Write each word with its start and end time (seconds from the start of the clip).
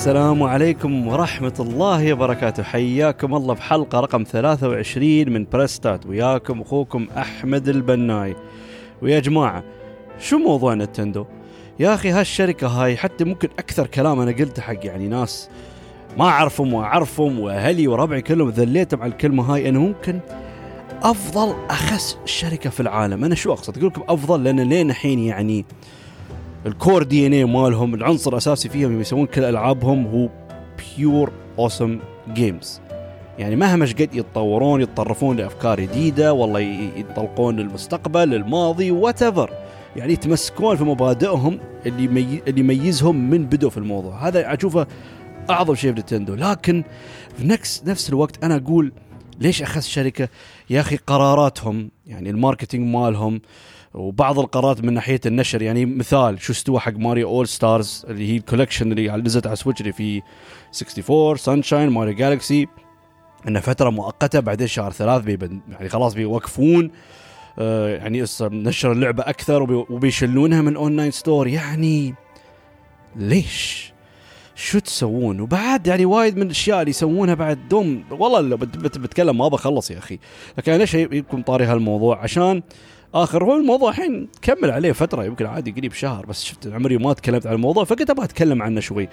السلام 0.00 0.42
عليكم 0.42 1.08
ورحمة 1.08 1.54
الله 1.60 2.12
وبركاته. 2.12 2.62
حياكم 2.62 3.34
الله 3.34 3.54
بحلقة 3.54 4.00
رقم 4.00 4.22
23 4.24 5.32
من 5.32 5.46
بريستات. 5.52 6.06
وياكم 6.06 6.60
أخوكم 6.60 7.06
أحمد 7.18 7.68
البناي. 7.68 8.36
ويا 9.02 9.20
جماعة 9.20 9.64
شو 10.20 10.38
موضوع 10.38 10.74
نتندو؟ 10.74 11.26
يا 11.80 11.94
أخي 11.94 12.10
هالشركة 12.10 12.66
هاي 12.68 12.96
حتى 12.96 13.24
ممكن 13.24 13.48
أكثر 13.58 13.86
كلام 13.86 14.20
أنا 14.20 14.32
قلته 14.32 14.62
حق 14.62 14.86
يعني 14.86 15.08
ناس 15.08 15.48
ما 16.18 16.24
أعرفهم 16.24 16.74
وأعرفهم 16.74 17.40
وأهلي 17.40 17.88
وربعي 17.88 18.22
كلهم 18.22 18.48
ذليتهم 18.48 19.02
على 19.02 19.12
الكلمة 19.12 19.54
هاي. 19.54 19.68
أنه 19.68 19.80
ممكن 19.80 20.20
أفضل 21.02 21.54
أخس 21.70 22.18
شركة 22.24 22.70
في 22.70 22.80
العالم. 22.80 23.24
أنا 23.24 23.34
شو 23.34 23.52
أقصد؟ 23.52 23.78
أقول 23.78 23.88
لكم 23.88 24.02
أفضل 24.08 24.44
لأن 24.44 24.60
لين 24.60 24.90
الحين 24.90 25.18
يعني 25.18 25.64
ال 26.66 26.73
core 26.73 27.02
DNA 27.02 27.44
مالهم 27.44 27.94
العنصر 27.94 28.32
الأساسي 28.32 28.68
فيهم 28.68 29.00
يسوون 29.00 29.26
كل 29.26 29.44
ألعابهم 29.44 30.06
هو 30.06 30.28
pure 30.78 31.32
awesome 31.58 31.98
games 32.32 32.80
يعني 33.38 33.56
مهما 33.56 33.86
قد 33.86 34.14
يتطورون 34.14 34.80
يتطرقون 34.82 35.36
لأفكار 35.36 35.80
جديدة 35.80 36.32
والله 36.32 36.60
ينطلقون 36.60 37.56
للمستقبل 37.56 38.28
للماضي 38.28 38.90
وات 38.90 39.22
يعني 39.96 40.12
يتمسكون 40.12 40.76
في 40.76 40.84
مبادئهم 40.84 41.58
اللي 41.86 42.08
مي... 42.08 42.42
اللي 42.48 42.60
يميزهم 42.60 43.30
من 43.30 43.46
بدوا 43.46 43.70
في 43.70 43.78
الموضوع. 43.78 44.28
هذا 44.28 44.54
أشوفه 44.54 44.86
أعظم 45.50 45.74
شيء 45.74 45.94
في 45.94 46.00
Nintendo. 46.00 46.34
لكن 46.34 46.84
في 47.38 47.46
نفس 47.46 47.82
نفس 47.86 48.08
الوقت 48.08 48.44
أنا 48.44 48.56
أقول 48.56 48.92
ليش 49.40 49.62
أخس 49.62 49.80
شركة؟ 49.80 50.28
يا 50.70 50.80
أخي 50.80 50.96
قراراتهم 50.96 51.90
يعني 52.06 52.30
ال 52.30 52.36
marketing 52.36 52.94
مالهم 52.94 53.40
وبعض 53.94 54.38
القرارات 54.38 54.84
من 54.84 54.94
ناحية 54.94 55.20
النشر 55.26 55.62
يعني 55.62 55.86
مثال 55.86 56.42
شو 56.42 56.52
استوى 56.52 56.80
حق 56.80 56.92
Mario 56.92 57.28
All 57.28 57.48
Stars 57.48 58.06
اللي 58.08 58.32
هي 58.32 58.36
ال 58.36 58.41
collection 58.41 58.92
اللي 58.92 59.10
نزلت 59.10 59.46
على 59.46 59.56
Switch 59.56 59.80
اللي 59.80 59.92
في 59.92 60.22
64 60.82 61.36
Sunshine 61.36 61.90
Mario 61.90 62.14
Galaxy 62.14 62.66
إنه 63.48 63.60
فترة 63.60 63.90
مؤقتة 63.90 64.40
بعدين 64.40 64.66
شهر 64.66 64.92
ثلاث 64.92 65.22
بيبن 65.22 65.60
يعني 65.70 65.88
خلاص 65.88 66.14
بيوقفون. 66.14 66.90
آه 67.58 67.96
يعني 67.96 68.24
نشر 68.42 68.92
اللعبة 68.92 69.22
أكثر 69.22 69.62
وبيشلونها 69.72 70.62
من 70.62 70.76
online 70.76 71.10
store 71.10 71.48
يعني 71.48 72.14
ليش؟ 73.16 73.92
شو 74.54 74.78
تسوون؟ 74.78 75.40
وبعد 75.40 75.86
يعني 75.86 76.04
وايد 76.04 76.36
من 76.36 76.42
الأشياء 76.42 76.80
اللي 76.80 76.90
يسوونها 76.90 77.34
بعد 77.34 77.68
دوم 77.68 78.04
والله 78.10 78.56
بتكلم 78.76 79.38
ما 79.38 79.48
بخلص 79.48 79.90
يا 79.90 79.98
أخي. 79.98 80.18
لكن 80.58 80.72
ليش 80.72 80.94
يكون 80.94 81.42
طاري 81.42 81.64
هالموضوع 81.64 82.22
عشان 82.22 82.62
آخر 83.14 83.44
هو 83.44 83.56
الموضوع 83.56 83.90
الحين 83.90 84.28
كمل 84.42 84.70
عليه 84.70 84.92
فترة 84.92 85.24
يمكن 85.24 85.46
عادي 85.46 85.70
قريب 85.70 85.92
شهر 85.92 86.26
بس 86.26 86.44
شفت 86.44 86.66
عمري 86.66 86.98
ما 86.98 87.12
تكلمت 87.12 87.46
عن 87.46 87.54
الموضوع 87.54 87.84
فقلت 87.84 88.10
أبغى 88.10 88.24
أتكلم 88.24 88.62
عنه 88.62 88.80
شوي. 88.80 89.08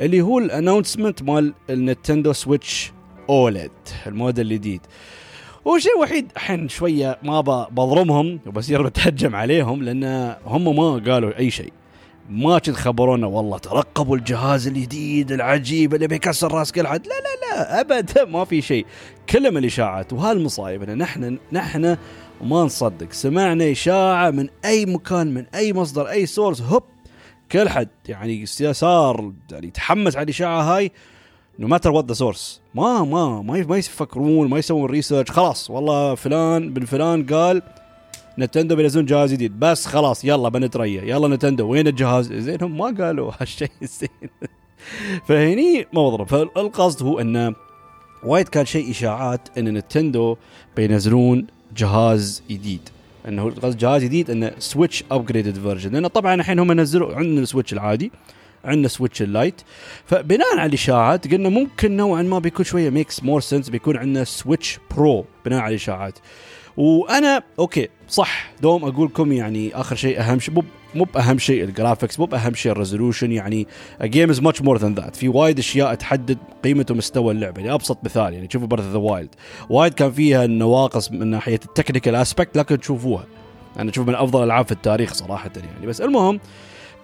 اللي 0.00 0.20
هو 0.20 0.38
ال 0.38 0.44
announcement 0.44 1.22
مال 1.22 1.54
ال 1.70 1.77
Nintendo 1.77 2.32
Switch 2.32 2.92
OLED 3.28 3.70
الموديل 4.06 4.46
الجديد. 4.46 4.80
وشيء 5.64 5.98
وحيد 6.00 6.32
الحين 6.36 6.68
شوية 6.68 7.18
ما 7.22 7.40
بظلمهم 7.70 8.40
وبصير 8.46 8.82
بتهجم 8.82 9.36
عليهم 9.36 9.82
لأن 9.82 10.34
هم 10.46 10.76
ما 10.76 11.12
قالوا 11.12 11.38
أي 11.38 11.50
شيء. 11.50 11.72
ما 12.30 12.58
كنت 12.58 12.76
خبرونا 12.76 13.26
والله 13.26 13.58
ترقبوا 13.58 14.16
الجهاز 14.16 14.66
الجديد 14.66 15.32
العجيب 15.32 15.94
اللي 15.94 16.06
بيكسر 16.06 16.52
راس 16.52 16.72
كل 16.72 16.86
حد 16.86 17.06
لا 17.06 17.12
لا 17.12 17.56
لا 17.56 17.80
ابدا 17.80 18.24
ما 18.24 18.44
في 18.44 18.62
شيء. 18.62 18.86
كلهم 19.30 19.56
الإشاعات 19.56 20.12
وهالمصايب 20.12 20.82
إن 20.82 20.98
نحن 20.98 21.38
نحن 21.52 21.96
وما 22.40 22.64
نصدق. 22.64 23.12
سمعنا 23.12 23.70
إشاعة 23.70 24.30
من 24.30 24.48
أي 24.64 24.86
مكان 24.86 25.34
من 25.34 25.46
أي 25.54 25.72
مصدر 25.72 26.10
أي 26.10 26.26
source 26.26 26.62
هوب 26.62 26.82
كل 27.52 27.68
حد 27.68 27.88
يعني 28.08 28.46
صار 28.46 29.32
يعني 29.52 29.66
يتحمس 29.66 30.16
على 30.16 30.24
الإشاعة 30.24 30.62
هاي 30.62 30.92
no 31.58 31.68
matter 31.68 31.90
what 31.90 32.04
the 32.04 32.12
source 32.12 32.60
ما 32.74 33.04
ما 33.04 33.42
ما 33.42 33.62
ما 33.62 33.76
يفكرون 33.76 34.48
ما 34.48 34.58
يسوون 34.58 34.90
research 34.90 35.30
خلاص 35.30 35.70
والله 35.70 36.14
فلان 36.14 36.74
بن 36.74 36.84
فلان 36.84 37.26
قال 37.26 37.62
نتندو 38.38 38.76
بينزلون 38.76 39.06
جهاز 39.06 39.32
جديد. 39.32 39.60
بس 39.60 39.86
خلاص 39.86 40.24
يلا 40.24 40.48
بنتريا 40.48 41.02
يلا 41.02 41.28
نتندو. 41.28 41.68
وين 41.68 41.86
الجهاز؟ 41.86 42.32
زين 42.32 42.62
هم 42.62 42.78
ما 42.78 43.04
قالوا 43.04 43.32
هالشيء 43.40 43.70
زين. 43.82 44.30
فهني 45.26 45.86
موضوع 45.92 46.24
فالقصد 46.24 47.02
هو 47.02 47.20
إنه 47.20 47.54
وايد 48.22 48.48
كان 48.48 48.66
شيء 48.66 48.90
إشاعات 48.90 49.58
إن 49.58 49.74
نتندو 49.74 50.36
بينزلون 50.76 51.46
جهاز 51.80 52.42
جديد. 52.50 52.88
إنه 53.28 53.50
قصد 53.50 53.76
جهاز 53.76 54.04
جديد 54.04 54.30
إنه 54.30 54.52
سويتش 54.58 55.04
upgraded 55.10 55.58
version 55.58 55.92
لأن 55.92 56.06
طبعا 56.06 56.34
الحين 56.34 56.58
هم 56.58 56.72
نزلوا 56.72 57.14
عندنا 57.14 57.40
السويتش 57.40 57.72
العادي 57.72 58.12
عندنا 58.64 58.88
سويتش 58.88 59.22
اللايت 59.22 59.60
فبناء 60.06 60.58
على 60.58 60.68
الاشاعات 60.68 61.32
قلنا 61.32 61.48
ممكن 61.48 61.96
نوعا 61.96 62.22
ما 62.22 62.38
بيكون 62.38 62.64
شوية 62.64 62.90
makes 62.90 63.22
more 63.22 63.40
sense 63.40 63.68
بيكون 63.68 63.96
عندنا 63.96 64.24
سويتش 64.24 64.78
برو 64.96 65.24
بناء 65.44 65.60
على 65.60 65.70
الاشاعات 65.70 66.18
وأنا 66.80 67.42
okay 67.58 67.88
صح 68.08 68.52
دوم 68.62 68.84
أقول 68.84 69.06
لكم 69.06 69.32
يعني 69.32 69.74
آخر 69.74 69.96
شيء 69.96 70.20
أهم 70.20 70.38
شيء 70.38 70.54
مو 70.54 70.64
مو 70.94 71.04
بأهم 71.04 71.38
شيء 71.38 71.64
ال 71.64 71.70
graphics 71.70 72.18
مو 72.18 72.26
بأهم 72.26 72.54
شيء 72.54 72.72
ال 72.72 72.78
resolution 72.78 73.32
يعني 73.32 73.66
game 74.02 74.30
is 74.30 74.40
much 74.40 74.62
more 74.62 74.78
than 74.78 74.94
that 74.94 75.16
في 75.16 75.28
وايد 75.28 75.58
أشياء 75.58 75.94
تحدد 75.94 76.38
قيمه 76.64 76.86
ومستوى 76.90 77.32
اللعبة 77.34 77.60
يعني 77.60 77.74
أبسط 77.74 77.98
مثال 78.04 78.34
يعني 78.34 78.48
شوفوا 78.52 78.66
Breath 78.66 78.84
the 78.84 78.98
Wild 78.98 79.34
وايد 79.70 79.94
كان 79.94 80.12
فيها 80.12 80.46
نواقص 80.46 81.12
من 81.12 81.26
ناحية 81.26 81.60
ال 81.64 81.69
technical 81.69 82.14
aspect 82.14 82.56
لكن 82.56 82.80
تشوفوها. 82.80 83.26
أنا 83.78 83.90
أشوف 83.90 84.08
من 84.08 84.14
أفضل 84.14 84.38
الالعاب 84.38 84.66
في 84.66 84.72
التاريخ 84.72 85.14
صراحة 85.14 85.50
يعني. 85.56 85.86
بس 85.86 86.00
المهم 86.00 86.40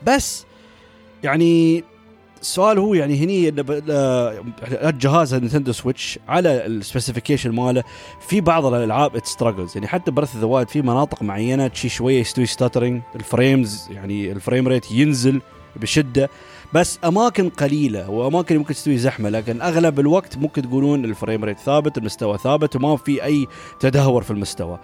بس 0.06 0.47
يعني 1.22 1.84
السؤال 2.41 2.78
هو 2.78 2.94
يعني 2.94 3.24
هني 3.24 3.48
الجهاز 4.88 5.34
النينتندو 5.34 5.72
سويتش 5.72 6.19
على 6.28 6.66
ال 6.66 6.72
specification 6.72 7.50
ماله. 7.50 7.84
في 8.28 8.41
بعض 8.41 8.66
الألعاب 8.66 9.24
struggles 9.25 9.72
يعني 9.74 9.86
حتى 9.88 10.10
Breath 10.10 10.37
the 10.37 10.47
Wild 10.47 10.69
في 10.69 10.82
مناطق 10.82 11.22
معينة 11.22 11.69
تشي 11.69 11.88
شوية 11.88 12.20
يستوي 12.20 12.47
stuttering 12.47 13.03
ال 13.15 13.25
frames 13.25 13.88
يعني 13.91 14.32
ال 14.32 14.38
frame 14.38 14.69
rate 14.69 14.91
ينزل 14.91 15.41
بشدة. 15.76 16.30
بس 16.72 16.98
أماكن 17.04 17.48
قليلة 17.48 18.10
وأماكن 18.10 18.56
ممكن 18.56 18.74
تستوي 18.74 18.98
زحمة 18.98 19.28
لكن 19.28 19.62
أغلب 19.62 20.00
الوقت 20.00 20.36
ممكن 20.36 20.62
تقولون 20.62 21.04
ال 21.04 21.11
frame 21.11 21.44
rate 21.44 21.59
ثابت 21.58 21.98
المستوى 21.98 22.38
ثابت 22.38 22.76
وما 22.76 22.97
في 22.97 23.24
أي 23.24 23.47
تدهور 23.80 24.22
في 24.22 24.30
المستوى. 24.30 24.78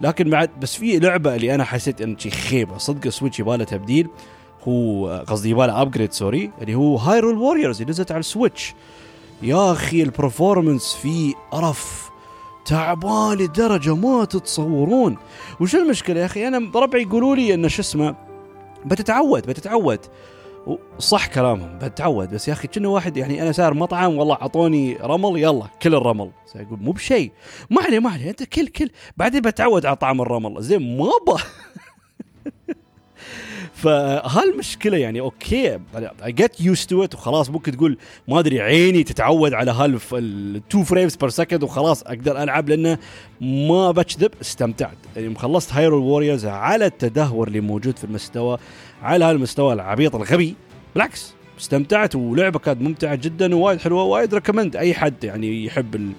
لكن 0.00 0.30
بعد 0.30 0.50
بس 0.60 0.76
في 0.76 0.98
لعبة 0.98 1.34
اللي 1.34 1.54
أنا 1.54 1.64
حسيت 1.64 2.00
إن 2.00 2.18
شي 2.18 2.30
خيبة 2.30 2.78
صدق 2.78 3.08
سويتش 3.08 3.40
يباله 3.40 3.64
تبديل. 3.64 4.08
هو 4.68 5.08
قصدي 5.28 5.50
يباله 5.50 5.82
upgrade 5.82 6.12
sorry 6.12 6.50
اللي 6.62 6.74
هو 6.74 6.96
Hyrule 6.96 7.38
Warriors 7.38 7.80
اللي 7.80 7.90
نزلت 7.90 8.12
على 8.12 8.20
السويتش 8.20 8.74
يا 9.42 9.72
أخي 9.72 10.02
ال 10.02 10.10
performance 10.10 10.94
فيه 10.94 11.34
قرف. 11.50 12.10
تعبان 12.64 13.38
لدرجة 13.38 13.94
ما 13.94 14.24
تتصورون. 14.24 15.16
وش 15.60 15.74
المشكلة 15.74 16.20
يا 16.20 16.26
أخي؟ 16.26 16.48
أنا 16.48 16.70
ربعي 16.74 17.02
يقولوا 17.02 17.36
لي 17.36 17.54
إن 17.54 17.68
شو 17.68 17.82
اسمه 17.82 18.14
بتتعود 18.84 19.46
بتتعود. 19.46 19.98
صح 20.98 21.26
كلامهم 21.26 21.78
بتعود 21.78 22.34
بس 22.34 22.48
يا 22.48 22.52
أخي 22.52 22.68
كنه 22.68 22.88
واحد 22.88 23.16
يعني 23.16 23.42
أنا 23.42 23.52
سار 23.52 23.74
مطعم 23.74 24.14
والله 24.16 24.34
أعطوني 24.34 24.96
رمل 24.96 25.38
يلا 25.42 25.66
كل 25.82 25.94
الرمل. 25.94 26.30
يقول 26.54 26.78
مو 26.80 26.92
بشيء 26.92 27.32
ما 27.70 27.82
عليه 27.82 27.98
ما 27.98 28.10
عليه 28.10 28.30
أنت 28.30 28.42
كل 28.42 28.66
كل. 28.68 28.90
بعدين 29.16 29.40
بتعود 29.40 29.86
على 29.86 29.96
طعم 29.96 30.20
الرمل. 30.20 30.62
زين 30.62 30.96
ما 30.98 31.10
با 31.26 31.36
فهالمشكله 33.74 34.96
يعني؟ 34.96 35.20
okay 35.20 35.78
I 36.24 36.32
get 36.32 36.60
used 36.60 36.90
to 36.90 37.04
it 37.04 37.14
وخلاص. 37.14 37.50
ممكن 37.50 37.76
تقول 37.76 37.98
ما 38.28 38.38
أدري 38.38 38.60
عيني 38.60 39.02
تتعود 39.02 39.54
على 39.54 39.70
هال 39.70 39.94
2 39.94 40.84
frames 40.84 41.16
per 41.16 41.28
second 41.28 41.62
وخلاص 41.62 42.02
أقدر 42.02 42.42
ألعب 42.42 42.68
لأنه 42.68 42.98
ما 43.40 43.90
بكذب 43.90 44.30
استمتعت. 44.40 44.96
يعني 45.16 45.34
خلصت 45.34 45.72
Hyrule 45.72 46.04
Warriors 46.04 46.46
على 46.46 46.86
التدهور 46.86 47.48
اللي 47.48 47.60
موجود 47.60 47.98
في 47.98 48.04
المستوى 48.04 48.58
على 49.02 49.24
هالمستوى 49.24 49.72
العبيط 49.72 50.14
الغبي. 50.14 50.54
بالعكس 50.94 51.34
استمتعت 51.60 52.14
ولعبة 52.14 52.58
كانت 52.58 52.82
ممتعة 52.82 53.14
جدا 53.14 53.54
ووايد 53.54 53.80
حلوة 53.80 54.02
وايد 54.02 54.34
recommend 54.34 54.76
أي 54.76 54.94
حد 54.94 55.24
يعني 55.24 55.64
يحب 55.64 56.12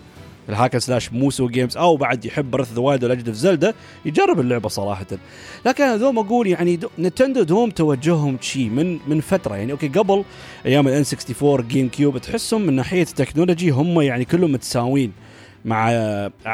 ال 0.49 0.53
hack 0.53 0.68
and 0.68 0.79
slash 0.79 1.13
musou 1.13 1.47
games 1.47 1.77
أو 1.77 1.97
بعد 1.97 2.25
يحب 2.25 2.51
Breath 2.51 2.73
the 2.73 2.79
Wild 2.79 3.03
ولا 3.03 3.15
في 3.15 3.33
زلدا 3.33 3.73
يجرب 4.05 4.39
اللعبة 4.39 4.69
صراحة. 4.69 5.05
لكن 5.65 5.83
أنا 5.83 5.97
دوم 5.97 6.19
أقول 6.19 6.47
يعني 6.47 6.75
دو 6.75 6.89
نتندو 6.99 7.43
دوم 7.43 7.69
توجههم 7.69 8.37
شي 8.41 8.69
من 8.69 8.99
من 9.07 9.21
فترة. 9.21 9.55
يعني 9.55 9.71
okay 9.71 9.87
قبل 9.87 10.23
أيام 10.65 10.87
ال 10.87 10.91
N64 10.91 11.03
GameCube 11.13 12.17
تحسهم 12.17 12.61
من 12.61 12.73
ناحية 12.73 13.01
ال 13.01 13.08
technology 13.08 13.69
هم 13.69 14.01
يعني 14.01 14.25
كلهم 14.25 14.51
متساويين 14.51 15.11
مع 15.65 15.91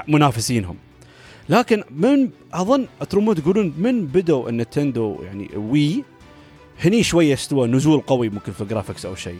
منافسينهم. 0.07 0.75
لكن 1.49 1.83
من 1.91 2.29
أظن 2.53 2.87
اترمون 3.01 3.35
تقولون 3.35 3.73
من 3.77 4.05
بدوا 4.05 4.49
النتندو 4.49 5.17
يعني 5.23 5.49
Wii 5.55 6.03
هني 6.83 7.03
شوية 7.03 7.33
استوى 7.33 7.67
نزول 7.67 7.99
قوي 7.99 8.29
ممكن 8.29 8.51
في 8.51 8.61
ال 8.61 8.66
graphics 8.66 9.05
أو 9.05 9.15
شيء. 9.15 9.37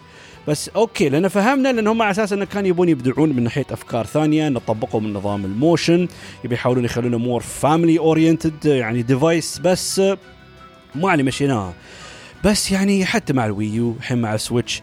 بس 0.47 0.69
okay 0.69 1.09
لأن 1.09 1.27
فهمنا 1.27 1.71
لأن 1.71 1.88
هم 1.88 2.01
على 2.01 2.11
أساس 2.11 2.33
إنه 2.33 2.45
كانوا 2.45 2.69
يبون 2.69 2.89
يبدعون 2.89 3.29
من 3.29 3.43
ناحية 3.43 3.65
أفكار 3.71 4.05
ثانية 4.05 4.49
نطبقوا 4.49 5.01
من 5.01 5.13
نظام 5.13 5.45
ال 5.45 5.54
motion 5.54 6.07
يبي 6.43 6.55
يحاولون 6.55 6.85
يخلونه 6.85 7.17
more 7.18 7.41
family 7.41 8.00
oriented 8.00 8.65
يعني 8.65 9.01
device 9.01 9.59
بس 9.59 10.01
ما 10.95 11.09
علي 11.11 11.23
مشيناها 11.23 11.73
بس 12.45 12.71
يعني 12.71 13.05
حتى 13.05 13.33
مع 13.33 13.45
ال 13.45 13.56
Wii 13.56 13.85
U 13.85 13.95
الحين 13.97 14.21
مع 14.21 14.35
السويتش 14.35 14.81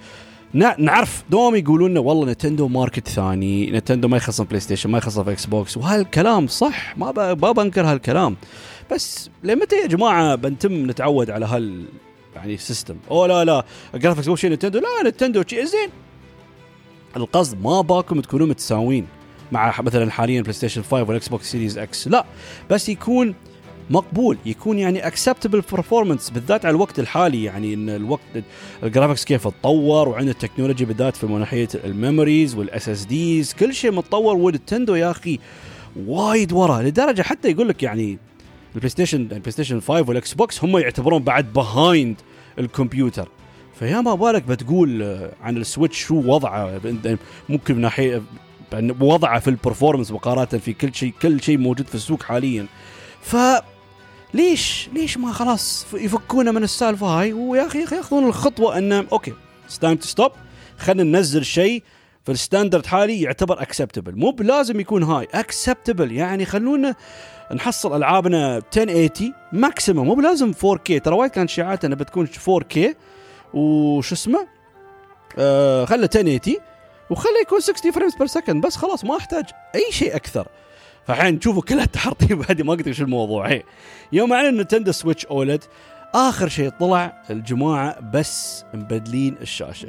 نعرف 0.79 1.25
دوم 1.31 1.55
يقولون 1.57 1.91
لنا 1.91 2.01
والله 2.01 2.33
نتندو 2.33 2.69
market 2.69 3.09
ثاني 3.09 3.71
نتندو 3.71 4.09
ما 4.09 4.17
يخصم 4.17 4.45
بلاي 4.45 4.61
ستيشن 4.61 4.91
ما 4.91 4.99
يخصم 4.99 5.29
إكس 5.29 5.47
بوكس 5.47 5.77
وهالكلام 5.77 6.47
صح 6.47 6.99
ما 6.99 7.13
ما 7.13 7.53
بنكر 7.53 7.85
هالكلام. 7.85 8.37
بس 8.91 9.31
لمتى 9.43 9.77
يا 9.77 9.87
جماعة 9.87 10.35
بنتم 10.35 10.91
نتعود 10.91 11.31
على 11.31 11.47
هال 11.47 11.85
يعني 12.39 12.57
system 12.57 12.97
أو 13.11 13.27
لا 13.27 13.45
لا. 13.45 13.65
graphics 13.95 14.29
مو 14.29 14.37
شيء 14.37 14.51
نتندو. 14.51 14.79
لا 14.79 15.09
نتندو 15.09 15.43
شيء 15.47 15.65
زين. 15.65 15.89
القصد 17.17 17.63
ما 17.63 17.81
باكم 17.81 18.21
تكونوا 18.21 18.47
متساويين 18.47 19.07
مع 19.53 19.81
مثلا 19.81 20.11
حاليا 20.11 20.41
بلاي 20.41 20.53
ستيشن 20.53 20.83
5 20.83 21.03
وال 21.03 21.29
Xbox 21.29 21.53
Series 21.53 21.79
X 21.79 22.09
لا. 22.09 22.25
بس 22.71 22.89
يكون 22.89 23.35
مقبول 23.91 24.39
يكون 24.47 24.79
يعني 24.79 25.07
acceptable 25.07 25.63
performance 25.73 26.31
بالذات 26.31 26.65
على 26.65 26.75
الوقت 26.75 26.99
الحالي. 26.99 27.45
يعني 27.45 27.75
إن 27.75 27.89
الوقت 27.91 28.45
ال 28.83 28.87
graphics 28.87 29.25
كيف 29.25 29.49
تطور 29.49 30.09
وعندنا 30.09 30.31
ال 30.31 30.36
technology 30.36 30.85
بالذات 30.85 31.17
في 31.17 31.27
ناحيه 31.27 31.69
ال 31.85 32.55
memories 32.55 32.89
وال 32.89 33.05
SSDs 33.05 33.55
كل 33.55 33.75
شيء 33.75 33.93
متطور 33.93 34.37
ونتندو 34.37 34.95
يا 34.95 35.11
أخي 35.11 35.39
وايد 36.07 36.53
ورا. 36.53 36.83
لدرجة 36.83 37.23
حتى 37.23 37.51
يقول 37.51 37.69
لك 37.69 37.83
يعني 37.83 38.19
البلاي 38.75 38.89
ستيشن 38.89 39.21
البلاي 39.21 39.51
ستيشن 39.51 39.81
5 39.81 40.09
والاكس 40.09 40.35
بوكس 40.35 40.65
هم 40.65 40.79
يعتبرون 40.79 41.23
بعد 41.23 41.53
behind 41.53 42.17
الكمبيوتر. 42.59 43.29
فيا 43.79 44.01
ما 44.01 44.15
بالك 44.15 44.43
بتقول 44.43 45.19
عن 45.43 45.57
السويتش 45.57 45.99
شو 45.99 46.15
وضعه؟ 46.15 46.81
ممكن 47.49 47.75
من 47.75 47.81
ناحيه 47.81 48.23
وضعه 49.01 49.41
في 49.41 49.51
ال 49.51 49.56
performance 49.56 50.11
مقارنة 50.11 50.45
في 50.45 50.73
كل 50.73 50.95
شيء 50.95 51.13
كل 51.23 51.43
شيء 51.43 51.59
موجود 51.59 51.87
في 51.87 51.95
السوق 51.95 52.23
حاليا. 52.23 52.67
ف 53.23 53.37
ليش 54.35 54.89
ليش 54.95 55.19
ما 55.19 55.33
خلاص 55.33 55.87
يفكونا 55.95 56.53
من 56.53 56.63
السالفة 56.63 57.07
هاي؟ 57.07 57.33
ويا 57.33 57.67
أخي 57.67 57.81
ياخذون 57.81 58.25
الخطوة 58.29 58.79
إن 58.79 58.93
okay 58.93 59.33
time 59.81 59.97
to 59.97 60.07
stop 60.07 60.33
خلينا 60.79 61.03
ننزل 61.19 61.45
شيء. 61.45 61.83
في 62.29 62.35
ال 62.35 62.41
standard 62.41 62.87
حالي 62.87 63.21
يعتبر 63.21 63.63
acceptable 63.63 64.17
مو 64.19 64.31
بلازم 64.31 64.81
يكون 64.81 65.03
هاي. 65.03 65.29
acceptable 65.35 66.13
يعني 66.13 66.45
خلونا 66.45 66.95
نحصل 67.55 67.97
ألعابنا 67.97 68.57
1080 68.57 69.35
maximum 69.53 70.07
مو 70.07 70.15
بلازم 70.15 70.53
4K 70.53 71.03
ترى 71.03 71.15
وايد 71.15 71.31
كانت 71.31 71.51
شائعات 71.51 71.85
انها 71.85 71.97
بتكون 71.97 72.27
4K 72.27 72.79
وش 73.55 74.13
اسمه؟ 74.13 74.47
آه 75.39 75.85
خله 75.85 76.09
1080 76.17 76.57
وخله 77.11 77.41
يكون 77.43 77.61
60 77.61 77.93
frames 77.93 78.15
per 78.15 78.27
second 78.27 78.67
بس 78.67 78.77
خلاص 78.77 79.05
ما 79.05 79.17
أحتاج 79.17 79.45
أي 79.75 79.93
شيء 79.93 80.17
أكثر. 80.17 80.49
فالحين 81.07 81.39
تشوفوا 81.39 81.63
كلها 81.63 81.85
تحرطيب 81.85 82.43
هذه 82.51 82.63
ما 82.63 82.73
قلت 82.73 82.91
شو 82.91 83.05
الموضوع. 83.05 83.49
هي. 83.49 83.63
يوم 84.13 84.33
أعلن 84.33 84.61
نتندو 84.61 84.93
سويتش 84.93 85.27
OLED 85.27 85.65
آخر 86.15 86.49
شيء 86.49 86.69
طلع 86.69 87.23
الجماعة 87.31 88.01
بس 88.01 88.65
مبدلين 88.75 89.37
الشاشة. 89.41 89.89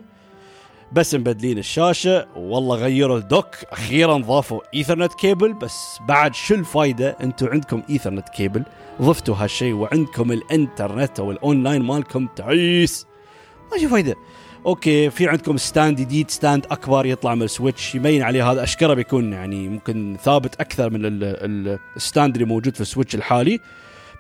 بس 0.92 1.16
مبدلين 1.16 1.58
الشاشة. 1.58 2.28
والله 2.36 2.76
غيروا 2.76 3.18
ال 3.18 3.24
dock. 3.24 3.56
أخيرا 3.72 4.18
ضافوا 4.18 4.62
ethernet 4.74 5.14
cable 5.14 5.54
بس 5.54 5.98
بعد 6.08 6.36
شو 6.36 6.56
الفايدة؟ 6.56 7.18
أنتم 7.24 7.48
عندكم 7.48 7.84
ethernet 7.90 8.30
cable. 8.30 8.64
ضفتوا 9.02 9.36
هالشيء 9.36 9.74
وعندكم 9.74 10.32
الإنترنت 10.32 11.20
أو 11.20 11.32
الأونلاين 11.32 11.82
مالكم. 11.82 12.28
تعيس! 12.36 13.06
ما 13.72 13.78
في 13.78 13.88
فايدة. 13.88 14.16
okay 14.66 15.10
في 15.10 15.28
عندكم 15.28 15.58
stand 15.58 16.02
جديد 16.02 16.32
stand 16.32 16.66
أكبر 16.72 17.06
يطلع 17.06 17.36
من 17.36 17.44
السويتش. 17.44 17.96
يبين 17.96 18.22
عليه 18.22 18.52
هذا 18.52 18.64
أشكره 18.64 18.94
بيكون 18.94 19.34
يعني 19.34 19.70
ممكن 19.70 20.18
ثابت 20.24 20.56
أكثر 20.62 20.90
من 20.90 21.00
ال 21.96 22.02
stand 22.02 22.36
اللي 22.36 22.48
موجود 22.48 22.76
في 22.76 22.82
السويتش 22.82 23.16
الحالي. 23.16 23.60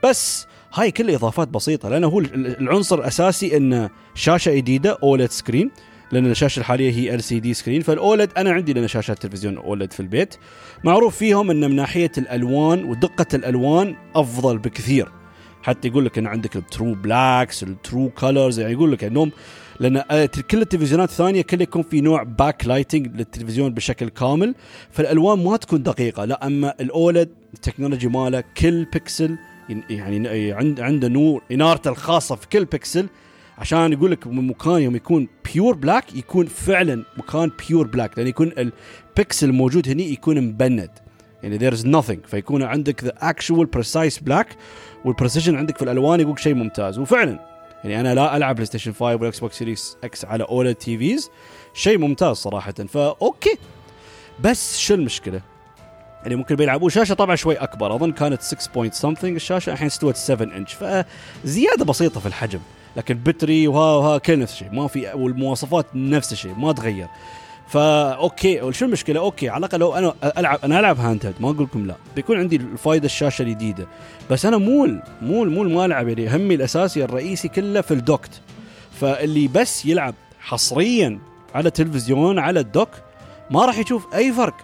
بس 0.03 0.47
هاي 0.73 0.91
كلها 0.91 1.15
إضافات 1.15 1.47
بسيطة 1.47 1.89
لأنه 1.89 2.07
هو 2.07 2.19
العنصر 2.19 2.99
الأساسي 2.99 3.57
إنه 3.57 3.89
شاشة 4.15 4.51
جديدة 4.51 4.97
OLED 5.03 5.29
screen. 5.29 5.71
لأن 6.11 6.31
الشاشة 6.31 6.59
الحالية 6.59 6.91
هي 6.91 7.15
LCD 7.15 7.53
screen 7.53 7.81
فال 7.81 7.98
OLED 7.98 8.31
أنا 8.37 8.51
عندي 8.51 8.73
لنا 8.73 8.87
شاشات 8.87 9.21
تلفزيون 9.21 9.57
OLED 9.57 9.93
في 9.93 9.99
البيت. 9.99 10.35
معروف 10.83 11.17
فيهم 11.17 11.51
انه 11.51 11.67
من 11.67 11.75
ناحية 11.75 12.11
الألوان 12.17 12.83
ودقة 12.83 13.25
الألوان 13.33 13.95
أفضل 14.15 14.57
بكثير. 14.57 15.11
حتى 15.61 15.87
يقول 15.87 16.05
لك 16.05 16.17
أن 16.17 16.27
عندك 16.27 16.55
ال 16.55 16.63
true 16.63 16.93
blacks 16.93 17.63
ال 17.63 17.73
true 17.73 18.09
colors 18.09 18.59
يعني 18.59 18.73
يقول 18.73 18.91
لك 18.91 19.03
أنهم 19.03 19.31
لأن 19.79 20.03
آه، 20.11 20.29
كل 20.51 20.61
التلفزيونات 20.61 21.09
الثانية 21.09 21.41
كله 21.41 21.63
يكون 21.63 21.81
في 21.81 22.01
نوع 22.01 22.23
back 22.23 22.67
lighting 22.67 23.07
للتلفزيون 23.15 23.73
بشكل 23.73 24.09
كامل. 24.09 24.55
فالألوان 24.91 25.43
ما 25.43 25.57
تكون 25.57 25.83
دقيقة. 25.83 26.25
لا 26.25 26.47
أما 26.47 26.73
ال 26.81 26.91
OLED 26.91 27.29
ال 27.53 27.58
technology 27.58 28.07
ماله 28.07 28.43
كل 28.57 28.85
بكسل 28.85 29.37
يعني 29.89 30.51
عنده 30.81 31.07
نور 31.07 31.41
إنارته 31.51 31.89
الخاصة 31.89 32.35
في 32.35 32.47
كل 32.47 32.65
بكسل 32.65 33.09
عشان 33.59 33.93
يقول 33.93 34.11
لك 34.11 34.27
مكان 34.27 34.81
يوم 34.81 34.95
يكون 34.95 35.27
pure 35.53 35.75
black 35.75 36.15
يكون 36.15 36.45
فعلا 36.45 37.03
مكان 37.17 37.51
pure 37.67 37.87
black 37.87 38.17
لأن 38.17 38.27
يكون 38.27 38.51
البكسل 39.17 39.49
الموجود 39.49 39.89
هني 39.89 40.13
يكون 40.13 40.41
مبند. 40.41 40.89
يعني 41.43 41.59
there 41.59 41.73
is 41.73 41.81
nothing. 41.81 42.27
فيكون 42.27 42.63
عندك 42.63 43.03
the 43.03 43.13
actual 43.17 43.65
precise 43.65 44.17
black 44.17 44.47
وال 45.05 45.14
precision 45.14 45.55
عندك 45.55 45.77
في 45.77 45.83
الألوان 45.83 46.19
يقول 46.19 46.39
شيء 46.39 46.53
ممتاز. 46.53 46.99
وفعلا. 46.99 47.39
يعني 47.83 47.99
أنا 47.99 48.15
لا 48.15 48.37
ألعب 48.37 48.55
PlayStation 48.55 48.91
5 48.91 49.05
وال 49.05 49.39
Xbox 49.39 49.57
Series 49.57 49.97
X 50.03 50.25
على 50.25 50.43
OLED 50.43 50.75
TVs 50.75 51.29
شيء 51.73 51.97
ممتاز 51.97 52.35
صراحة. 52.35 52.71
ف 52.71 52.88
okay 52.88 53.57
بس 54.43 54.77
شو 54.77 54.93
المشكلة؟ 54.93 55.41
يعني 56.23 56.35
ممكن 56.35 56.55
بيلعبوا 56.55 56.89
شاشه 56.89 57.13
طبعا 57.13 57.35
شوي 57.35 57.55
أكبر. 57.55 57.95
أظن 57.95 58.11
كانت 58.11 58.41
6 58.41 58.71
point 58.73 58.93
something 58.93 59.35
الشاشة 59.35 59.71
الحين 59.71 59.87
استوت 59.87 60.15
7 60.15 60.57
انش 60.57 60.73
فزياده 60.73 61.85
بسيطة 61.85 62.19
في 62.19 62.25
الحجم. 62.25 62.59
لكن 62.97 63.19
battery 63.25 63.67
وها 63.67 63.95
وها 63.95 64.17
كل 64.17 64.39
نفس 64.39 64.53
الشيء. 64.53 64.71
ما 64.71 64.87
في 64.87 65.13
والمواصفات 65.13 65.85
نفس 65.95 66.31
الشيء 66.31 66.55
ما 66.55 66.71
تغير. 66.71 67.07
ف 67.67 68.11
okay 68.11 68.71
شو 68.71 68.85
المشكلة؟ 68.85 69.19
okay 69.19 69.49
على 69.49 69.57
الأقل 69.65 69.79
لو 69.79 69.93
أنا 69.93 70.13
العب 70.37 70.59
أنا 70.63 70.79
ألعب 70.79 70.99
handheld 70.99 71.35
ما 71.39 71.49
أقول 71.49 71.63
لكم 71.63 71.87
لا. 71.87 71.95
بيكون 72.15 72.39
عندي 72.39 72.55
الفايدة 72.55 73.05
الشاشة 73.05 73.41
الجديدة. 73.41 73.87
بس 74.31 74.45
أنا 74.45 74.57
مول 74.57 75.01
مول 75.21 75.49
مول 75.49 75.71
ما 75.71 75.85
ألعب 75.85 76.07
يعني 76.07 76.35
همي 76.35 76.55
الأساسي 76.55 77.03
الرئيسي 77.03 77.47
كله 77.47 77.81
في 77.81 77.91
ال 77.91 77.98
docked. 77.98 78.41
فاللي 79.01 79.47
بس 79.47 79.85
يلعب 79.85 80.13
حصريا 80.39 81.19
على 81.55 81.69
تلفزيون 81.71 82.39
على 82.39 82.59
ال 82.59 82.65
dock 82.65 82.89
ما 83.51 83.65
راح 83.65 83.77
يشوف 83.77 84.13
أي 84.13 84.33
فرق 84.33 84.55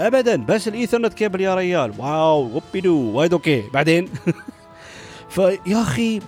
ابدا. 0.00 0.36
بس 0.36 0.68
ال 0.68 0.73
Ethernet 0.73 1.14
cable 1.14 1.40
يا 1.40 1.54
ريال. 1.54 1.92
wow 1.98 2.50
وبيدو 2.54 3.10
وايد 3.12 3.32
okay. 3.32 3.62
بعدين؟ 3.74 4.08
فيا 5.28 5.82
أخي 5.82 6.20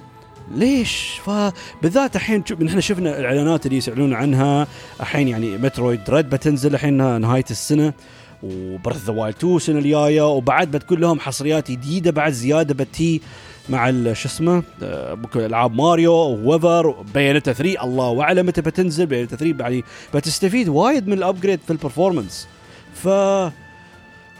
ليش؟ 0.55 1.21
فبالذات 1.25 2.17
الحين 2.17 2.45
إحنا 2.69 2.81
شفنا 2.81 3.19
الاعلانات 3.19 3.67
اللي 3.67 3.76
يعلنون 3.76 4.14
عنها. 4.14 4.67
الحين 5.00 5.28
يعني 5.28 5.59
Metroid 5.59 6.00
Dread 6.11 6.30
بتنزل 6.31 6.75
الحين 6.75 7.21
نهاية 7.21 7.45
السنة 7.50 7.93
و 8.42 8.51
Breath 8.51 9.04
of 9.04 9.08
the 9.08 9.12
Wild 9.12 9.37
2 9.37 9.57
السنة 9.57 9.78
الجاية 9.78 10.28
وبعد 10.28 10.71
بتكون 10.71 11.00
لهم 11.00 11.21
حصريات 11.21 11.71
جديدة 11.71 12.11
بعد 12.11 12.33
زيادة 12.33 12.75
بتي 12.75 13.21
مع 13.69 13.90
شو 14.12 14.28
اسمه؟ 14.28 14.62
ممكن 14.83 15.40
آه، 15.40 15.47
ألعاب 15.47 15.75
ماريو 15.75 16.12
و 16.12 16.21
whatever 16.21 16.90
Bayonetta 17.14 17.52
3 17.52 17.85
الله 17.85 18.23
أعلم 18.23 18.47
متى 18.47 18.61
بتنزل. 18.61 19.07
Bayonetta 19.07 19.37
3 19.37 19.57
يعني 19.61 19.85
بتستفيد 20.14 20.69
وايد 20.69 21.07
من 21.09 21.12
ال 21.12 21.18
upgrade 21.18 21.61
في 21.67 21.71
ال 21.71 21.77
performance 21.77 22.49
ف 22.95 23.09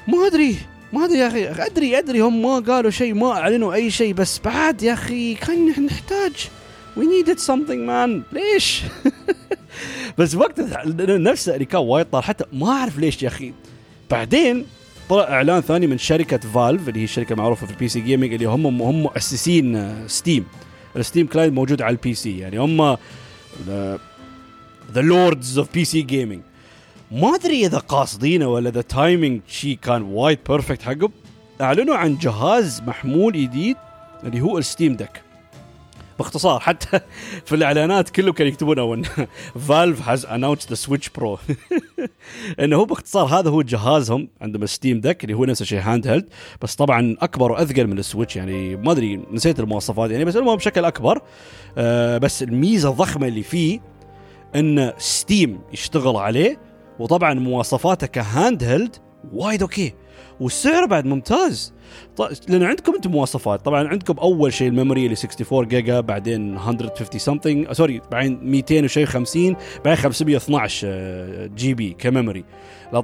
ما 0.09 0.27
أدري. 0.27 0.57
ما 0.93 1.05
أدري 1.05 1.19
يا 1.19 1.27
أخي 1.27 1.67
أدري 1.67 1.99
أدري 1.99 2.21
هم 2.21 2.43
ما 2.43 2.59
قالوا 2.59 2.91
شيء 2.91 3.15
ما 3.15 3.33
أعلنوا 3.33 3.75
أي 3.75 3.91
شيء 3.91 4.15
بس 4.15 4.41
بعد 4.45 4.83
يا 4.83 4.93
أخي 4.93 5.35
كان 5.35 5.87
نحتاج. 5.87 6.49
we 6.97 7.07
needed 7.07 7.39
something 7.39 7.81
man 7.87 8.23
ليش؟ 8.33 8.83
بس 10.19 10.35
وقت 10.35 10.61
نفسه 11.01 11.55
اللي 11.55 11.65
كان 11.65 11.81
وايد 11.81 12.07
طال 12.07 12.25
حتى 12.25 12.45
ما 12.53 12.69
أعرف 12.69 12.99
ليش 12.99 13.23
يا 13.23 13.29
أخي. 13.29 13.53
بعدين 14.11 14.67
طلع 15.09 15.23
إعلان 15.23 15.61
ثاني 15.61 15.87
من 15.87 15.99
شركة 15.99 16.39
Valve 16.39 16.89
اللي 16.89 17.03
هي 17.03 17.07
شركة 17.07 17.35
معروفة 17.35 17.67
في 17.67 17.73
ال 17.73 17.89
PC 17.89 18.01
gaming 18.01 18.33
اللي 18.33 18.47
هم 18.47 18.67
هم 18.67 19.03
مؤسسين 19.03 19.95
Steam 20.09 20.45
ال 20.97 21.02
Steam 21.02 21.27
client 21.27 21.55
موجود 21.55 21.83
على 21.83 21.93
ال 21.93 22.15
PC 22.15 22.39
يعني 22.39 22.59
هم 22.59 22.97
the 23.67 25.01
lords 25.01 25.59
of 25.59 25.73
PC 25.75 25.85
gaming 25.85 26.41
ما 27.11 27.35
أدري 27.35 27.67
إذا 27.67 27.79
قاصدينه 27.79 28.49
ولا 28.49 28.71
the 28.71 28.81
timing 28.81 29.41
شي 29.47 29.75
كان 29.75 30.03
وايد 30.03 30.39
perfect 30.49 30.83
حقهم 30.83 31.13
أعلنوا 31.61 31.97
عن 31.97 32.19
جهاز 32.19 32.83
محمول 32.87 33.33
جديد 33.33 33.77
اللي 34.25 34.41
هو 34.41 34.59
ال 34.59 34.65
Steam 34.65 34.97
Deck 34.97 35.23
باختصار 36.19 36.61
حتى 36.61 37.01
في 37.47 37.55
الإعلانات 37.55 38.11
كله 38.11 38.33
كانوا 38.33 38.53
يكتبون 38.53 38.79
ان 38.79 39.27
Valve 39.69 40.09
has 40.09 40.27
announced 40.27 40.69
the 40.69 40.75
Switch 40.75 41.09
Pro 41.09 41.39
إنه 42.61 42.77
هو 42.77 42.85
باختصار 42.85 43.27
هذا 43.27 43.51
هو 43.51 43.63
جهازهم 43.63 44.29
عندهم 44.41 44.67
Steam 44.67 45.01
Deck 45.01 45.25
اللي 45.25 45.35
هو 45.35 45.45
نفس 45.45 45.63
الشيء 45.63 45.81
handheld 45.81 46.29
بس 46.63 46.75
طبعا 46.75 47.17
أكبر 47.21 47.53
وأثقل 47.53 47.87
من 47.87 47.99
ال 47.99 48.04
Switch 48.04 48.37
يعني 48.37 48.77
ما 48.77 48.93
أدري 48.93 49.17
نسيت 49.17 49.61
المواصفات 49.61 50.11
يعني 50.11 50.25
بس 50.25 50.37
المهم 50.37 50.57
بشكل 50.57 50.85
أكبر. 50.85 51.23
آه 51.79 52.19
بس 52.19 52.43
الميزة 52.43 52.91
الضخمة 52.91 53.27
اللي 53.27 53.43
فيه 53.43 53.81
إن 54.55 54.93
Steam 54.99 55.61
يشتغل 55.73 56.17
عليه 56.17 56.68
وطبعا 56.99 57.35
مواصفاته 57.35 58.07
ك 58.07 58.65
handheld 58.65 58.97
وايد 59.33 59.63
okay. 59.63 59.95
والسعر 60.41 60.87
بعد 60.87 61.07
ممتاز. 61.07 61.73
لأن 62.49 62.63
عندكم 62.63 62.95
أنتم 62.95 63.11
مواصفات. 63.11 63.65
طبعا 63.65 63.89
عندكم 63.89 64.15
أول 64.19 64.53
شيء 64.53 64.69
ال 64.69 64.74
memory 64.74 65.05
اللي 65.05 65.17
64 65.17 65.69
جيجا 65.69 66.01
بعدين 66.01 66.55
150 66.55 67.19
something 67.19 67.73
sorry 67.73 68.01
بعدين 68.11 68.39
200 68.43 68.85
وشيء 68.85 69.05
50 69.07 69.57
بعدين 69.85 69.95
512 69.95 71.51
GB 71.57 71.75
ك 71.75 71.97
memory. 71.99 72.45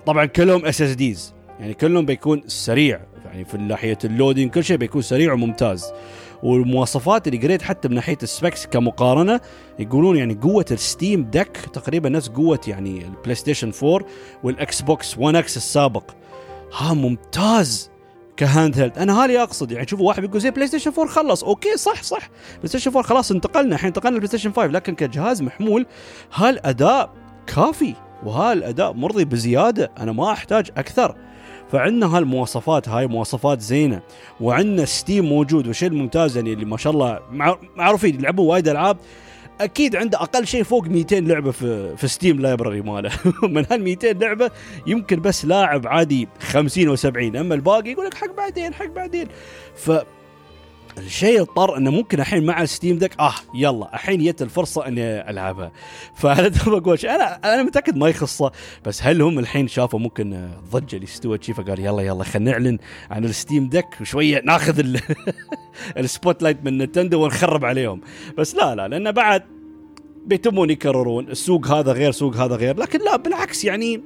طبعا 0.07 0.25
كلهم 0.25 0.67
SSDs 0.67 1.35
يعني 1.61 1.75
كلهم 1.75 2.07
بيكون 2.07 2.43
سريع. 2.47 3.01
يعني 3.25 3.45
في 3.45 3.59
ناحية 3.59 3.99
ال 4.05 4.11
loading 4.11 4.51
كل 4.51 4.65
شيء 4.65 4.77
بيكون 4.77 5.03
سريع 5.03 5.33
وممتاز. 5.33 5.93
والمواصفات 6.45 7.29
اللي 7.29 7.39
قريت 7.39 7.63
حتى 7.63 7.89
من 7.89 7.95
ناحية 7.95 8.19
ال 8.23 8.30
specs 8.30 8.67
كمقارنة 8.67 9.41
يقولون 9.79 10.17
يعني 10.17 10.35
قوة 10.35 10.65
ال 10.71 10.81
Steam 10.81 11.31
Deck 11.31 11.59
تقريبا 11.73 12.09
نفس 12.09 12.29
قوة 12.29 12.61
يعني 12.69 13.05
ال 13.05 13.35
PlayStation 13.35 13.73
4 13.83 14.09
وال 14.43 14.83
Xbox 14.83 15.19
1 15.19 15.37
X 15.37 15.57
السابق. 15.57 16.11
ها 16.77 16.95
ممتاز! 16.95 17.91
ك 18.37 18.79
handheld 18.79 18.99
أنا 18.99 19.25
هالي 19.25 19.43
أقصد 19.43 19.73
يعني 19.73 19.89
شوفوا 19.89 20.09
واحد 20.09 20.23
بيقول 20.23 20.41
زي 20.41 20.51
PlayStation 20.51 20.93
4 20.99 21.07
خلص. 21.07 21.45
okay 21.45 21.77
صح 21.77 22.03
صح. 22.03 22.29
PlayStation 22.57 22.91
4 22.91 23.03
خلاص 23.03 23.31
انتقلنا. 23.31 23.75
الحين 23.75 23.87
انتقلنا 23.87 24.13
لل 24.15 24.29
PlayStation 24.29 24.53
5 24.53 24.67
لكن 24.67 24.95
كجهاز 24.95 25.43
محمول 25.43 25.87
هالأداء 26.35 27.11
كافي 27.47 27.95
وهالأداء 28.25 28.93
مرضي 28.93 29.25
بزيادة. 29.25 29.93
أنا 29.99 30.13
ما 30.13 30.33
أحتاج 30.33 30.71
أكثر. 30.77 31.17
فعندنا 31.73 32.17
هالمواصفات 32.17 32.89
هاي 32.89 33.07
مواصفات 33.07 33.61
زينة 33.61 34.03
وعندنا 34.41 34.85
Steam 34.85 35.25
موجود 35.25 35.67
والشيء 35.67 35.89
الممتاز 35.89 36.37
يعني 36.37 36.53
اللي 36.53 36.65
ما 36.65 36.77
شاء 36.77 36.93
الله 36.93 37.21
معروفين 37.77 38.15
يلعبوا 38.15 38.51
وايد 38.51 38.69
ألعاب 38.69 38.97
أكيد 39.61 39.97
عنده 39.97 40.19
أقل 40.19 40.47
شيء 40.47 40.63
فوق 40.63 40.87
200 40.87 41.17
لعبة 41.21 41.51
في 41.51 41.97
في 41.97 42.09
Steam 42.09 42.41
library 42.41 42.81
ماله. 42.81 43.11
من 43.43 43.67
هال 43.71 43.83
200 43.83 44.13
لعبة 44.13 44.51
يمكن 44.87 45.21
بس 45.21 45.45
لاعب 45.45 45.87
عادي 45.87 46.29
50 46.41 46.89
أو 46.89 46.97
70 46.97 47.37
أما 47.37 47.55
الباقي 47.55 47.91
يقول 47.91 48.07
لك 48.07 48.15
حق 48.15 48.37
بعدين 48.37 48.75
حق 48.75 48.87
بعدين. 48.87 49.29
ف 49.77 49.91
الشيء 50.99 51.41
اضطر 51.41 51.77
إنه 51.77 51.91
ممكن 51.91 52.21
الحين 52.21 52.47
مع 52.47 52.63
ال 52.63 52.69
Steam 52.69 52.99
Deck 52.99 53.21
آه 53.21 53.35
يلا 53.55 53.95
الحين 53.95 54.25
جت 54.25 54.43
الفرصة 54.43 54.87
إني 54.87 55.31
ألعبها. 55.31 55.73
فانا 56.21 56.53
بقول 56.67 56.99
أنا 57.05 57.55
أنا 57.55 57.63
متأكد 57.63 57.97
ما 57.97 58.09
يخصه 58.09 58.53
بس 58.85 59.03
هل 59.03 59.23
هم 59.23 59.39
الحين 59.39 59.69
شافوا 59.69 59.99
ممكن 59.99 60.33
الضجه 60.33 60.97
اللي 60.97 61.05
استوت 61.05 61.45
شي 61.45 61.55
فقال 61.55 61.81
يلا 61.81 62.03
يلا 62.03 62.25
خلينا 62.25 62.51
نعلن 62.51 62.79
عن 63.11 63.25
ال 63.25 63.32
Steam 63.32 63.69
Deck 63.69 63.97
وشويه 64.01 64.43
ناخذ 64.45 64.85
ال 65.99 66.43
spotlight 66.43 66.65
من 66.65 66.79
Nintendo 66.79 67.25
ونخرب 67.25 67.65
عليهم. 67.65 68.01
بس 68.39 68.55
لا 68.55 68.75
لا 68.75 68.89
لأنه 68.89 69.11
بعد 69.11 69.43
بيتمون 70.27 70.71
يكررون 70.71 71.29
السوق 71.29 71.67
هذا 71.67 71.93
غير 71.93 72.13
سوق 72.13 72.37
هذا 72.37 72.57
غير. 72.57 72.77
لكن 72.77 72.99
لا 73.05 73.17
بالعكس 73.17 73.65
يعني 73.65 74.03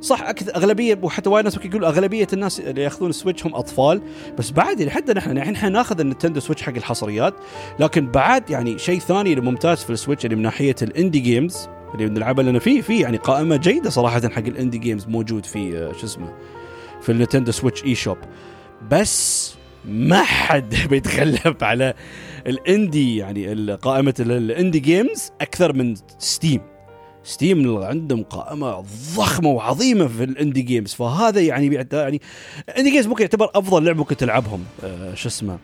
صح 0.00 0.22
أكثر 0.22 0.56
أغلبية 0.56 0.98
وحتى 1.02 1.28
وايد 1.28 1.44
ناس 1.44 1.56
يقولوا 1.56 1.88
أغلبية 1.88 2.26
الناس 2.32 2.60
اللي 2.60 2.82
يأخذون 2.82 3.10
ال 3.10 3.15
Switch 3.15 3.46
هم 3.46 3.54
أطفال 3.54 4.02
بس 4.38 4.50
بعد 4.50 4.88
حتى 4.88 5.12
نحن 5.12 5.36
يعني 5.36 5.56
إحنا 5.56 5.68
ناخذ 5.68 6.00
ال 6.00 6.04
Nintendo 6.04 6.40
Switch 6.40 6.62
حق 6.62 6.74
الحصريات 6.76 7.34
لكن 7.80 8.06
بعد 8.06 8.50
يعني 8.50 8.78
شيء 8.78 8.98
ثاني 8.98 9.36
ممتاز 9.36 9.78
في 9.78 9.90
ال 9.90 9.95
Switch 9.95 10.24
اللي 10.24 10.36
من 10.36 10.42
ناحية 10.42 10.76
ال 10.82 10.88
indie 10.88 11.18
games 11.18 11.68
اللي 11.94 12.06
بنلعبها 12.06 12.44
لنا 12.44 12.58
في 12.58 12.82
في 12.82 13.00
يعني 13.00 13.16
قائمة 13.16 13.56
جيدة 13.56 13.90
صراحة 13.90 14.28
حق 14.28 14.38
ال 14.38 14.45
indie 14.45 14.78
games 14.78 15.06
موجود 15.06 15.46
في 15.46 15.78
آه، 15.78 15.92
شو 15.92 16.06
اسمه 16.06 16.34
في 17.02 17.12
ال 17.12 17.52
Nintendo 17.52 17.84
Switch 17.84 17.94
eShop 17.94 18.18
بس 18.90 19.54
ما 19.84 20.22
حد 20.22 20.74
بيتغلب 20.90 21.64
على 21.64 21.94
ال 22.46 22.58
indie 22.58 23.16
يعني 23.16 23.74
قائمة 23.74 24.14
ال 24.20 24.30
indie 24.30 24.78
games 24.78 25.32
أكثر 25.40 25.72
من 25.72 25.94
Steam 26.18 26.60
Steam 27.24 27.78
عندهم 27.78 28.22
قائمة 28.22 28.84
ضخمة 29.16 29.48
وعظيمة 29.48 30.06
في 30.06 30.24
ال 30.24 30.30
indie 30.30 30.62
games 30.62 30.94
فهذا 30.94 31.40
يعني 31.40 31.74
يعني 31.92 32.20
indie 32.78 32.90
games 32.90 33.06
ممكن 33.06 33.22
يعتبر 33.22 33.50
أفضل 33.54 33.84
لعبة 33.84 33.98
ممكن 33.98 34.16
تلعبهم. 34.16 34.64
آه 34.84 35.14
شو 35.14 35.28
اسمه؟ 35.28 35.58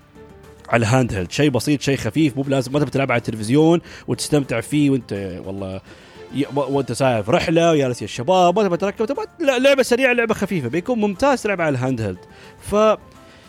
على 0.69 0.81
ال 0.81 1.12
handheld 1.12 1.31
شيء 1.31 1.51
بسيط 1.51 1.81
شيء 1.81 1.97
خفيف 1.97 2.37
مو 2.37 2.43
بلازم 2.43 2.73
ما 2.73 2.79
تبي 2.79 2.91
تلعب 2.91 3.13
على 3.13 3.19
التلفزيون 3.19 3.81
وتستمتع 4.09 4.61
فيه 4.61 4.91
وانت 4.91 5.41
والله 5.47 5.81
وانت 6.55 6.93
safe 6.93 7.31
رحلة 7.31 7.73
وجالس 7.73 8.03
يا 8.03 8.05
الشباب 8.07 8.59
ما 8.59 8.65
تبغى 8.65 8.77
تركب 8.77 9.17
لعبة 9.41 9.83
سريعة 9.83 10.13
لعبة 10.13 10.35
خفيفة 10.35 10.69
بيكون 10.69 10.99
ممتاز 10.99 11.43
تلعب 11.43 11.61
على 11.61 11.79
ال 11.78 12.00
handheld 12.00 12.19
ف 12.61 12.73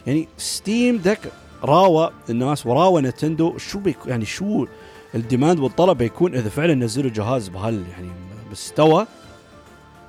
يعني 0.08 0.28
Steam 0.38 0.98
Deck 0.98 1.20
راوى 1.64 2.12
الناس 2.30 2.66
وراوى 2.66 3.02
Nintendo 3.02 3.58
شو 3.58 3.80
بيكون 3.80 4.12
يعني 4.12 4.26
شو 4.26 4.66
ال 5.16 5.22
demand 5.22 5.60
والطلب 5.60 5.98
بيكون 5.98 6.36
إذا 6.36 6.50
فعلا 6.50 6.74
نزلوا 6.74 7.12
جهاز 7.12 7.48
بهال 7.48 7.84
يعني 7.92 8.08
مستوى 8.52 9.08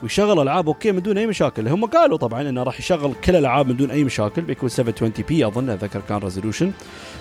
ويشغل 0.03 0.41
ألعاب. 0.41 0.67
okay 0.67 0.93
من 0.93 1.03
دون 1.03 1.19
أي 1.19 1.27
مشاكل. 1.27 1.69
هم 1.69 1.85
قالوا 1.85 2.19
طبعا 2.19 2.49
إنه 2.49 2.63
راح 2.63 2.81
يشغل 2.81 3.15
كل 3.25 3.33
الألعاب 3.33 3.69
من 3.69 3.77
دون 3.77 3.91
أي 3.91 4.05
مشاكل 4.05 4.43
بيكون 4.43 4.69
720 4.69 5.13
p 5.29 5.47
أظن 5.47 5.71
أتذكر 5.71 6.01
كان 6.09 6.19
resolution 6.19 6.73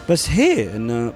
بس 0.10 0.30
هي 0.30 0.76
إنه 0.76 1.14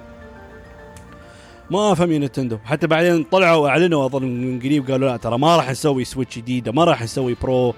ما 1.70 1.92
أفهم 1.92 2.12
يا 2.12 2.18
Nintendo. 2.18 2.58
حتى 2.64 2.86
بعدين 2.86 3.24
طلعوا 3.24 3.68
اعلنوا 3.68 4.06
أظن 4.06 4.22
من 4.22 4.58
قريب 4.58 4.90
قالوا 4.90 5.08
لا 5.08 5.16
ترى 5.16 5.38
ما 5.38 5.56
راح 5.56 5.70
نسوي 5.70 6.04
Switch 6.04 6.38
جديدة 6.38 6.72
ما 6.72 6.84
راح 6.84 7.02
نسوي 7.02 7.36
Pro 7.42 7.74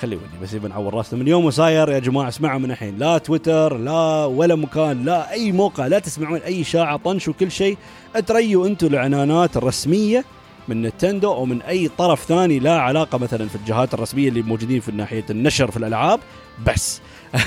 خلي 0.00 0.16
ودي 0.16 0.38
بس 0.42 0.54
بنعور 0.54 0.94
راسنا 0.94 1.18
من 1.20 1.28
يوم 1.28 1.44
وصاير 1.44 1.88
يا 1.88 1.98
جماعة 1.98 2.28
اسمعوا 2.28 2.58
من 2.58 2.70
الحين. 2.70 2.98
لا 2.98 3.18
تويتر 3.18 3.76
لا 3.76 4.24
ولا 4.24 4.54
مكان 4.54 5.04
لا 5.04 5.32
أي 5.32 5.52
موقع 5.52 5.86
لا 5.86 5.98
تسمعون 5.98 6.40
أي 6.40 6.60
إشاعة 6.60 6.96
طنش 6.96 7.28
وكل 7.28 7.50
شيء. 7.50 7.76
اتريوا 8.16 8.66
أنتم 8.66 8.86
الإعلانات 8.86 9.56
الرسمية 9.56 10.24
من 10.68 10.82
نتندو 10.82 11.32
أو 11.32 11.44
من 11.44 11.62
أي 11.62 11.88
طرف 11.88 12.24
ثاني 12.24 12.58
لا 12.58 12.80
علاقة 12.80 13.18
مثلا 13.18 13.48
في 13.48 13.56
الجهات 13.56 13.94
الرسمية 13.94 14.28
اللي 14.28 14.42
موجودين 14.42 14.80
في 14.80 14.92
ناحية 14.92 15.24
النشر 15.30 15.70
في 15.70 15.76
الألعاب. 15.76 16.20
بس 16.66 17.00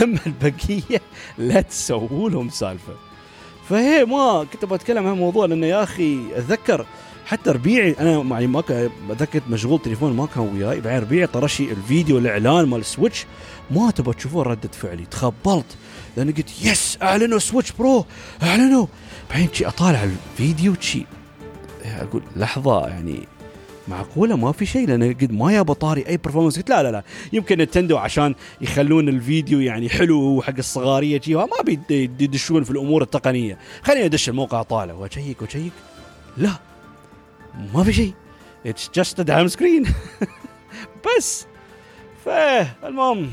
اما 0.03 0.19
البقية 0.25 1.01
لا 1.37 1.61
تسووا 1.61 2.29
لهم 2.29 2.49
سالفة. 2.49 2.93
فهي 3.69 4.05
ما 4.05 4.45
كنت 4.53 4.65
بتكلم 4.65 5.07
عن 5.07 5.13
الموضوع 5.13 5.45
لأنه 5.45 5.67
يا 5.67 5.83
أخي 5.83 6.17
أتذكر 6.35 6.85
حتى 7.25 7.51
ربيعي 7.51 7.95
أنا 7.99 8.23
معي 8.23 8.47
ما 8.47 8.63
اتذكر 9.09 9.41
مشغول 9.49 9.81
تليفون 9.81 10.15
ما 10.15 10.25
كان 10.25 10.43
وياي 10.43 10.81
بعدين 10.81 11.01
ربيعي 11.01 11.27
طرشي 11.27 11.71
الفيديو 11.71 12.17
الإعلان 12.17 12.65
مال 12.65 12.85
سويتش 12.85 13.25
ما 13.71 13.91
تبغى 13.91 14.13
تشوفون 14.13 14.41
ردة 14.41 14.69
فعلي 14.71 15.05
تخبلت. 15.05 15.65
لأن 16.17 16.31
قلت 16.31 16.65
yes 16.65 16.97
أعلنوا 17.01 17.39
سويتش 17.39 17.71
pro 17.71 18.05
أعلنوا. 18.43 18.85
بعدين 19.29 19.49
شي 19.53 19.65
أطالع 19.67 20.03
الفيديو 20.03 20.73
شي. 20.79 21.05
أقول 21.85 22.21
لحظة 22.35 22.87
يعني 22.87 23.27
معقولة 23.87 24.35
ما 24.35 24.51
في 24.51 24.65
شيء 24.65 24.87
لأن 24.87 25.13
قد 25.13 25.31
ما 25.31 25.53
يا 25.53 25.61
طاري 25.61 26.07
أي 26.07 26.17
performance 26.17 26.57
قلت 26.57 26.69
لا 26.69 26.83
لا 26.83 26.91
لا. 26.91 27.03
يمكن 27.33 27.57
نتندو 27.57 27.97
عشان 27.97 28.35
يخلون 28.61 29.09
الفيديو 29.09 29.59
يعني 29.59 29.89
حلو 29.89 30.41
حق 30.41 30.53
الصغارية 30.57 31.21
شي 31.21 31.35
ما 31.35 31.47
بيدشون 31.87 32.63
في 32.63 32.71
الأمور 32.71 33.01
التقنية. 33.01 33.57
خليني 33.83 34.05
أدش 34.05 34.29
الموقع 34.29 34.63
طالع 34.63 34.93
وا 34.93 35.01
check 35.01 35.41
وا 35.41 35.47
check 35.47 35.73
لا. 36.37 36.70
ما 37.73 37.83
في 37.83 37.93
شيء. 37.93 38.13
it's 38.65 38.89
just 38.95 39.19
a 39.19 39.23
damn 39.23 39.47
screen 39.47 39.85
بس. 41.05 41.47
فالمهم 42.25 43.31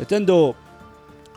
نتندو 0.00 0.54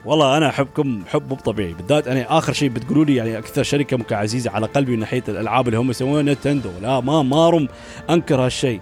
والله 0.05 0.37
أنا 0.37 0.49
أحبكم 0.49 1.03
حب 1.07 1.29
مو 1.29 1.35
طبيعي. 1.35 1.73
بالذات 1.73 2.07
أنا 2.07 2.37
آخر 2.37 2.53
شيء 2.53 2.69
بتقولوا 2.69 3.05
لي 3.05 3.15
يعني 3.15 3.37
أكثر 3.37 3.63
شركة 3.63 3.97
ممكن 3.97 4.15
عزيزة 4.15 4.51
على 4.51 4.65
قلبي 4.65 4.91
من 4.91 4.99
ناحية 4.99 5.23
الألعاب 5.27 5.67
اللي 5.67 5.77
هم 5.77 5.89
يسوونها 5.89 6.33
نتندو. 6.33 6.71
لا 6.81 6.99
ما 6.99 7.21
أروم 7.23 7.67
أنكر 8.09 8.45
هالشيء. 8.45 8.81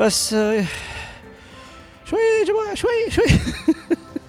بس 0.00 0.30
شوي 0.30 2.18
يا 2.40 2.44
جماعة 2.46 2.74
شوي 2.74 3.10
شوي. 3.10 3.24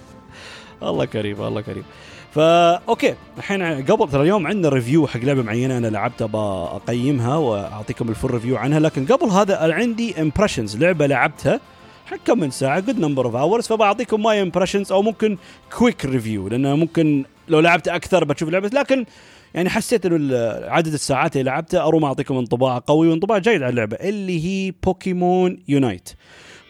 الله 0.90 1.06
كريم 1.06 1.42
الله 1.42 1.62
كريم. 1.62 1.84
فا 2.32 2.76
okay 2.76 3.16
الحين 3.38 3.86
قبل 3.86 4.10
ترى 4.10 4.22
اليوم 4.22 4.48
عندنا 4.48 4.70
review 4.70 5.08
حق 5.08 5.20
لعبة 5.20 5.42
معينة 5.42 5.78
أنا 5.78 5.88
لعبتها 5.88 6.28
بقيمها 6.28 7.38
وأعطيكم 7.38 8.10
ال 8.10 8.14
full 8.14 8.32
review 8.32 8.58
عنها 8.58 8.80
لكن 8.80 9.06
قبل 9.06 9.30
هذا 9.30 9.74
عندي 9.74 10.22
impressions 10.22 10.78
لعبة 10.78 11.08
لعبتها 11.08 11.60
حق 12.06 12.18
كم 12.26 12.40
من 12.40 12.52
ساعة 12.52 12.80
good 12.80 13.00
number 13.00 13.26
of 13.26 13.36
hours 13.36 13.68
فبعطيكم 13.68 14.24
my 14.24 14.42
impressions 14.42 14.92
أو 14.92 15.02
ممكن 15.02 15.38
quick 15.78 16.06
review 16.06 16.48
لأنه 16.48 16.76
ممكن 16.76 17.26
لو 17.48 17.60
لعبت 17.60 17.88
أكثر 17.88 18.24
بتشوف 18.24 18.50
لعبة 18.50 18.70
لكن 18.74 19.06
يعني 19.54 19.70
حسيت 19.70 20.06
إنه 20.06 20.38
عدد 20.68 20.94
الساعات 20.94 21.38
اللي 21.38 21.52
لعبتها 21.52 21.88
اروم 21.88 22.04
أعطيكم 22.06 22.38
انطباع 22.38 22.84
قوي 22.88 23.08
وانطباع 23.08 23.38
جيد 23.38 23.62
على 23.64 23.70
اللعبة 23.70 23.98
اللي 24.02 24.46
هي 24.46 24.74
بوكيمون 24.84 25.60
يونايت 25.68 26.10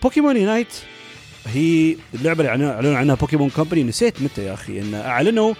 بوكيمون 0.03 0.37
يونايت 0.37 0.73
هي 1.53 1.95
اللعبة 2.13 2.53
اللي 2.53 2.69
إعلنوا 2.71 2.97
عنها 2.97 3.15
بوكيمون 3.15 3.49
كومباني 3.49 3.83
نسيت 3.83 4.21
متى 4.21 4.43
يا 4.45 4.53
أخي؟ 4.53 4.81
إن 4.81 4.93
أعلنوا 4.93 5.53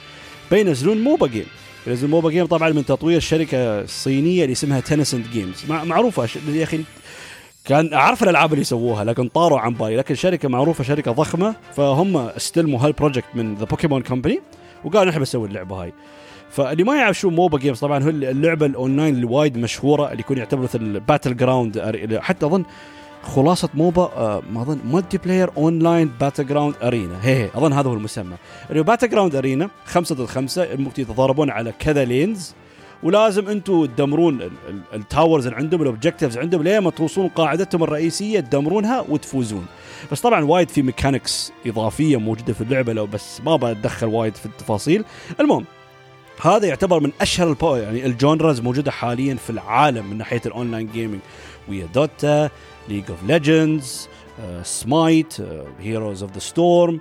بينزلون 0.52 1.02
MOBA 1.04 1.28
game. 1.28 1.46
ينزلون 1.88 2.12
MOBA 2.12 2.30
game 2.30 2.46
طبعا 2.46 2.70
من 2.70 2.86
تطوير 2.86 3.20
شركة 3.20 3.86
صينية 3.86 4.44
اللي 4.44 4.52
اسمها 4.52 4.80
تنسنت 4.80 5.28
جيمز 5.28 5.66
معروفة 5.70 6.28
يا 6.50 6.64
أخي 6.64 6.80
كان 7.66 7.94
أعرف 7.94 8.24
الألعاب 8.24 8.54
اللي 8.54 8.64
سووها 8.64 9.04
لكن 9.04 9.28
طاروا 9.28 9.60
عن 9.60 9.74
بالي. 9.74 9.96
لكن 9.96 10.16
شركة 10.16 10.50
معروفة 10.50 10.84
شركة 10.84 11.12
ضخمة 11.12 11.56
فهم 11.76 12.18
استلموا 12.18 12.80
هال 12.80 12.90
project 12.90 13.28
من 13.36 13.56
the 13.56 13.66
بوكيمون 13.66 14.02
كومباني 14.02 14.40
وقالوا 14.84 15.06
نحن 15.12 15.20
بنسوي 15.20 15.48
اللعبة 15.48 15.84
هاي. 15.84 15.94
فاللي 16.52 16.84
ما 16.84 16.96
يعرف 16.96 17.20
شو 17.20 17.30
MOBA 17.30 17.58
games 17.58 17.80
طبعا 17.80 18.04
هو 18.04 18.10
اللعبة 18.10 18.66
الأونلاين 18.66 19.16
اللي 19.16 19.26
وايد 19.26 19.58
مشهورة 19.58 20.12
اللي 20.12 20.20
يكون 20.20 20.38
يعتبر 20.38 20.62
مثل 20.62 21.00
battleground 21.00 21.80
حتى 22.20 22.46
أظن 22.46 22.64
خلاصة 23.36 23.70
MOBA 23.74 24.02
آه 24.04 24.42
ما 24.52 24.62
أظن 24.62 24.80
multiplayer 24.86 25.50
online 25.58 26.12
battleground 26.20 26.76
arena 26.84 27.20
هي 27.22 27.44
هي 27.44 27.50
أظن 27.56 27.74
هذا 27.74 27.90
هو 27.90 27.94
المسمى. 27.94 28.36
اللي 28.70 28.84
battleground 28.84 29.36
arena 29.36 29.70
خمسة 29.86 30.16
ضد 30.16 30.26
خمسة 30.26 30.68
ممكن 30.76 31.02
يتضاربون 31.02 31.50
على 31.50 31.74
كذا 31.80 32.06
lanes 32.06 32.56
ولازم 33.04 33.48
أنتم 33.48 33.86
تدمرون 33.86 34.52
ال 34.94 35.01
towers 35.01 35.48
اللي 35.48 35.58
عندهم 35.58 35.82
ال 35.82 35.87
objectives 35.87 36.38
عندهم 36.38 36.64
لين 36.64 36.80
ما 36.80 36.90
توصلون 36.90 37.28
قاعدتهم 37.28 37.84
الرئيسية 37.84 38.40
تدمرونها 38.40 39.06
وتفوزون. 39.10 39.66
بس 40.12 40.22
طبعا 40.22 40.46
وايد 40.46 40.70
في 40.70 40.82
mechanics 40.82 41.52
إضافية 41.66 42.18
موجودة 42.18 42.54
في 42.54 42.62
اللعبة 42.62 42.94
لو 42.94 43.06
بس 43.06 43.42
ما 43.42 43.56
بتدخل 43.56 44.08
وايد 44.08 44.36
في 44.36 44.46
التفاصيل. 44.46 45.04
المهم 45.40 45.66
هذا 46.42 46.68
يعتبر 46.68 47.00
من 47.00 47.12
أشهر 47.22 47.56
يعني 47.64 48.06
ال 48.06 48.13
genres 48.13 48.60
موجودة 48.62 48.92
حاليا 48.92 49.36
في 49.36 49.50
العالم 49.50 50.10
من 50.10 50.18
ناحية 50.18 50.42
ال 50.46 50.52
online 50.52 50.90
gaming 50.94 51.20
ويا 51.70 51.88
دوتا 51.94 52.50
ليج 52.90 53.04
اوف 53.10 53.24
ليجندز 53.24 54.10
سمايت 54.64 55.36
هيروز 55.80 56.24
اوف 56.24 56.32
ذا 56.34 56.40
ستورم 56.40 57.00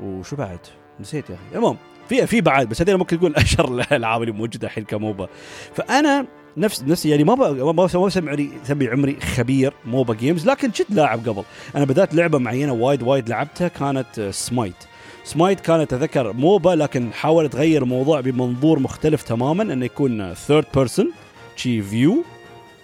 وشو 0.00 0.36
بعد؟ 0.36 0.58
نسيت 1.00 1.30
يا 1.30 1.34
أخي. 1.34 1.56
المهم 1.56 1.76
في 2.08 2.26
في 2.26 2.40
بعد 2.40 2.68
بس 2.68 2.82
هذول 2.82 2.96
ممكن 2.96 3.18
تقول 3.18 3.36
أشهر 3.44 3.68
الألعاب 3.68 4.22
اللي 4.22 4.32
موجودة 4.32 4.66
الحين 4.66 4.84
ك 4.84 4.91
MOBA. 4.91 5.28
فأنا 5.74 6.26
نفس 6.56 6.82
نفسي 6.82 7.08
يعني 7.08 7.24
ما 7.24 7.34
ما 7.72 8.08
بسمي 8.08 8.50
بسمي 8.64 8.88
عمري 8.88 9.20
خبير 9.20 9.72
MOBA 9.84 10.14
games 10.14 10.46
لكن 10.46 10.70
كنت 10.70 10.90
لاعب 10.90 11.28
قبل. 11.28 11.42
أنا 11.76 11.84
بدات 11.84 12.14
لعبة 12.14 12.38
معينة 12.38 12.72
وايد 12.72 13.02
وايد 13.02 13.28
لعبتها 13.28 13.68
كانت 13.68 14.20
سمايت 14.30 14.74
سمايت 15.24 15.60
كانت 15.60 15.92
أتذكر 15.92 16.32
MOBA 16.32 16.70
لكن 16.70 17.12
حاولت 17.12 17.52
تغير 17.52 17.82
الموضوع 17.82 18.20
بمنظور 18.20 18.78
مختلف 18.78 19.22
تماما 19.22 19.62
إنه 19.62 19.84
يكون 19.84 20.34
third 20.34 20.64
person 20.74 21.12
شي 21.56 21.82
view 21.82 22.24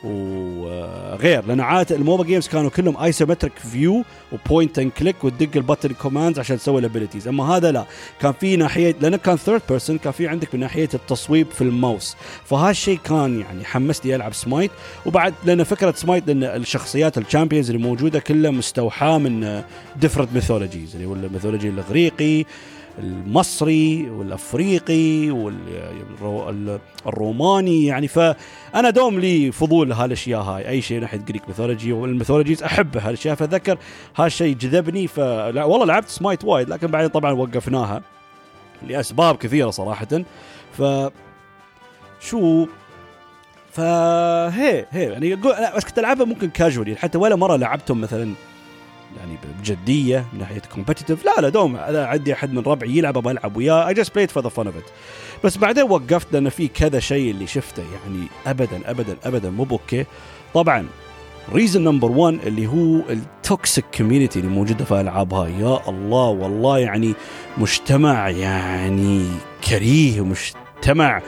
وغير 0.04 1.46
لأن 1.46 1.60
عادة 1.60 1.96
ال 1.96 2.02
MOBA 2.02 2.24
games 2.24 2.48
كانوا 2.48 2.70
كلهم 2.70 2.96
isometric 2.96 3.52
view 3.58 4.04
و 4.32 4.40
point 4.40 4.78
and 4.78 4.92
click 4.92 5.24
وتدق 5.24 5.48
ال 5.56 5.61
button 5.61 5.92
commands 5.92 6.38
عشان 6.38 6.58
تسوي 6.58 6.80
ال 6.80 6.85
abilities 6.85 7.28
أما 7.28 7.44
هذا 7.56 7.72
لا. 7.72 7.84
كان 8.20 8.32
في 8.32 8.56
ناحية 8.56 8.94
لأن 9.00 9.16
كان 9.16 9.36
third 9.36 9.62
person 9.68 9.98
كان 9.98 10.12
في 10.12 10.28
عندك 10.28 10.54
من 10.54 10.60
ناحية 10.60 10.88
التصويب 10.94 11.46
في 11.50 11.60
الماوس. 11.60 12.16
فهالشيء 12.44 12.98
كان 13.04 13.40
يعني 13.40 13.64
حمسني 13.64 14.14
ألعب 14.14 14.34
سمايت 14.34 14.70
وبعد 15.06 15.34
لأن 15.44 15.64
فكرة 15.64 15.92
سمايت 15.96 16.26
لأن 16.26 16.44
الشخصيات 16.44 17.18
ال 17.18 17.23
champions 17.23 17.70
اللي 17.70 17.82
موجودة 17.82 18.20
كلها 18.20 18.50
مستوحاة 18.50 19.18
من 19.18 19.62
different 19.96 20.32
mythologies 20.34 20.94
اللي 20.94 21.06
هو 21.06 21.12
ال 21.12 21.18
mythology 21.18 21.68
الإغريقي 21.68 22.44
المصري 22.98 24.10
والأفريقي 24.10 25.30
والروماني 26.20 27.86
يعني 27.86 28.08
فأنا 28.08 28.90
دوم 28.90 29.20
لي 29.20 29.52
فضول 29.52 29.92
هالأشياء 29.92 30.40
هاي. 30.40 30.68
أي 30.68 30.82
شيء 30.82 31.00
ناحيه 31.00 31.18
Greek 31.18 31.48
mythology 31.48 31.92
وال 31.92 32.03
mythologies 32.03 32.62
أحب 32.62 32.96
هالأشياء. 32.96 33.34
فاتذكر 33.34 33.78
هالشيء 34.16 34.56
جذبني. 34.56 35.06
ف 35.06 35.18
والله 35.18 35.84
لعبت 35.86 36.08
سمايت 36.08 36.44
وايد 36.44 36.68
لكن 36.68 36.86
بعدين 36.86 37.08
طبعا 37.08 37.32
وقفناها 37.32 38.02
لأسباب 38.88 39.36
كثيرة 39.36 39.70
صراحة. 39.70 40.22
ف 40.72 40.82
شو؟ 42.20 42.66
فهي 43.72 44.86
هي 44.90 45.04
يعني 45.04 45.36
بس 45.76 45.84
كنت 45.84 45.98
ألعبها 45.98 46.26
ممكن 46.26 46.50
casually 46.50 46.96
حتى 46.96 47.18
ولا 47.18 47.36
مرة 47.36 47.56
لعبتهم 47.56 48.00
مثلا 48.00 48.32
يعني 49.16 49.38
بجدية 49.60 50.26
من 50.32 50.38
ناحية 50.38 50.62
competitive 50.74 51.24
لا 51.24 51.40
لا 51.40 51.48
دوم. 51.48 51.76
أنا 51.76 52.06
عندي 52.06 52.32
أحد 52.32 52.52
من 52.52 52.62
ربعي 52.62 52.90
يلعب 52.90 53.18
بلعب 53.18 53.56
وياه. 53.56 53.88
I 53.88 53.94
just 53.94 54.14
played 54.14 54.30
for 54.30 54.42
the 54.42 54.48
fun 54.48 54.66
of 54.66 54.76
it 54.76 54.84
بس 55.44 55.56
بعدين 55.56 55.84
وقفت 55.84 56.32
لأن 56.32 56.48
في 56.48 56.68
كذا 56.68 57.00
شيء 57.00 57.30
اللي 57.30 57.46
شفته. 57.46 57.82
يعني 57.82 58.26
ابدا 58.46 58.90
ابدا 58.90 59.16
ابدا 59.24 59.50
مو 59.50 59.64
ب 59.64 59.73
okay 59.73 60.06
طبعا 60.54 60.86
reason 61.52 61.84
number 61.84 62.10
1 62.10 62.38
اللي 62.46 62.66
هو 62.66 63.00
ال 63.10 63.22
toxic 63.22 63.84
community 63.96 64.38
اللي 64.38 64.50
موجودة 64.50 64.84
في 64.84 64.94
الالعاب 64.94 65.34
هاي 65.34 65.52
يا 65.52 65.88
الله 65.88 66.28
والله 66.28 66.78
يعني 66.78 67.14
مجتمع 67.58 68.28
يعني 68.28 69.26
كريه 69.68 70.20
ومجتمع 70.20 71.22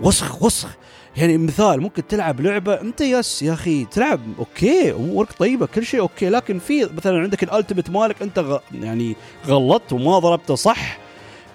وسخ 0.00 0.42
وسخ. 0.42 0.68
يعني 1.16 1.38
مثال 1.38 1.80
ممكن 1.80 2.06
تلعب 2.06 2.40
لعبة 2.40 2.80
أنت 2.80 3.00
yes 3.00 3.42
يا 3.42 3.52
أخي 3.52 3.84
تلعب 3.84 4.20
okay 4.38 4.92
أمورك 4.92 5.32
طيبة 5.32 5.66
كل 5.66 5.86
شيء 5.86 6.00
okay 6.00 6.28
لكن 6.28 6.58
في 6.58 6.88
مثلا 6.96 7.18
عندك 7.18 7.42
ال 7.42 7.47
ultimate 7.47 7.90
مالك 7.90 8.22
أنت 8.22 8.38
غ... 8.38 8.58
يعني 8.72 9.16
غلطت 9.46 9.92
وما 9.92 10.18
ضربته 10.18 10.54
صح 10.54 10.98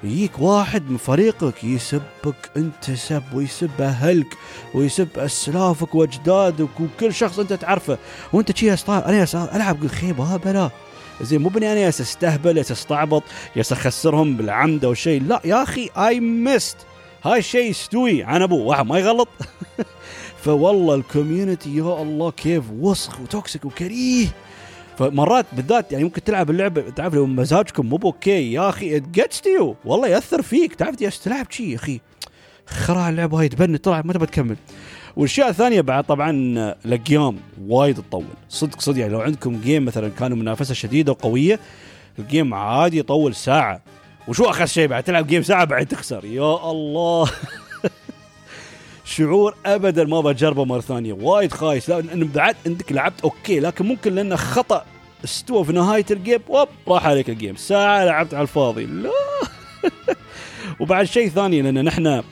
يجيك 0.04 0.40
واحد 0.40 0.90
من 0.90 0.98
فريقك 0.98 1.64
يسبك 1.64 2.52
أنت 2.58 2.92
سب 2.92 3.24
ويسب 3.34 3.82
أهلك 3.82 4.38
ويسب 4.74 5.08
أسلافك 5.18 5.96
وأجدادك 5.96 6.80
وكل 6.80 7.14
شخص 7.14 7.40
أنت 7.40 7.54
تعرفه 7.54 7.98
وأنت 8.34 8.58
شي 8.58 8.74
أنا 8.90 9.56
ألعب 9.56 9.88
خيبه 9.88 10.24
ها 10.24 10.38
بلا. 10.38 10.70
زين 11.22 11.42
مو 11.42 11.50
يعني 11.50 11.72
أنا 11.72 11.90
أستهبل 11.90 12.60
أستعبط 12.60 13.24
أخسرهم 13.58 14.38
بالعمد 14.38 14.86
أو 14.86 14.94
شيء 14.94 15.24
لا 15.24 15.42
يا 15.46 15.64
أخي 15.64 15.90
I 15.98 16.20
missed 16.20 16.78
هاي 17.24 17.40
الشيء 17.40 17.70
يستوي 17.70 18.24
عن 18.24 18.42
أبوه. 18.42 18.66
واحد 18.66 18.86
ما 18.86 19.00
يغلط. 19.00 19.28
فوالله 20.44 20.96
ال 20.96 21.04
community 21.04 21.78
يا 21.78 22.02
الله 22.02 22.32
كيف 22.32 22.64
وسخ 22.80 23.22
و 23.22 23.29
toxic 23.29 23.66
وكريه. 23.66 24.28
فمرات 24.98 25.46
بالذات 25.54 25.92
يعني 25.92 26.04
ممكن 26.04 26.24
تلعب 26.24 26.50
اللعبه 26.50 26.82
تعرف 26.82 27.14
لو 27.14 27.26
مزاجكم 27.26 27.86
مو 27.86 28.00
okay 28.04 28.54
يا 28.54 28.70
أخي 28.70 28.98
it 28.98 29.02
gets 29.08 29.42
والله 29.86 30.08
يأثر 30.08 30.42
فيك. 30.42 30.76
تعرف 30.76 30.96
تلعب 30.96 31.52
شيء 31.52 31.68
يا 31.68 31.76
أخي. 31.76 32.02
خرا 32.68 33.10
اللعبه 33.10 33.40
هاي 33.40 33.50
تبي 33.50 33.78
تطلع 33.78 34.02
ما 34.06 34.14
تبى 34.14 34.26
تكمل. 34.26 34.56
والأشياء 35.16 35.50
الثانية 35.50 35.82
بعد 35.82 36.04
طبعا 36.04 36.32
القيام 36.86 37.38
وايد 37.68 37.96
تطول. 37.96 38.24
صدق 38.50 38.82
صدق 38.82 39.00
يعني 39.00 39.14
لو 39.14 39.22
عندكم 39.22 39.62
game 39.62 39.86
مثلا 39.86 40.10
كانوا 40.10 40.38
منافسة 40.38 40.74
شديدة 40.74 41.12
وقوية 41.12 41.60
ال 42.20 42.27
game 42.27 42.54
عادي 42.54 43.00
يطول 43.00 43.36
ساعة. 43.36 43.82
وشو 44.30 44.46
اخس 44.46 44.74
شيء 44.74 44.88
بعد؟ 44.88 45.04
تلعب 45.04 45.28
game 45.28 45.44
ساعة 45.44 45.66
بعد 45.66 45.86
تخسر. 45.86 46.26
يا 46.26 46.72
الله. 46.72 47.32
شعور 49.06 49.56
ابدا 49.66 50.04
ما 50.04 50.22
بجربه 50.22 50.66
مرة 50.66 50.80
ثانية. 50.82 51.14
وايد 51.14 51.52
خايس. 51.52 51.90
لأن 51.90 52.28
بعد 52.28 52.56
عندك 52.66 52.92
لعبت 52.92 53.22
okay 53.22 53.60
لكن 53.60 53.86
ممكن 53.86 54.16
لأنه 54.16 54.36
خطأ 54.36 54.86
استوى 55.24 55.64
في 55.66 55.72
نهاية 55.72 56.06
ال 56.12 56.17
game 56.17 56.40
و 56.48 56.68
راح 56.88 57.06
عليك 57.06 57.30
ال 57.30 57.35
game 57.35 57.56
ساعة 57.56 58.06
لعبت 58.06 58.34
على 58.34 58.42
الفاضي. 58.42 58.86
لا. 58.86 59.10
وبعد 60.80 61.06
شيء 61.06 61.30
ثاني 61.30 61.62
لأن 61.62 61.84
نحن 61.84 62.24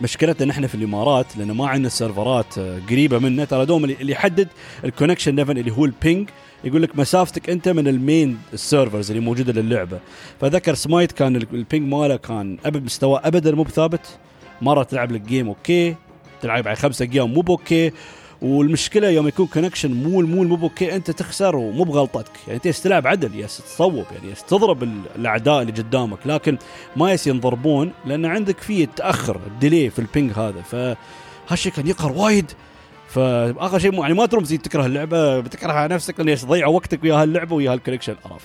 مشكلتنا 0.00 0.46
نحن 0.48 0.66
في 0.66 0.74
الإمارات 0.74 1.36
لأن 1.36 1.52
ما 1.52 1.68
عندنا 1.68 1.88
سيرفرات 1.88 2.58
قريبة 2.90 3.18
منا 3.18 3.44
ترى 3.44 3.66
دوم 3.66 3.84
اللي 3.84 4.12
يحدد 4.12 4.48
ال 4.84 4.89
connection 4.89 5.36
level 5.36 5.58
اللي 5.58 5.70
هو 5.70 5.84
ال 5.84 5.93
ping 5.93 6.28
يقول 6.64 6.82
لك 6.82 6.98
مسافتك 6.98 7.50
أنت 7.50 7.68
من 7.68 7.88
ال 7.88 7.98
main 7.98 8.38
السيرفرز 8.52 9.10
اللي 9.10 9.22
موجودة 9.22 9.62
للعبة. 9.62 9.98
فذكر 10.40 10.74
سمايت 10.74 11.12
كان 11.12 11.36
ال 11.36 11.47
ping 11.47 11.92
ماله 11.92 12.16
كان 12.16 12.58
أبد 12.64 12.84
مستوى 12.84 13.20
ابدا 13.24 13.54
مو 13.54 13.62
بثابت. 13.62 14.18
مرة 14.62 14.82
تلعب 14.82 15.12
لك 15.12 15.20
game 15.20 15.48
okay 15.48 15.96
تلعب 16.42 16.68
على 16.68 16.76
خمسة 16.76 17.04
game 17.04 17.34
مو 17.34 17.40
ب 17.40 17.50
okay 17.50 17.92
والمشكلة 18.42 19.08
يوم 19.08 19.28
يكون 19.28 19.46
connection 19.46 19.92
مو 19.92 20.20
مو 20.20 20.44
مو 20.44 20.56
ب 20.56 20.64
okay 20.64 20.96
أنت 20.96 21.10
تخسر 21.10 21.56
ومو 21.56 21.84
بغلطتك. 21.84 22.32
يعني 22.46 22.56
أنت 22.56 22.68
تلعب 22.68 23.06
عدل 23.06 23.40
يس 23.40 23.58
تصوب 23.58 23.94
يعني 23.94 24.34
تضرب 24.48 24.82
الأعداء 25.16 25.62
اللي 25.62 25.72
قدامك. 25.72 26.18
لكن 26.26 26.58
ما 26.96 27.12
يس 27.12 27.26
ينضربون 27.26 27.92
لأن 28.06 28.24
عندك 28.24 28.58
في 28.58 28.86
تأخر 28.86 29.40
ال 29.46 29.53
delay 29.53 29.90
في 29.90 29.98
ال 29.98 30.05
ping 30.05 30.32
هذا. 30.32 30.62
فهالشيء 30.62 31.72
كان 31.72 31.86
يقهر 31.86 32.12
وايد. 32.12 32.52
فآخر 33.14 33.78
شيء 33.78 34.00
يعني 34.00 34.14
ما 34.14 34.26
تروم 34.26 34.44
تكره 34.44 34.86
اللعبة 34.86 35.40
بتكرهها 35.40 35.88
نفسك 35.88 36.20
لأن 36.20 36.36
تضيع 36.36 36.66
وقتك 36.66 37.04
ويا 37.04 37.14
هاللعبه 37.14 37.56
ويا 37.56 37.72
هال 37.72 37.79
connection 37.79 38.14
قرف 38.14 38.42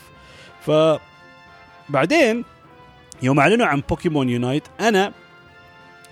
ف 0.66 0.72
بعدين 1.90 2.44
يوم 3.22 3.40
أعلنوا 3.40 3.66
عن 3.66 3.84
بوكيمون 3.90 4.30
يونايت 4.30 4.64
أنا 4.80 5.12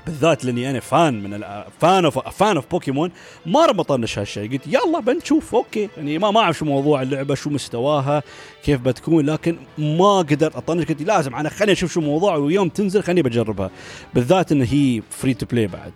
بالذات 0.05 0.45
لأني 0.45 0.69
أنا 0.69 0.79
fan 0.79 1.23
من 1.23 1.43
fan 1.81 2.05
of 2.05 2.19
fan 2.19 2.55
of 2.55 2.65
بوكيمون 2.71 3.11
ما 3.45 3.65
ربطناش 3.65 4.19
هالشيء. 4.19 4.51
قلت 4.51 4.67
يلا 4.67 4.99
بنشوف 4.99 5.55
okay. 5.55 5.89
يعني 5.97 6.17
ما 6.17 6.31
ما 6.31 6.39
أعرف 6.39 6.57
شو 6.57 6.65
موضوع 6.65 7.01
اللعبة 7.01 7.35
شو 7.35 7.49
مستواها 7.49 8.23
كيف 8.63 8.81
بتكون 8.81 9.25
لكن 9.25 9.57
ما 9.77 10.17
قدرت 10.17 10.55
أطنش. 10.55 10.85
قلت 10.85 11.01
لازم 11.01 11.35
أنا 11.35 11.49
خليني 11.49 11.71
أشوف 11.71 11.93
شو 11.93 11.99
الموضوع 11.99 12.35
ويوم 12.35 12.69
تنزل 12.69 13.03
خليني 13.03 13.21
بجربها. 13.21 13.69
بالذات 14.13 14.51
إن 14.51 14.61
هي 14.61 15.01
free 15.09 15.33
to 15.33 15.45
play 15.45 15.67
بعد. 15.67 15.93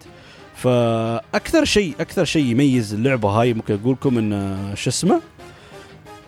فأكثر 0.63 1.65
شيء 1.65 1.95
أكثر 1.99 2.25
شيء 2.25 2.45
يميز 2.45 2.93
اللعبة 2.93 3.29
هاي 3.29 3.53
ممكن 3.53 3.79
أقول 3.81 3.93
لكم 3.93 4.17
إن 4.17 4.73
شو 4.75 4.89
اسمه؟ 4.89 5.21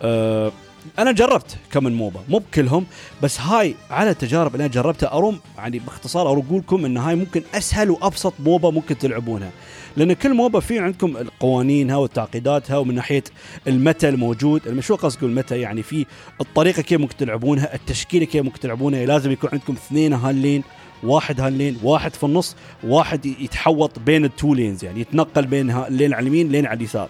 أه 0.02 0.52
أنا 0.98 1.12
جربت 1.12 1.56
كم 1.72 1.84
من 1.84 1.94
MOBA 1.94 2.20
مو 2.28 2.38
بكلهم 2.38 2.86
بس 3.22 3.40
هاي 3.40 3.74
على 3.90 4.10
التجارب 4.10 4.54
اللي 4.54 4.64
أنا 4.64 4.72
جربتها 4.72 5.12
أروم 5.12 5.38
يعني 5.56 5.78
باختصار 5.78 6.26
أقول 6.26 6.58
لكم 6.58 6.84
إن 6.84 6.96
هاي 6.96 7.14
ممكن 7.14 7.42
أسهل 7.54 7.90
وأبسط 7.90 8.34
MOBA 8.38 8.70
ممكن 8.70 8.98
تلعبونها. 8.98 9.50
لأن 9.96 10.12
كل 10.12 10.34
MOBA 10.34 10.60
في 10.60 10.78
عندكم 10.78 11.16
قوانينها 11.40 11.96
وتعقيداتها 11.96 12.78
ومن 12.78 12.94
ناحية 12.94 13.24
ال 13.66 13.74
meta 13.74 14.08
الموجود 14.08 14.80
شو 14.80 14.96
قصدي 14.96 15.18
أقول 15.18 15.30
meta 15.30 15.60
يعني 15.60 15.82
في 15.82 16.06
الطريقة 16.40 16.82
كيف 16.82 17.00
ممكن 17.00 17.16
تلعبونها 17.16 17.74
التشكيلة 17.74 18.24
كيف 18.24 18.44
ممكن 18.44 18.60
تلعبونها 18.60 19.06
لازم 19.06 19.30
يكون 19.32 19.50
عندكم 19.52 19.72
اثنين 19.72 20.12
ها 20.12 20.20
ال 20.20 20.29
lane 20.29 20.62
واحد 21.04 21.40
هال 21.40 21.53
lane 21.53 21.78
واحد 21.82 22.14
في 22.14 22.24
النص 22.24 22.56
واحد 22.84 23.26
يتحوط 23.26 23.98
بين 23.98 24.24
ال 24.24 24.32
two 24.32 24.54
lanes 24.54 24.84
يعني 24.84 25.00
يتنقل 25.00 25.46
بين 25.46 25.70
ال 25.70 25.79
lane 25.79 26.14
على 26.14 26.22
اليمين 26.22 26.48
lane 26.48 26.66
على 26.66 26.76
اليسار. 26.76 27.08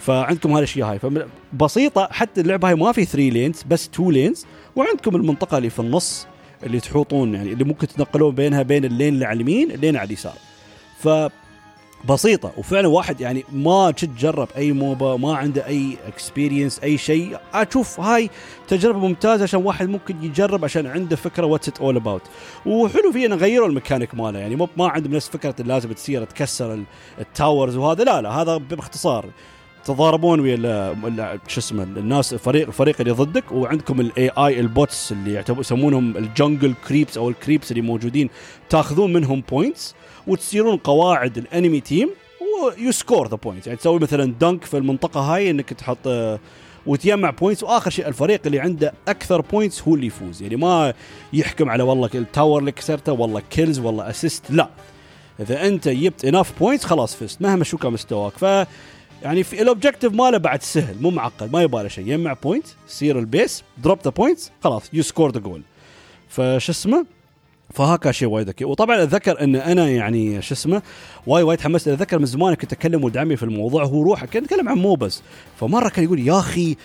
فعندكم 0.00 0.52
هالأشياء 0.52 0.90
هاي. 0.90 0.98
فبسيطه 0.98 2.08
حتى 2.10 2.40
اللعبة 2.40 2.68
هاي 2.68 2.74
ما 2.74 2.92
في 2.92 3.04
3 3.04 3.28
lanes 3.28 3.62
بس 3.62 3.88
2 3.94 4.10
lanes 4.10 4.46
وعندكم 4.76 5.16
المنطقة 5.16 5.58
اللي 5.58 5.70
في 5.70 5.80
النص 5.80 6.26
اللي 6.62 6.80
تحوطون 6.80 7.34
يعني 7.34 7.52
اللي 7.52 7.64
ممكن 7.64 7.86
تنقلون 7.86 8.34
بينها 8.34 8.62
بين 8.62 8.84
ال 8.84 8.90
lane 8.90 9.14
اللي 9.14 9.24
على 9.24 9.36
اليمين 9.36 9.70
ال 9.70 9.75
lane 9.75 9.96
على 9.96 10.06
اليسار. 10.06 10.34
ف 10.98 11.08
بسيطة. 12.08 12.52
وفعلا 12.56 12.88
واحد 12.88 13.20
يعني 13.20 13.44
ما 13.52 13.94
جرب 14.18 14.48
أي 14.56 14.72
MOBA 14.72 15.16
ما 15.16 15.36
عنده 15.36 15.66
أي 15.66 15.96
experience 16.06 16.80
أي 16.82 16.98
شيء 16.98 17.38
أشوف 17.54 18.00
هاي 18.00 18.30
تجربة 18.68 18.98
ممتازة 18.98 19.42
عشان 19.42 19.64
واحد 19.64 19.88
ممكن 19.88 20.24
يجرب 20.24 20.64
عشان 20.64 20.86
عنده 20.86 21.16
فكرة 21.16 21.46
what's 21.46 21.68
it 21.68 21.78
all 21.78 21.96
about 21.96 22.22
وحلو 22.66 23.12
فيه 23.12 23.26
إنه 23.26 23.36
غيروا 23.36 23.68
الميكانيك 23.68 24.14
ماله. 24.14 24.38
يعني 24.38 24.56
مو 24.56 24.68
ما 24.76 24.88
عندهم 24.88 25.14
نفس 25.14 25.28
فكرة 25.28 25.54
لازم 25.58 25.92
تصير 25.92 26.24
تكسر 26.24 26.82
ال 27.20 27.28
towers 27.28 27.76
وهذا. 27.76 28.04
لا 28.04 28.22
لا 28.22 28.30
هذا 28.30 28.56
باختصار. 28.56 29.26
تضاربون 29.84 30.40
ويا 30.40 31.38
شو 31.48 31.60
اسمه 31.60 31.82
الناس 31.82 32.32
الفريق 32.32 32.66
الفريق 32.66 32.96
اللي 33.00 33.12
ضدك 33.12 33.52
وعندكم 33.52 34.00
ال 34.00 34.28
AI 34.28 34.60
ال 34.60 34.70
bots 34.70 35.12
اللي 35.12 35.44
يسمونهم 35.58 36.16
ال 36.16 36.24
jungle 36.24 36.74
creeps 36.88 37.18
أو 37.18 37.28
ال 37.28 37.34
creeps 37.34 37.70
اللي 37.70 37.82
موجودين 37.82 38.30
تاخذون 38.68 39.12
منهم 39.12 39.42
points 39.50 39.94
وتسيرون 40.26 40.76
قواعد 40.76 41.38
ال 41.38 41.45
enemy 41.45 41.80
team 41.80 42.10
و 42.62 42.92
you 42.92 43.05
score 43.05 43.28
the 43.28 43.36
points 43.36 43.66
يعني 43.66 43.78
تسوي 43.78 43.98
مثلا 43.98 44.34
dunk 44.40 44.64
في 44.64 44.76
المنطقة 44.76 45.20
هاي 45.20 45.50
إنك 45.50 45.72
تحط 45.72 45.98
آه، 46.06 46.38
وتجمع 46.86 47.30
points 47.30 47.62
وآخر 47.62 47.90
شيء 47.90 48.08
الفريق 48.08 48.40
اللي 48.46 48.60
عنده 48.60 48.92
أكثر 49.08 49.40
points 49.40 49.82
هو 49.82 49.94
اللي 49.94 50.06
يفوز. 50.06 50.42
يعني 50.42 50.56
ما 50.56 50.94
يحكم 51.32 51.70
على 51.70 51.82
والله 51.82 52.10
ال 52.14 52.22
tower 52.22 52.60
اللي 52.60 52.72
كسرته 52.72 53.12
والله 53.12 53.42
kills 53.50 53.78
والله 53.78 54.10
assist 54.10 54.50
لا. 54.50 54.68
إذا 55.40 55.66
أنت 55.66 55.88
جبت 55.88 56.24
enough 56.24 56.58
points 56.58 56.84
خلاص 56.84 57.16
فزت 57.16 57.42
مهما 57.42 57.64
شو 57.64 57.78
كان 57.78 57.92
مستواك. 57.92 58.32
ف 58.32 58.66
يعني 59.22 59.42
في 59.42 59.62
ال 59.62 59.67
objective 59.67 60.12
ماله 60.12 60.38
بعد 60.38 60.62
سهل 60.62 60.96
مو 61.00 61.10
معقد 61.10 61.52
ما 61.52 61.62
يباله 61.62 61.88
شيء. 61.88 62.06
يجمع 62.06 62.32
point 62.32 62.66
سير 62.86 63.18
ال 63.18 63.27
base 63.27 63.62
drop 63.78 63.98
the 64.04 64.10
points 64.10 64.52
خلاص 64.64 64.90
you 64.92 65.02
score 65.02 65.30
the 65.30 65.40
goal 65.40 65.62
فش 66.28 66.70
اسمه؟ 66.70 67.06
فهاكا 67.76 68.12
شيء 68.12 68.28
وايد 68.28 68.48
ذكي 68.48 68.64
وطبعا 68.64 69.02
أتذكر 69.02 69.40
إن 69.40 69.56
أنا 69.56 69.88
يعني 69.88 70.42
شو 70.42 70.54
اسمه 70.54 70.82
وايد 71.26 71.44
وايد 71.44 71.58
تحمست 71.58 71.88
أتذكر 71.88 72.18
من 72.18 72.26
زمان 72.26 72.54
كنت 72.54 72.72
أكلم 72.72 73.04
ولد 73.04 73.16
عمي 73.16 73.36
في 73.36 73.42
الموضوع 73.42 73.84
هو 73.84 74.02
روحه 74.02 74.26
كان 74.26 74.44
يتكلم 74.44 74.68
عن 74.68 74.78
MOBAs 74.78 75.22
فمرة 75.60 75.88
كان 75.88 76.04
يقول 76.04 76.28
يا 76.28 76.38
أخي 76.38 76.76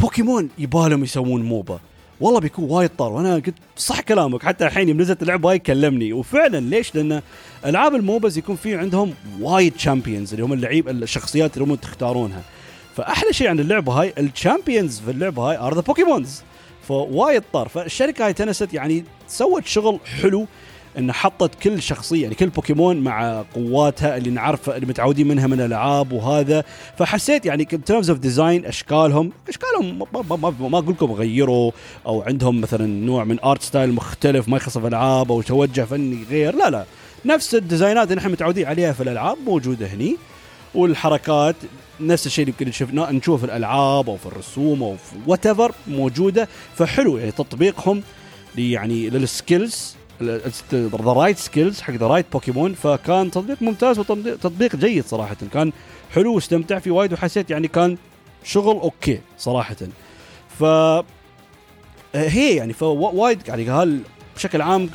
بوكيمون 0.00 0.48
يبالهم 0.58 1.04
يسوون 1.04 1.42
MOBA. 1.42 1.80
والله 2.20 2.40
بيكون 2.40 2.70
وايد 2.70 2.90
طار. 2.98 3.12
وأنا 3.12 3.34
قلت 3.34 3.54
صح 3.76 4.00
كلامك. 4.00 4.42
حتى 4.42 4.66
الحين 4.66 4.88
يوم 4.88 5.00
نزلت 5.00 5.22
اللعبة 5.22 5.50
هاي 5.50 5.58
كلمني. 5.58 6.12
وفعلا 6.12 6.60
ليش؟ 6.60 6.94
لأن 6.94 7.22
ألعاب 7.66 7.94
ال 7.94 8.01
MOBAs 8.01 8.38
يكون 8.38 8.56
في 8.56 8.74
عندهم 8.74 9.14
وايد 9.40 9.72
champions 9.72 10.32
اللي 10.32 10.44
هم 10.44 10.52
اللعيب 10.52 10.88
الشخصيات 10.88 11.56
اللي 11.56 11.64
هم 11.64 11.74
تختارونها. 11.74 12.42
فأحلى 12.96 13.32
شيء 13.32 13.48
عن 13.48 13.60
اللعبة 13.60 13.92
هاي 13.92 14.12
ال 14.18 14.26
champions 14.26 15.00
في 15.00 15.10
اللعبة 15.10 15.42
هاي 15.42 15.58
are 15.58 15.74
the 15.74 15.80
Pokémons 15.80 16.42
فوايد 16.88 17.42
طار. 17.52 17.68
فالشركة 17.68 18.26
هاي 18.26 18.32
تنست 18.32 18.74
يعني 18.74 19.04
سوت 19.28 19.66
شغل 19.66 19.98
حلو 20.22 20.46
إن 20.98 21.12
حطت 21.12 21.54
كل 21.62 21.82
شخصية 21.82 22.22
يعني 22.22 22.34
كل 22.34 22.48
بوكيمون 22.48 22.96
مع 22.96 23.44
قواتها 23.54 24.16
اللي 24.16 24.30
نعرفها 24.30 24.76
اللي 24.76 24.86
متعودين 24.86 25.28
منها 25.28 25.46
من 25.46 25.60
الألعاب 25.60 26.12
وهذا. 26.12 26.64
فحسيت 26.98 27.46
يعني 27.46 27.64
terms 27.64 28.10
of 28.10 28.18
design 28.18 28.66
أشكالهم 28.66 29.32
أشكالهم 29.48 29.98
ما, 29.98 30.36
ما, 30.36 30.54
ما, 30.68 30.78
أقول 30.78 30.94
لكم 30.94 31.12
غيروا 31.12 31.70
أو 32.06 32.22
عندهم 32.22 32.60
مثلا 32.60 32.86
نوع 32.86 33.24
من 33.24 33.40
art 33.44 33.62
style 33.62 33.92
مختلف 33.92 34.48
ما 34.48 34.56
يخص 34.56 34.78
في 34.78 34.86
ألعاب 34.86 35.32
أو 35.32 35.42
توجه 35.42 35.84
فني 35.84 36.24
غير 36.30 36.54
لا 36.54 36.70
لا. 36.70 36.84
نفس 37.24 37.54
الديزاينات 37.54 38.10
اللي 38.10 38.18
إحنا 38.18 38.30
متعودين 38.32 38.66
عليها 38.66 38.92
في 38.92 39.02
الألعاب 39.02 39.36
موجودة 39.46 39.86
هني. 39.86 40.16
والحركات 40.74 41.56
نفس 42.00 42.26
الشيء 42.26 42.44
اللي 42.44 42.54
يمكن 42.60 42.72
شفناه 42.72 43.12
نشوفه 43.12 43.38
في 43.38 43.44
الألعاب 43.44 44.08
أو 44.08 44.16
في 44.16 44.26
الرسوم 44.26 44.82
أو 44.82 44.96
في 44.96 45.16
وات 45.26 45.74
موجودة 45.88 46.48
فحلو 46.74 47.18
يعني 47.18 47.30
تطبيقهم 47.30 48.02
يعني 48.58 49.10
لل 49.10 49.32
skills 49.32 49.96
the 50.22 51.12
right 51.12 51.38
skills 51.38 51.80
حق 51.80 51.94
the 51.94 52.06
right 52.06 52.26
Pokémon 52.32 52.74
فكان 52.74 53.30
تطبيق 53.30 53.62
ممتاز 53.62 53.98
وتطبيق 53.98 54.76
جيد 54.76 55.04
صراحة. 55.06 55.36
كان 55.52 55.72
حلو 56.14 56.34
واستمتع 56.34 56.78
فيه 56.78 56.90
وايد 56.90 57.12
وحسيت 57.12 57.50
يعني 57.50 57.68
كان 57.68 57.96
شغل 58.44 58.76
okay 58.76 59.20
صراحة. 59.38 59.76
ف 60.58 60.64
هي 62.14 62.56
يعني 62.56 62.72
فوايد 62.72 63.48
يعني 63.48 63.64
هال 63.68 64.00
بشكل 64.36 64.62
عام 64.62 64.86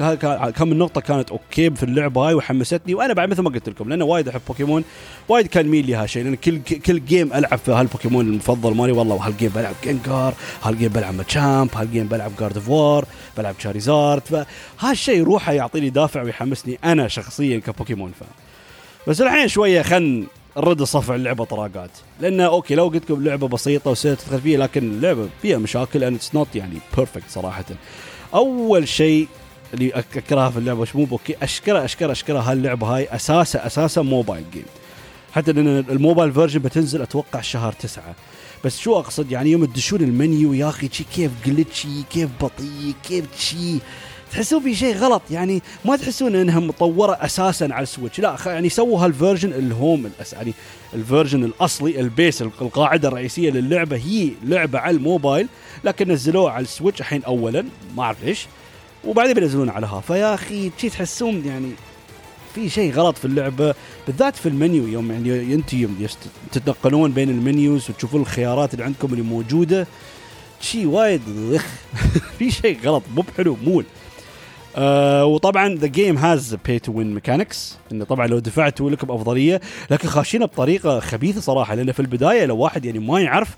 كم 0.55 0.67
من 0.67 0.77
نقطة 0.77 1.01
كانت 1.01 1.31
okay 1.31 1.69
في 1.69 1.83
اللعبة 1.83 2.27
هاي 2.27 2.33
وحمستني 2.33 2.93
وأنا 2.93 3.13
بعد 3.13 3.29
مثل 3.29 3.41
ما 3.41 3.49
قلت 3.49 3.69
لكم 3.69 3.89
لأن 3.89 4.01
وايد 4.01 4.27
أحب 4.27 4.41
بوكيمون 4.47 4.83
وايد 5.29 5.47
كان 5.47 5.67
ميل 5.67 5.85
لي 5.85 5.95
هالشيء 5.95 6.23
لأن 6.23 6.35
كل 6.35 6.59
كل 6.59 7.05
game 7.05 7.33
ألعب 7.33 7.57
في 7.57 7.71
هالبوكيمون 7.71 8.27
المفضل 8.27 8.75
مالي 8.75 8.91
والله 8.91 9.15
هال 9.15 9.27
game 9.27 9.51
بلعب 9.55 9.75
جنكار 9.83 10.33
هال 10.63 10.72
game 10.72 10.89
بلعب 10.89 11.13
Machamp 11.13 11.69
هال 11.75 11.86
game 11.86 12.07
بلعب 12.07 12.31
Gardevoir 12.39 13.05
بلعب 13.37 13.55
Charizard 13.59 14.21
فهالشيء 14.21 15.23
روحه 15.23 15.51
يعطيني 15.51 15.89
دافع 15.89 16.21
ويحمسني 16.21 16.79
أنا 16.83 17.07
شخصيا 17.07 17.59
كبوكيمون 17.59 18.11
fan 18.19 18.27
بس 19.07 19.21
الحين 19.21 19.47
شوية 19.47 19.81
خل 19.81 20.23
نرد 20.57 20.83
صفع 20.83 21.15
اللعبة 21.15 21.45
طراقات 21.45 21.89
لأنه 22.19 22.45
okay 22.45 22.75
لو 22.75 22.87
قلت 22.87 23.11
لكم 23.11 23.23
لعبة 23.23 23.47
بسيطة 23.47 23.91
وسهلة 23.91 24.15
تدخل 24.15 24.41
فيها 24.41 24.59
لكن 24.59 24.83
اللعبة 24.83 25.29
فيها 25.41 25.57
مشاكل 25.57 26.03
and 26.03 26.15
it's 26.15 26.35
not 26.35 26.55
يعني 26.55 26.77
perfect 26.95 27.29
صراحة. 27.29 27.65
أول 28.33 28.87
شيء 28.87 29.27
اللي 29.73 29.89
اكرهها 29.89 30.49
في 30.49 30.57
اللعبة 30.57 30.87
مو 30.95 31.05
بوكي 31.05 31.35
اشكره 31.41 31.85
اشكره 31.85 32.11
أشكره 32.11 32.39
هاللعبة 32.39 32.87
هاي 32.87 33.07
أساسا 33.15 33.65
أساسا 33.67 34.01
موبايل 34.01 34.43
جيم. 34.53 34.65
حتى 35.33 35.51
لأن 35.51 35.67
الموبايل 35.67 36.33
فيرجن 36.33 36.59
بتنزل 36.59 37.01
أتوقع 37.01 37.41
شهر 37.41 37.73
تسعة. 37.73 38.15
بس 38.65 38.79
شو 38.79 38.99
أقصد؟ 38.99 39.31
يعني 39.31 39.51
يوم 39.51 39.65
تدشون 39.65 40.01
المنيو 40.01 40.53
يا 40.53 40.69
أخي 40.69 40.87
كيف 40.87 41.31
جلتشي 41.45 42.03
كيف 42.09 42.29
بطيء 42.41 42.93
كيف 43.07 43.25
شي 43.39 43.79
تحسون 44.31 44.63
في 44.63 44.75
شيء 44.75 44.95
غلط. 44.95 45.21
يعني 45.31 45.61
ما 45.85 45.95
تحسون 45.95 46.35
إنها 46.35 46.59
مطورة 46.59 47.17
أساسا 47.21 47.67
على 47.71 47.83
السويتش. 47.83 48.19
لا 48.19 48.37
يعني 48.45 48.69
سووا 48.69 49.05
هالفيرجن 49.05 49.53
الهوم 49.53 50.05
الأس 50.05 50.33
يعني 50.33 50.53
الفيرجن 50.93 51.43
الأصلي 51.43 51.99
البيس 51.99 52.41
القاعدة 52.41 53.07
الرئيسية 53.07 53.49
للعبة. 53.49 53.97
هي 53.97 54.29
لعبة 54.43 54.79
على 54.79 54.97
الموبايل 54.97 55.47
لكن 55.83 56.11
نزلوها 56.11 56.51
على 56.51 56.63
السويتش 56.63 57.01
الحين 57.01 57.23
اولا. 57.23 57.65
ما 57.95 58.03
أعرف 58.03 58.23
ليش 58.23 58.45
وبعدين 59.05 59.33
بينزلون 59.33 59.69
عليها. 59.69 60.01
فيا 60.01 60.33
أخي 60.33 60.71
شي 60.77 60.89
تحسون 60.89 61.45
يعني 61.45 61.71
في 62.55 62.69
شيء 62.69 62.93
غلط 62.93 63.17
في 63.17 63.25
اللعبة 63.25 63.75
بالذات 64.07 64.35
في 64.35 64.49
المنيو. 64.49 64.87
يوم 64.87 65.11
يعني 65.11 65.53
أنت 65.53 65.73
يوم 65.73 66.07
تتنقلون 66.51 67.11
بين 67.11 67.29
ال 67.29 67.39
menus 67.39 67.89
وتشوفون 67.89 68.21
الخيارات 68.21 68.73
اللي 68.73 68.85
عندكم 68.85 69.07
اللي 69.11 69.21
موجودة. 69.21 69.87
شيء 70.61 70.85
وايد 70.85 71.21
في 72.39 72.51
شيء 72.51 72.79
غلط. 72.83 73.03
مو 73.15 73.21
بحلو 73.21 73.57
مول 73.65 73.85
آه 74.77 75.25
وطبعا 75.25 75.75
the 75.75 75.87
game 75.87 76.17
has 76.17 76.55
pay 76.65 76.79
to 76.79 76.91
win 76.91 77.13
mechanics 77.13 77.77
انه 77.91 78.05
طبعا 78.05 78.27
لو 78.27 78.39
دفعتوا 78.39 78.89
لكم 78.89 79.11
افضليه 79.11 79.61
لكن 79.91 80.07
خاشينه 80.07 80.45
بطريقة 80.45 80.99
خبيثة 80.99 81.41
صراحة 81.41 81.75
لأن 81.75 81.91
في 81.91 81.99
البداية 81.99 82.45
لو 82.45 82.57
واحد 82.57 82.85
يعني 82.85 82.99
ما 82.99 83.21
يعرف 83.21 83.57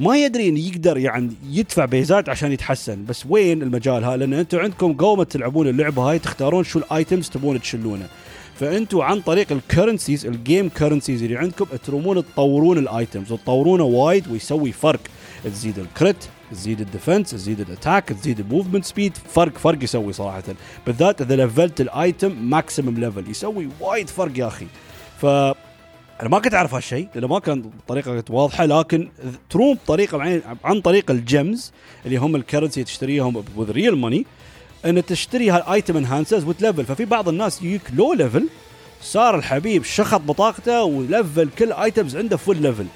ما 0.00 0.16
يدري 0.16 0.48
انه 0.48 0.60
يقدر 0.60 0.98
يعني 0.98 1.30
يدفع 1.50 1.84
بيزات 1.84 2.28
عشان 2.28 2.52
يتحسن. 2.52 3.04
بس 3.04 3.26
وين 3.28 3.62
المجال 3.62 4.04
ها 4.04 4.16
لأن 4.16 4.32
أنتم 4.32 4.58
عندكم 4.58 4.92
قومة 4.92 5.24
تلعبون 5.24 5.68
اللعبة 5.68 6.02
هاي 6.02 6.18
تختارون 6.18 6.64
شو 6.64 6.78
ال 6.78 6.86
items 6.86 7.28
تبون 7.28 7.60
تشلونه. 7.60 8.06
فانتم 8.60 9.00
عن 9.00 9.20
طريق 9.20 9.52
ال 9.52 9.59
currencies 9.59 10.26
ال 10.26 10.34
game 10.34 10.68
currencies 10.68 11.22
اللي 11.22 11.36
عندكم 11.36 11.64
ترومون 11.64 12.24
تطورون 12.24 12.78
ال 12.78 12.87
items 12.87 13.32
وتطورونه 13.32 13.84
وايد 13.84 14.28
ويسوي 14.28 14.72
فرق. 14.72 15.00
تزيد 15.44 15.78
ال 15.78 15.87
crit 15.87 16.24
تزيد 16.52 16.80
ال 16.80 16.86
defense 16.86 17.30
تزيد 17.30 17.60
ال 17.60 17.67
attack 17.67 18.08
تزيد 18.08 18.40
ال 18.40 18.45
movement 18.45 18.84
speed 18.84 19.16
فرق 19.34 19.58
فرق 19.58 19.84
يسوي 19.84 20.12
صراحة. 20.12 20.42
بالذات 20.86 21.20
إذا 21.20 21.36
لفلت 21.36 21.80
ال 21.80 21.90
item 21.90 22.32
maximum 22.32 22.98
level 22.98 23.30
يسوي 23.30 23.68
وايد 23.80 24.10
فرق 24.10 24.38
يا 24.38 24.46
أخي. 24.46 24.66
ف 25.20 25.26
أنا 26.20 26.28
ما 26.30 26.38
كنت 26.38 26.54
أعرف 26.54 26.74
هالشيء 26.74 27.08
لأنه 27.14 27.26
ما 27.26 27.38
كان 27.38 27.62
بطريقه 27.62 28.24
واضحة 28.30 28.64
لكن 28.64 29.08
تروم 29.50 29.74
بطريقه 29.74 30.42
عن 30.64 30.80
طريق 30.80 31.10
ال 31.10 31.22
gems 31.22 31.72
اللي 32.06 32.16
هم 32.16 32.36
ال 32.36 32.41
currency 32.41 32.84
تشتريهم 32.84 33.44
with 33.56 33.70
real 33.70 33.96
money 33.96 34.26
إن 34.84 35.04
تشتري 35.06 35.50
هال 35.50 35.65
item 35.65 35.96
enhancers 35.96 36.44
وتلفل 36.44 36.84
ففي 36.84 37.04
بعض 37.04 37.28
الناس 37.28 37.62
يجيك 37.62 37.82
low 37.94 38.12
level 38.12 38.48
صار 39.02 39.34
الحبيب 39.34 39.84
شخط 39.84 40.20
بطاقته 40.20 40.84
ولفل 40.84 41.48
كل 41.58 41.72
items 41.72 42.16
عنده 42.16 42.36
full 42.36 42.56
level 42.56 42.86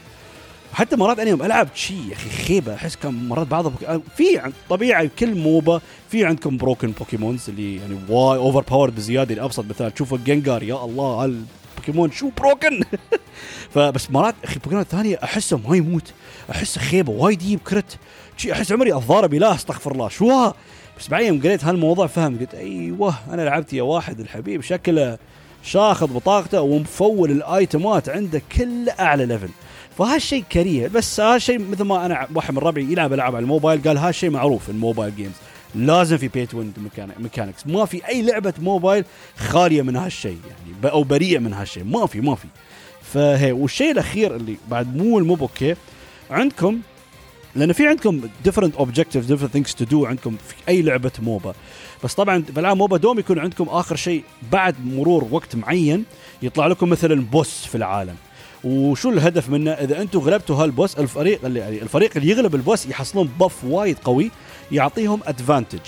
حتى 0.76 0.96
مرات 0.96 1.18
أنا 1.18 1.30
يوم 1.30 1.42
ألعب 1.42 1.68
شي 1.74 1.94
يا 2.08 2.14
أخي 2.14 2.30
خيبة. 2.30 2.74
أحس 2.74 2.96
كان 2.96 3.28
مرات 3.28 3.46
بعض 3.46 3.72
في 4.16 4.52
طبيعي 4.70 5.10
كل 5.18 5.34
MOBA 5.34 5.80
في 6.10 6.24
عندكم 6.24 6.56
broken 6.56 6.90
بوكيمونز 6.90 7.48
اللي 7.48 7.76
يعني 7.76 7.98
way 8.08 8.38
overpower 8.38 8.90
بزياده 8.90 9.34
لابسط 9.34 9.64
مثال. 9.64 9.94
تشوف 9.94 10.14
الجنجار 10.14 10.62
يا 10.62 10.84
الله 10.84 11.24
البوكيمون 11.24 12.10
شو 12.10 12.30
broken 12.38 12.80
فبس 13.74 14.10
مرات 14.10 14.34
أخي 14.44 14.58
بوكيمون 14.58 14.82
الثانية 14.82 15.18
أحسه 15.24 15.60
ما 15.68 15.76
يموت. 15.76 16.12
أحسه 16.50 16.80
خيبة 16.80 17.12
وايد 17.12 17.42
يجيب 17.42 17.60
crit 17.60 17.98
أحس 18.52 18.72
عمري 18.72 18.94
الضارب 18.94 19.34
لا 19.34 19.54
أستغفر 19.54 19.92
الله. 19.92 20.08
شو؟ 20.08 20.52
بس 20.98 21.08
بعدين 21.08 21.28
يوم 21.28 21.42
قريت 21.42 21.64
هالموضوع 21.64 22.06
فهم 22.06 22.38
قلت 22.38 22.54
أيوه 22.54 23.14
أنا 23.30 23.42
لعبت 23.42 23.72
يا 23.72 23.82
واحد 23.82 24.20
الحبيب 24.20 24.60
شكله 24.60 25.18
شاخذ 25.62 26.06
بطاقته 26.14 26.60
ومفول 26.60 27.30
الآيتمات 27.30 28.08
عنده 28.08 28.42
كله 28.56 28.92
أعلى 29.00 29.26
ليفل 29.26 29.48
فهالشيء 29.98 30.44
كريه. 30.52 30.88
بس 30.88 31.20
هالشيء 31.20 31.58
مثل 31.58 31.84
ما 31.84 32.06
أنا 32.06 32.28
واحد 32.34 32.54
من 32.54 32.58
ربعي 32.58 32.84
يلعب 32.84 33.12
ألعاب 33.12 33.36
على 33.36 33.42
الموبايل 33.42 33.82
قال 33.82 33.98
هالشيء 33.98 34.30
معروف 34.30 34.70
ال 34.70 34.77
mobile 34.77 35.16
games 35.16 35.34
لازم 35.74 36.16
في 36.16 36.28
pay 36.28 36.46
to 36.46 36.58
win 36.58 36.72
mechanics 37.18 37.66
ما 37.66 37.84
في 37.84 38.08
أي 38.08 38.22
لعبة 38.22 38.54
موبايل 38.58 39.04
خالية 39.36 39.82
من 39.82 39.96
هالشيء 39.96 40.38
يعني 40.48 40.92
أو 40.92 41.02
بريئة 41.02 41.38
من 41.38 41.52
هالشيء 41.52 41.84
ما 41.84 42.06
في 42.06 42.20
ما 42.20 42.34
في. 42.34 42.46
فهي 43.02 43.52
والشيء 43.52 43.90
الأخير 43.90 44.36
اللي 44.36 44.56
بعد 44.68 44.96
مو 44.96 45.18
المو 45.18 45.36
okay 45.40 45.74
عندكم 46.30 46.80
لأن 47.56 47.72
في 47.72 47.88
عندكم 47.88 48.20
different 48.44 48.76
objective 48.76 49.26
different 49.26 49.52
things 49.52 49.74
to 49.74 49.84
do 49.84 50.06
عندكم 50.06 50.36
في 50.48 50.54
أي 50.68 50.82
لعبة 50.82 51.12
MOBA. 51.22 51.54
بس 52.04 52.14
طبعا 52.14 52.44
بالعاب 52.48 52.76
MOBA 52.76 52.96
دوم 52.96 53.18
يكون 53.18 53.38
عندكم 53.38 53.68
آخر 53.68 53.96
شيء 53.96 54.22
بعد 54.52 54.74
مرور 54.84 55.28
وقت 55.30 55.56
معين 55.56 56.04
يطلع 56.42 56.66
لكم 56.66 56.88
مثلا 56.88 57.24
boss 57.24 57.66
في 57.66 57.74
العالم. 57.74 58.16
وشو 58.66 59.10
الهدف 59.10 59.48
منه؟ 59.50 59.70
إذا 59.70 60.02
أنتم 60.02 60.18
غلبتوا 60.18 60.56
هال 60.56 60.70
boss 60.70 60.98
الفريق 60.98 61.44
اللي 61.44 61.60
يعني 61.60 61.82
الفريق 61.82 62.10
اللي 62.16 62.28
يغلب 62.30 62.54
ال 62.54 62.61
boss 62.61 62.86
يحصلون 62.86 63.30
buff 63.40 63.64
وايد 63.64 63.98
قوي 63.98 64.30
يعطيهم 64.72 65.20
advantage 65.26 65.80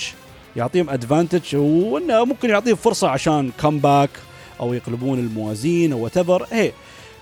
يعطيهم 0.57 0.91
advantage 0.91 1.57
وإنه 1.57 2.25
ممكن 2.25 2.51
يعطيهم 2.51 2.77
فرصة 2.77 3.09
عشان 3.09 3.51
comeback 3.61 4.11
أو 4.61 4.75
يقلبون 4.75 5.19
الموازين 5.19 5.93
أو 5.93 6.05
whatever 6.05 6.47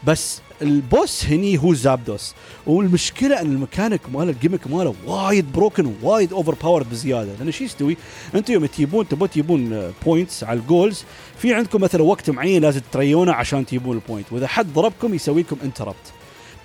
بس 0.04 0.40
ال 0.62 0.75
boss 0.75 1.24
هني 1.24 1.58
هو 1.58 1.74
زابدوس. 1.74 2.34
والمشكلة 2.66 3.40
إن 3.40 3.46
الميكانيك 3.46 4.00
ماله 4.12 4.30
ال 4.30 4.35
gimmick 4.35 4.66
ماله 4.66 4.94
وايد 5.06 5.52
broken 5.52 5.94
وايد 6.02 6.32
overpowered 6.32 6.90
بزيادة. 6.90 7.32
لأن 7.40 7.52
شو 7.52 7.64
يستوي؟ 7.64 7.96
أنتم 8.34 8.52
يوم 8.52 8.66
تجيبون 8.66 9.08
تبون 9.08 9.30
تجيبون 9.30 9.92
points 10.06 10.44
على 10.44 10.58
ال 10.58 10.66
goals 10.66 11.04
في 11.38 11.54
عندكم 11.54 11.80
مثلا 11.80 12.02
وقت 12.02 12.30
معين 12.30 12.62
لازم 12.62 12.80
تريونه 12.92 13.32
عشان 13.32 13.66
تجيبون 13.66 13.96
ال 13.96 14.02
point 14.02 14.32
وإذا 14.32 14.46
حد 14.46 14.72
ضربكم 14.72 15.14
يسوي 15.14 15.42
لكم 15.42 15.56
interrupt 15.64 16.12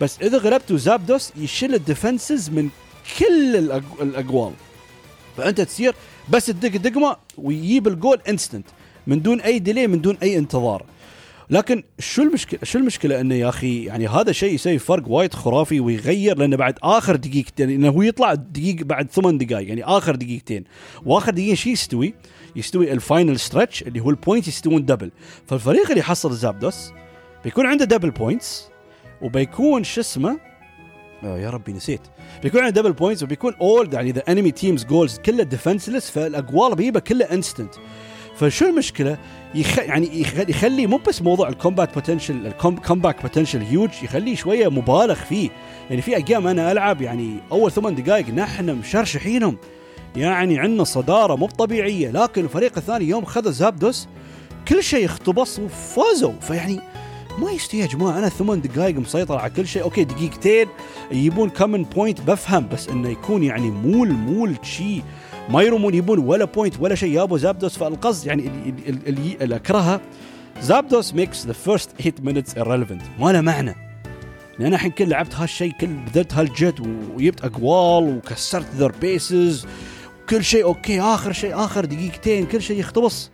بس 0.02 0.22
إذا 0.22 0.38
غلبتوا 0.38 0.78
زابدوس 0.78 1.32
يشيل 1.36 1.76
ال 1.76 1.84
defenses 1.84 2.50
من 2.50 2.70
كل 3.20 3.56
الأقوال. 4.02 4.54
فأنت 5.38 5.62
تصير 5.62 5.96
بس 6.30 6.46
تدق 6.46 6.78
دقمة 6.78 7.16
ويجيب 7.38 7.88
ال 7.88 7.95
goal 7.95 8.22
instant 8.30 8.66
من 9.08 9.22
دون 9.22 9.42
أي 9.42 9.60
delay 9.60 9.88
من 9.88 10.02
دون 10.02 10.18
أي 10.24 10.38
انتظار. 10.38 10.86
لكن 11.52 11.84
شو 12.00 12.22
المشكلة 12.24 12.60
شو 12.64 12.80
المشكلة 12.80 13.22
إنه 13.22 13.36
يا 13.36 13.50
أخي 13.50 13.86
يعني 13.86 14.08
هذا 14.08 14.32
شيء 14.32 14.54
يسوي 14.54 14.80
فرق 14.80 15.04
وايد 15.08 15.34
خرافي 15.34 15.80
ويغير 15.80 16.38
لأنه 16.38 16.56
بعد 16.56 16.80
آخر 16.84 17.16
دقيقتين 17.16 17.70
انه 17.70 17.90
هو 17.90 18.02
يطلع 18.02 18.34
دقيقه 18.34 18.84
بعد 18.84 19.12
ثمان 19.12 19.38
دقائق 19.38 19.68
يعني 19.68 19.84
آخر 19.84 20.16
دقيقتين. 20.16 20.64
وآخر 21.06 21.32
دقيقة 21.32 21.56
شو 21.56 21.70
يستوي؟ 21.70 22.14
يستوي 22.56 22.92
ال 22.92 23.00
final 23.00 23.40
stretch 23.40 23.84
اللي 23.84 24.00
هو 24.00 24.10
ال 24.10 24.16
point 24.16 24.48
يستوون 24.48 24.86
double 24.86 25.12
فالفريق 25.48 25.90
اللي 25.90 26.00
يحصل 26.00 26.34
زابدوس 26.34 26.92
بيكون 27.44 27.66
عنده 27.66 27.86
double 27.86 28.12
points 28.12 28.68
وبيكون 29.22 29.84
شو 29.84 30.02
اسمه؟ 30.02 30.40
آه 31.24 31.40
يا 31.40 31.50
ربي 31.50 31.74
نسيت. 31.74 32.02
بيكون 32.44 32.62
عنده 32.62 32.82
double 32.82 32.94
points 32.94 33.24
وبيكون 33.24 33.54
all 33.62 33.94
يعني 33.94 34.12
the 34.12 34.24
enemy 34.30 34.52
team's 34.52 34.86
goals 34.86 35.18
كله 35.18 35.44
defenseless 35.44 36.10
فالأقوال 36.10 36.76
بيجيبها 36.76 37.02
كلها 37.02 37.34
instant 37.34 37.76
فشو 38.42 38.66
المشكلة؟ 38.66 39.18
يخ... 39.56 39.80
يعني 39.80 40.26
يخلي 40.50 40.88
مو 40.88 40.98
بس 40.98 41.22
موضوع 41.22 41.50
ال 41.50 41.55
comeback 41.55 41.94
potential 41.94 42.48
ال 42.48 42.56
comeback 42.56 43.22
potential 43.22 43.62
huge 43.62 43.90
يخليه 44.04 44.36
شوية 44.36 44.70
مبالغ 44.70 45.14
فيه. 45.14 45.50
يعني 45.90 46.02
في 46.02 46.16
أيام 46.16 46.48
أنا 46.48 46.72
ألعب 46.72 47.02
يعني 47.02 47.38
أول 47.52 47.72
ثمان 47.72 47.96
دقائق 47.96 48.30
نحن 48.30 48.76
مشرشحينهم. 48.76 49.58
يعني 50.16 50.60
عندنا 50.60 50.84
صدارة 50.84 51.36
مو 51.36 51.48
طبيعية. 51.48 52.12
لكن 52.12 52.44
الفريق 52.44 52.78
الثاني 52.78 53.06
يوم 53.06 53.26
خذ 53.26 53.52
زابدوس 53.52 54.08
كل 54.68 54.84
شيء 54.84 55.06
اختبص 55.06 55.60
وفازوا. 55.60 56.34
فيعني 56.42 56.80
ما 57.40 57.52
يستوي 57.52 57.80
يا 57.80 57.86
جماعة. 57.88 58.20
أنا 58.20 58.30
ثمان 58.30 58.62
دقائق 58.62 58.96
مسيطر 58.96 59.38
على 59.38 59.50
كل 59.50 59.68
شيء. 59.68 59.84
okay 59.84 60.04
دقيقتين 60.04 60.68
يجيبون 61.12 61.50
كم 61.50 61.67
من 61.67 61.84
point 61.84 62.22
بفهم. 62.22 62.68
بس 62.68 62.90
إنه 62.90 63.10
يكون 63.10 63.44
يعني 63.44 63.72
مول 63.72 64.12
مول 64.12 64.56
شيء. 64.64 65.04
ما 65.50 65.62
يرومون 65.62 65.94
يبون 65.94 66.20
ولا 66.20 66.46
point 66.46 66.80
ولا 66.80 66.96
شيء. 66.96 67.14
يابو 67.14 67.38
زابدوس 67.38 67.78
فالقصد 67.78 68.28
يعني 68.28 68.52
اللي 69.42 69.56
اكرهها 69.56 70.02
زابدوس 70.62 71.14
makes 71.14 71.46
the 71.46 71.54
first 71.54 71.90
8 72.02 72.14
minutes 72.22 72.54
irrelevant. 72.54 73.22
ما 73.22 73.32
له 73.32 73.42
معنى. 73.42 73.76
لأن 74.60 74.74
الحين 74.74 74.92
كل 74.92 75.10
لعبت 75.10 75.36
هالشيء 75.36 75.72
كل 75.72 75.88
بذلت 75.88 76.34
هالجهد 76.34 76.80
وجبت 77.16 77.46
أقوال 77.46 78.18
وكسرت 78.18 78.66
their 78.76 78.94
bases 79.02 79.66
كل 80.30 80.44
شيء 80.44 80.64
okay 80.64 81.02
آخر 81.02 81.32
شيء 81.32 81.56
آخر 81.56 81.86
دقيقتين 81.86 82.46
كل 82.46 82.62
شيء 82.62 82.80
يختبص. 82.80 83.32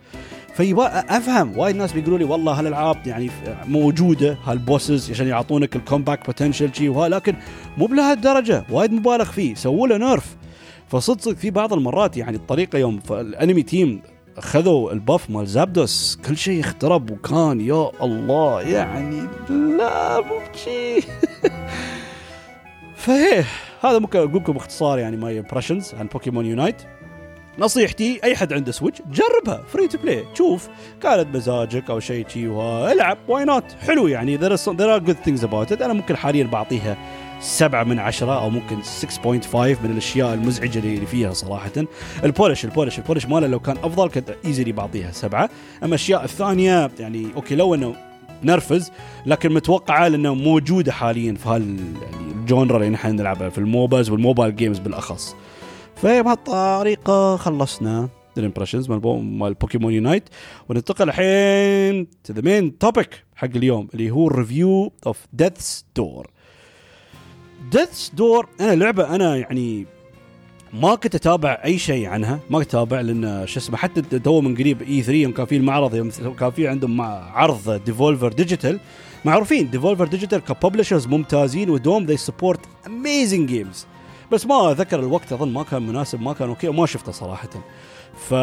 فيبا 0.54 1.16
أفهم. 1.16 1.58
وايد 1.58 1.76
ناس 1.76 1.92
بيقولوا 1.92 2.18
لي 2.18 2.24
والله 2.24 2.52
هالألعاب 2.52 3.06
يعني 3.06 3.30
موجودة 3.66 4.38
هال 4.44 4.60
bosses 4.60 5.10
عشان 5.10 5.26
يعطونك 5.26 5.76
ال 5.76 5.82
comeback 5.82 6.26
potential 6.26 6.74
شي 6.74 6.88
لكن 6.88 7.34
مو 7.78 7.86
بلهالدرجة. 7.86 8.64
وايد 8.70 8.92
مبالغ 8.92 9.24
فيه. 9.24 9.54
سووا 9.54 9.88
له 9.88 9.96
nerf 9.96 10.36
فصدق 10.88 11.32
في 11.32 11.50
بعض 11.50 11.72
المرات 11.72 12.16
يعني 12.16 12.36
الطريقة 12.36 12.78
يوم 12.78 13.00
ال 13.10 13.19
enemy 13.19 13.62
team 13.62 14.02
خذوا 14.38 14.92
ال 14.92 15.00
buff 15.00 15.30
مال 15.30 15.46
زابدوس 15.46 16.18
كل 16.28 16.36
شيء 16.36 16.60
اخترب 16.60 17.10
وكان 17.10 17.60
يا 17.60 17.90
الله 18.02 18.62
يعني 18.62 19.20
لا 19.48 20.20
مو 20.20 20.40
بشي. 20.52 21.00
فهي 22.96 23.44
هذا 23.84 23.98
ممكن 23.98 24.18
أقول 24.18 24.34
لكم 24.34 24.52
باختصار 24.52 24.98
يعني 24.98 25.16
my 25.16 25.38
impressions 25.38 25.94
عن 25.94 26.06
بوكيمون 26.06 26.46
يونايت 26.46 26.82
نصيحتي 27.58 28.20
أي 28.24 28.36
حد 28.36 28.52
عنده 28.52 28.72
سويتش 28.72 29.02
جربها 29.12 29.62
free 29.68 29.88
to 29.88 29.98
play 29.98 30.24
تشوف 30.34 30.68
كانت 31.02 31.36
مزاجك 31.36 31.90
أو 31.90 32.00
شيء 32.00 32.28
شي 32.28 32.46
العب 32.92 33.18
why 33.28 33.44
not 33.44 33.64
حلو 33.86 34.06
يعني 34.06 34.38
are 34.38 35.00
good 35.00 35.28
things 35.28 35.42
about 35.42 35.70
it. 35.70 35.82
أنا 35.82 35.92
ممكن 35.92 36.16
حاليا 36.16 36.44
بعطيها 36.44 36.96
سبعة 37.40 37.84
من 37.84 37.98
عشرة 37.98 38.40
أو 38.42 38.50
ممكن 38.50 38.82
6.5 38.82 39.56
من 39.56 39.90
الأشياء 39.90 40.34
المزعجة 40.34 40.78
اللي 40.78 41.06
فيها 41.06 41.32
صراحة. 41.32 41.70
ال 42.24 42.30
polish 42.30 42.64
ال 42.64 42.69
polish 42.69 42.98
ال 42.98 43.02
polish 43.02 43.26
ماله 43.26 43.46
لو 43.46 43.60
كان 43.60 43.76
أفضل 43.76 44.08
كنت 44.10 44.34
easily 44.44 44.72
بعطيها 44.72 45.12
سبعة. 45.12 45.50
أما 45.78 45.86
الأشياء 45.86 46.24
الثانية 46.24 46.90
يعني 47.00 47.26
okay 47.36 47.54
لو 47.54 47.74
أنه 47.74 47.94
نرفز 48.42 48.90
لكن 49.26 49.52
متوقعة 49.52 50.08
لأنه 50.08 50.34
موجودة 50.34 50.92
حاليا 50.92 51.34
في 51.34 51.48
هال 51.48 51.76
يعني 52.02 52.76
اللي 52.76 52.88
نحن 52.88 53.16
نلعبها 53.16 53.48
في 53.48 53.58
ال 53.58 53.67
MOBAs 53.67 54.10
وال 54.10 54.21
mobile 54.21 54.56
games 54.56 54.78
بالأخص. 54.78 55.36
فبهالطريقة 55.96 57.36
خلصنا 57.36 58.08
ال 58.38 58.42
impressions 58.42 58.90
مال 58.90 59.54
بوكيمون 59.54 59.92
يونايت 59.92 60.28
وننتقل 60.68 61.08
الحين 61.08 62.06
to 62.24 62.32
the 62.32 62.42
main 62.42 62.78
topic 62.78 63.24
حق 63.36 63.48
اليوم 63.56 63.88
اللي 63.94 64.10
هو 64.10 64.26
ال 64.26 64.35
review 64.35 64.92
of 65.06 65.26
Death's 65.32 65.80
Door 65.96 66.30
Death's 67.72 68.08
Door 68.08 68.48
أنا 68.60 68.74
لعبة 68.74 69.14
أنا 69.14 69.36
يعني 69.36 69.86
ما 70.72 70.94
كنت 70.94 71.14
أتابع 71.14 71.60
أي 71.64 71.78
شيء 71.78 72.06
عنها 72.06 72.40
ما 72.50 72.58
كنت 72.58 72.68
أتابع 72.68 73.00
لأن 73.00 73.46
شو 73.46 73.60
اسمه 73.60 73.76
حتى 73.76 74.02
تو 74.02 74.40
من 74.40 74.56
قريب 74.56 74.82
E3 74.82 75.12
يوم 75.12 75.32
كان 75.32 75.46
في 75.46 75.56
المعرض 75.56 75.94
يوم 75.94 76.10
كان 76.38 76.50
في 76.50 76.68
عندهم 76.68 77.00
عرض 77.00 77.80
ديفولفر 77.86 78.32
ديجيتال 78.32 78.80
معروفين 79.24 79.70
ديفولفر 79.70 80.06
ديجيتال 80.06 80.38
ك 80.38 80.44
publishers 80.44 81.06
ممتازين 81.06 81.70
ودوم 81.70 82.04
they 82.04 82.16
support 82.16 82.60
amazing 82.86 83.48
games 83.48 83.86
بس 84.32 84.46
ما 84.46 84.70
أذكر 84.70 85.00
الوقت 85.00 85.32
أظن 85.32 85.52
ما 85.52 85.62
كان 85.62 85.82
مناسب 85.82 86.20
ما 86.20 86.32
كان 86.32 86.48
okay 86.48 86.68
وما 86.68 86.86
شفته 86.86 87.12
صراحة. 87.12 87.48
ف 88.28 88.34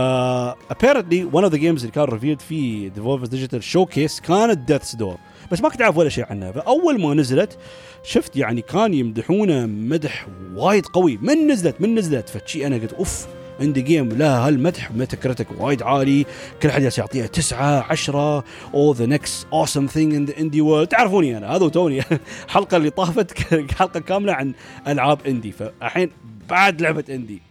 apparently 0.74 1.26
one 1.38 1.44
of 1.44 1.52
the 1.52 1.60
games 1.60 1.80
اللي 1.82 1.92
كان 1.96 2.04
revealed 2.04 2.42
في 2.42 2.90
ديفولفر 2.90 3.26
ديجيتال 3.26 3.64
showcase 3.64 4.20
كانت 4.20 4.58
Death's 4.72 4.96
Door 4.96 5.18
بس 5.52 5.62
ما 5.62 5.70
كنت 5.70 5.82
أعرف 5.82 5.98
ولا 5.98 6.10
شيء 6.10 6.26
عنها. 6.30 6.52
فأول 6.52 7.02
ما 7.02 7.14
نزلت 7.14 7.58
شفت 8.04 8.36
يعني 8.36 8.62
كان 8.62 8.94
يمدحونه 8.94 9.66
مدح 9.66 10.28
وايد 10.56 10.86
قوي. 10.86 11.18
من 11.22 11.48
نزلت؟ 11.48 11.82
من 11.82 11.96
نزلت. 11.96 12.30
فشي 12.30 12.68
أنا 12.68 12.76
قلت 12.76 12.94
أوف 12.94 13.28
عندي 13.60 13.82
game 13.82 14.10
لها 14.10 14.48
هالمدح 14.48 14.92
Metacritic 14.92 15.48
وايد 15.60 15.84
عالي. 15.84 16.26
كل 16.62 16.72
حد 16.72 16.82
يعطيها 16.98 17.28
تسعة 17.28 17.86
عشرة 17.92 18.44
أو 18.74 18.94
the 18.94 19.06
next 19.06 19.48
awesome 19.54 19.86
thing 19.86 20.16
in 20.16 20.26
the 20.26 20.38
indie 20.40 20.62
world 20.62 20.88
تعرفوني 20.88 21.38
أنا 21.38 21.56
هذا 21.56 21.68
توني. 21.68 22.02
الحلقة 22.46 22.78
اللي 22.78 22.90
طافت 22.90 23.54
حلقة 23.80 24.00
كاملة 24.00 24.34
عن 24.34 24.54
ألعاب 24.88 25.20
indie 25.28 25.52
فالحين 25.52 26.12
بعد 26.50 26.82
لعبة 26.82 27.04
indie 27.10 27.42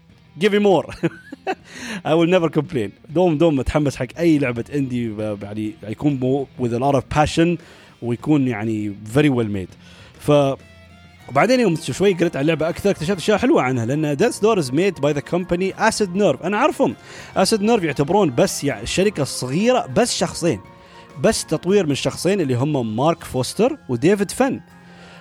give 0.41 0.53
me 0.53 0.61
more. 0.61 0.87
I 2.11 2.15
will 2.15 2.27
never 2.27 2.49
complain. 2.49 2.91
دوم 3.09 3.39
دوم 3.39 3.57
متحمس 3.57 3.97
حق 3.97 4.07
أي 4.19 4.39
لعبة 4.39 4.65
indie 4.75 5.13
يعني 5.43 5.75
يكون 5.89 6.47
with 6.61 6.73
a 6.73 6.79
lot 6.79 6.95
of 6.95 7.19
passion. 7.19 7.59
ويكون 8.05 8.49
يعني 8.49 8.95
very 9.15 9.29
well 9.29 9.57
made. 9.57 9.75
ف 10.21 10.33
وبعدين 11.29 11.61
يوم 11.61 11.77
شوي 11.77 12.13
قريت 12.15 12.37
عن 12.37 12.43
اللعبه 12.43 12.69
أكثر 12.69 12.91
اكتشفت 12.91 13.17
أشياء 13.17 13.39
حلوة 13.39 13.63
عنها 13.63 13.87
لأن 13.87 14.17
Death's 14.17 14.39
Door 14.39 14.59
is 14.59 14.71
made 14.73 15.01
by 15.01 15.13
the 15.13 15.21
company 15.21 15.89
Acid 15.89 16.17
Nerve 16.17 16.43
أنا 16.43 16.57
أعرفهم. 16.57 16.95
Acid 17.37 17.63
Nerve 17.63 17.83
يعتبرون 17.83 18.35
بس 18.35 18.65
يعني 18.65 18.83
الشركة 18.83 19.23
الصغيره 19.23 19.87
بس 19.97 20.17
شخصين. 20.17 20.61
بس 21.21 21.47
تطوير 21.47 21.87
من 21.87 21.95
شخصين 21.95 22.41
اللي 22.41 22.55
هم 22.55 22.97
مارك 22.97 23.25
فوستر 23.25 23.77
وديفيد 23.89 24.31
فين. 24.31 24.61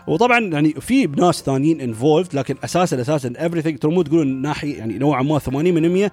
وطبعا 0.07 0.39
يعني 0.39 0.73
في 0.73 1.05
ناس 1.05 1.41
ثانيين 1.41 1.81
involved 1.81 2.27
لكن 2.33 2.55
أساسا 2.63 3.01
أساسا 3.01 3.29
everything 3.29 3.79
ترى 3.79 4.03
تقولون 4.03 4.41
ناحية 4.41 4.77
يعني 4.77 4.97
نوعا 4.97 5.23
ما 5.23 5.39
80 5.39 6.09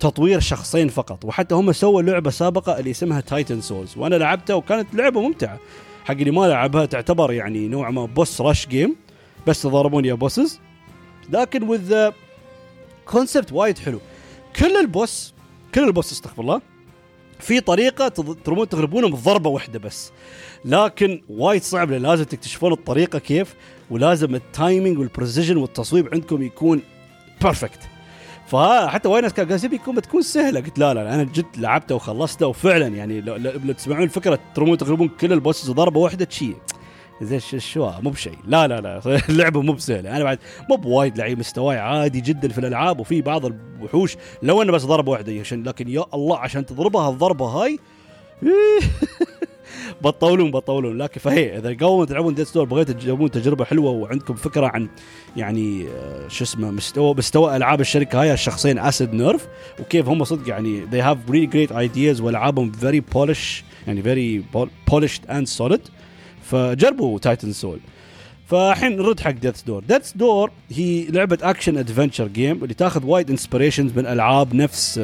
تطوير 0.00 0.40
شخصين 0.40 0.88
فقط. 0.88 1.24
وحتى 1.24 1.54
هم 1.54 1.72
سووا 1.72 2.02
لعبة 2.02 2.30
سابقة 2.30 2.78
اللي 2.78 2.90
اسمها 2.90 3.20
Titan 3.20 3.60
Souls 3.60 3.94
وأنا 3.96 4.14
لعبتها 4.14 4.54
وكانت 4.54 4.94
لعبة 4.94 5.20
ممتعة. 5.20 5.58
حق 6.04 6.10
اللي 6.14 6.30
ما 6.30 6.46
لعبها 6.46 6.86
تعتبر 6.86 7.32
يعني 7.32 7.68
نوع 7.68 7.90
ما 7.90 8.06
boss 8.06 8.40
rush 8.40 8.66
game 8.68 8.96
بس 9.46 9.62
تضاربون 9.62 10.04
يا 10.04 10.14
bosses 10.14 10.60
لكن 11.30 11.62
with 11.62 12.10
concept 13.06 13.52
وايد 13.52 13.78
حلو. 13.78 14.00
كل 14.56 14.76
ال 14.76 14.88
boss 14.88 15.34
كل 15.74 15.84
ال 15.84 15.90
boss 15.90 16.12
استغفر 16.12 16.42
الله 16.42 16.60
في 17.40 17.60
طريقة 17.60 18.08
ترمون 18.44 18.68
تغلبونهم 18.68 19.10
بضربه 19.10 19.50
واحدة 19.50 19.78
بس. 19.78 20.12
لكن 20.64 21.22
وايد 21.28 21.62
صعب 21.62 21.90
لأن 21.90 22.02
لازم 22.02 22.24
تكتشفون 22.24 22.72
الطريقة 22.72 23.18
كيف 23.18 23.54
ولازم 23.90 24.34
ال 24.34 24.43
timing 24.43 24.98
وال 24.98 25.09
precision 25.09 25.56
والتصويب 25.56 26.08
عندكم 26.12 26.42
يكون 26.42 26.82
perfect 27.42 27.80
فحتى 28.52 29.08
وايد 29.08 29.22
ناس 29.22 29.32
كانوا 29.32 29.56
قالوا 29.56 29.74
يكون 29.74 29.94
بتكون 29.94 30.22
سهلة. 30.22 30.60
قلت 30.60 30.78
لا 30.78 30.94
لا 30.94 31.14
أنا 31.14 31.22
جد 31.22 31.46
لعبته 31.56 31.94
وخلصته 31.94 32.46
وفعلا 32.46 32.86
يعني 32.86 33.20
لو, 33.20 33.36
لو 33.36 33.72
تسمعون 33.72 34.02
الفكرة 34.02 34.38
ترمون 34.54 34.78
تغلبون 34.78 35.08
كل 35.08 35.32
ال 35.32 35.37
bosses 35.37 35.70
ضربة 35.70 36.00
واحدة 36.00 36.26
شيء 36.30 36.56
زي 37.22 37.40
شو 37.60 37.90
مو 38.00 38.10
بشيء. 38.10 38.38
لا 38.46 38.68
لا 38.68 38.80
لا 38.80 39.00
اللعبة 39.28 39.62
مو 39.62 39.72
بسهلة. 39.72 40.16
أنا 40.16 40.24
بعد 40.24 40.38
مو 40.70 40.76
بوايد 40.76 41.18
لعيب 41.18 41.38
مستواي 41.38 41.78
عادي 41.78 42.20
جدا 42.20 42.48
في 42.48 42.58
الألعاب 42.58 43.00
وفي 43.00 43.22
بعض 43.22 43.46
الوحوش 43.46 44.16
لو 44.42 44.62
أنه 44.62 44.72
بس 44.72 44.82
ضربة 44.84 45.12
واحدة. 45.12 45.40
عشان 45.40 45.62
لكن 45.62 45.88
يا 45.88 46.04
الله 46.14 46.38
عشان 46.38 46.66
تضربها 46.66 47.10
الضربة 47.10 47.46
هاي 47.46 47.78
بطولون 50.02 50.50
بطولون. 50.50 50.98
لكن 50.98 51.20
فهي 51.20 51.58
إذا 51.58 51.76
قوم 51.80 52.04
تلعبون 52.04 52.34
Death's 52.34 52.46
Door 52.46 52.64
بغيت 52.64 52.90
تجربون 52.90 53.30
تجربة 53.30 53.64
حلوة 53.64 53.90
وعندكم 53.90 54.34
فكرة 54.34 54.66
عن 54.66 54.88
يعني 55.36 55.86
آه، 55.88 56.28
شو 56.28 56.44
اسمه 56.44 56.70
مستوى 56.70 57.14
مستوى 57.14 57.56
ألعاب 57.56 57.80
الشركة 57.80 58.22
هاي 58.22 58.32
الشخصين 58.32 58.78
Acid 58.78 59.14
Nerve 59.14 59.48
وكيف 59.80 60.08
هم 60.08 60.24
صدق 60.24 60.48
يعني 60.48 60.86
they 60.86 61.04
have 61.04 61.32
really 61.32 61.52
great 61.54 61.72
ideas 61.72 62.20
والعابهم 62.20 62.72
very 62.72 63.16
polished 63.16 63.62
يعني 63.86 64.02
very 64.02 64.56
polished 64.90 65.22
and 65.28 65.48
solid. 65.60 65.80
فجربوا 66.42 67.18
Titan 67.18 67.52
Souls 67.52 67.78
فالحين 68.46 68.96
نرد 68.96 69.20
حق 69.20 69.30
Death's 69.30 69.62
Door 69.62 69.84
Death's 69.84 70.12
Door 70.12 70.50
هي 70.70 71.04
لعبة 71.04 71.38
action 71.42 71.78
adventure 71.78 72.28
game 72.28 72.62
اللي 72.62 72.74
تاخذ 72.74 73.06
وايد 73.06 73.30
inspirations 73.30 73.92
من 73.96 74.06
ألعاب 74.06 74.54
نفس 74.54 74.98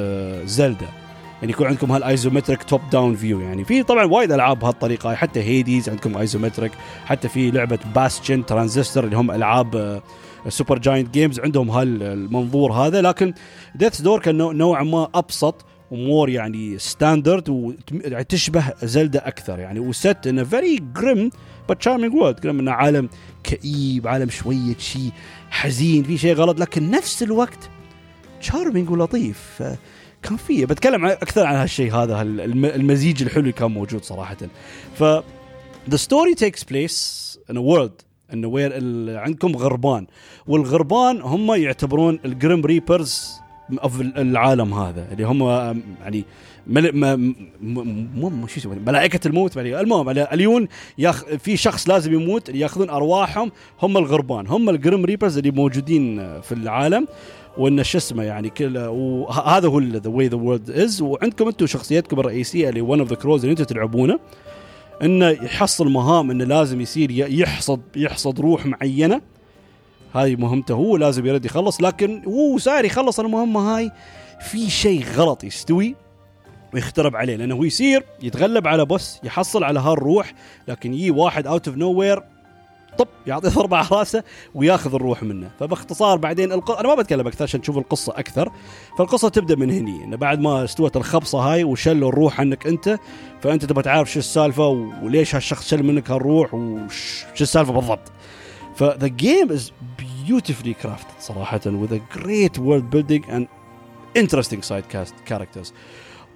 زلدا 0.44 0.86
آه، 0.86 1.07
يعني 1.40 1.52
يكون 1.52 1.66
عندكم 1.66 1.92
هال 1.92 2.05
isometric 2.05 2.62
top 2.62 2.80
down 2.92 3.14
view. 3.16 3.40
يعني 3.40 3.64
في 3.64 3.82
طبعا 3.82 4.04
وايد 4.04 4.32
ألعاب 4.32 4.58
بهالطريقة 4.58 5.14
حتى 5.14 5.40
Hades 5.40 5.88
عندكم 5.88 6.16
isometric 6.16 6.72
حتى 7.04 7.28
في 7.28 7.50
لعبة 7.50 7.78
Bastion 7.94 8.46
Transistor 8.46 9.04
اللي 9.04 9.16
هم 9.16 9.30
ألعاب 9.30 10.02
Supergiant 10.48 11.14
Games 11.14 11.40
عندهم 11.40 11.70
هالمنظور 11.70 12.72
هذا. 12.72 13.02
لكن 13.02 13.34
Death's 13.74 14.00
Door 14.00 14.20
كان 14.20 14.36
نوعا 14.36 14.82
ما 14.82 15.08
أبسط 15.14 15.64
و 15.90 15.98
more 15.98 16.28
يعني 16.28 16.78
standard 16.78 17.48
وتشبه 17.48 18.64
زلدا 18.82 19.28
أكثر. 19.28 19.58
يعني 19.58 19.80
وست 19.80 20.26
إنه 20.26 20.44
very 20.44 20.82
grim 20.96 21.30
but 21.70 21.82
charming 21.82 22.14
world 22.14 22.40
grim 22.40 22.58
إنه 22.58 22.72
عالم 22.72 23.08
كئيب 23.44 24.08
عالم 24.08 24.30
شوية 24.30 24.76
شيء 24.78 25.10
حزين 25.50 26.02
في 26.02 26.18
شيء 26.18 26.34
غلط 26.34 26.60
لكن 26.60 26.90
نفس 26.90 27.22
الوقت 27.22 27.70
charming 28.40 28.90
ولطيف. 28.90 29.62
كان 30.22 30.36
فيه 30.36 30.66
بتكلم 30.66 31.04
أكثر 31.04 31.46
عن 31.46 31.54
هالشيء 31.54 31.94
هذا 31.94 32.22
المزيج 32.22 33.22
الحلو 33.22 33.40
اللي 33.40 33.52
كان 33.52 33.70
موجود 33.70 34.04
صراحة. 34.04 34.36
ف 34.94 35.04
story 35.94 36.34
takes 36.44 36.62
place 36.62 36.98
in 37.50 37.56
a 37.56 37.62
world 37.62 38.04
انه 38.32 38.48
where 38.48 38.72
عندكم 39.18 39.56
غربان. 39.56 40.06
والغربان 40.46 41.20
هم 41.20 41.52
يعتبرون 41.54 42.20
ال 42.24 42.33
Grim 42.33 42.66
Reapers 42.66 43.32
of 43.82 44.00
العالم 44.00 44.74
هذا. 44.74 45.06
اللي 45.12 45.24
هم 45.24 45.42
يعني 46.02 46.24
مل... 46.66 46.92
ما 46.96 47.34
مو 47.60 48.46
شو 48.46 48.60
يسمونه 48.60 48.80
ملائكة 48.86 49.28
الموت 49.28 49.58
المهم 49.58 50.08
اليون 50.08 50.68
ياخ... 50.98 51.24
في 51.24 51.56
شخص 51.56 51.88
لازم 51.88 52.12
يموت 52.14 52.48
ياخذون 52.48 52.90
أرواحهم 52.90 53.52
هم 53.82 53.96
الغربان 53.96 54.46
هم 54.46 54.70
ال 54.70 54.77
Grim 54.77 55.04
Reapers 55.04 55.38
اللي 55.38 55.50
موجودين 55.50 56.16
في 56.40 56.52
العالم. 56.52 57.06
وإن 57.58 57.84
شو 57.84 57.98
اسمه 57.98 58.22
يعني 58.22 58.50
كل 58.50 58.78
وهذا 58.78 59.68
هو 59.68 59.80
the 59.80 60.10
way 60.10 60.28
the 60.28 60.36
world 60.36 60.70
is 60.70 61.02
وعندكم 61.02 61.46
أنتم 61.46 61.66
شخصيتكم 61.66 62.20
الرئيسية 62.20 62.68
اللي 62.68 62.80
one 62.80 63.00
of 63.00 63.08
the 63.08 63.16
crows 63.16 63.40
اللي 63.40 63.50
أنتم 63.50 63.64
تلعبونه. 63.64 64.18
إنه 65.02 65.28
يحصل 65.28 65.88
مهام 65.88 66.30
إنه 66.30 66.44
لازم 66.44 66.80
يصير 66.80 67.10
يحصد 67.10 67.80
يحصد 67.96 68.40
روح 68.40 68.66
معينة. 68.66 69.20
هاي 70.14 70.36
مهمته 70.36 70.74
هو 70.74 70.96
لازم 70.96 71.26
يرد 71.26 71.44
يخلص. 71.44 71.82
لكن 71.82 72.22
هو 72.26 72.58
صاير 72.58 72.84
يخلص 72.84 73.20
المهمة 73.20 73.60
هاي 73.60 73.90
في 74.40 74.70
شيء 74.70 75.04
غلط 75.16 75.44
يستوي 75.44 75.94
ويخترب 76.74 77.16
عليه. 77.16 77.36
لأنه 77.36 77.54
هو 77.54 77.64
يصير 77.64 78.04
يتغلب 78.22 78.68
على 78.68 78.84
boss 78.84 79.20
يحصل 79.24 79.64
على 79.64 79.80
هالروح 79.80 80.34
لكن 80.68 80.94
يجي 80.94 81.10
واحد 81.10 81.46
out 81.46 81.68
of 81.68 81.76
nowhere 81.76 82.22
طب 82.98 83.08
يعطيه 83.26 83.48
ضربة 83.48 83.76
على 83.76 83.86
راسه 83.92 84.22
وياخذ 84.54 84.94
الروح 84.94 85.22
منه. 85.22 85.50
فباختصار 85.60 86.18
بعدين 86.18 86.52
الق... 86.52 86.70
أنا 86.70 86.88
ما 86.88 86.94
بتكلم 86.94 87.26
أكثر 87.26 87.42
عشان 87.42 87.60
تشوف 87.60 87.78
القصة 87.78 88.12
أكثر. 88.16 88.52
فالقصة 88.98 89.28
تبدأ 89.28 89.56
من 89.56 89.70
هني 89.70 90.04
انه 90.04 90.16
بعد 90.16 90.40
ما 90.40 90.64
استوت 90.64 90.96
الخبصة 90.96 91.38
هاي 91.38 91.64
وشلوا 91.64 92.08
الروح 92.08 92.40
عنك 92.40 92.66
أنت 92.66 92.98
فأنت 93.40 93.64
تبغى 93.64 93.82
تعرف 93.82 94.12
شو 94.12 94.18
السالفة 94.18 94.68
وليش 95.02 95.34
هالشخص 95.34 95.68
شل 95.68 95.82
منك 95.82 96.10
هالروح 96.10 96.54
وش 96.54 97.24
السالفة 97.40 97.72
بالضبط. 97.72 98.12
ف 98.76 98.84
the 98.84 99.06
game 99.06 99.52
is 99.52 99.72
beautifully 99.98 100.84
crafted 100.84 101.20
صراحة 101.20 101.60
with 101.60 101.92
a 101.92 102.18
great 102.18 102.58
building 102.92 103.24
and 103.30 103.46
interesting 104.18 104.62
side 104.62 104.88
cast 104.92 105.32
characters. 105.32 105.72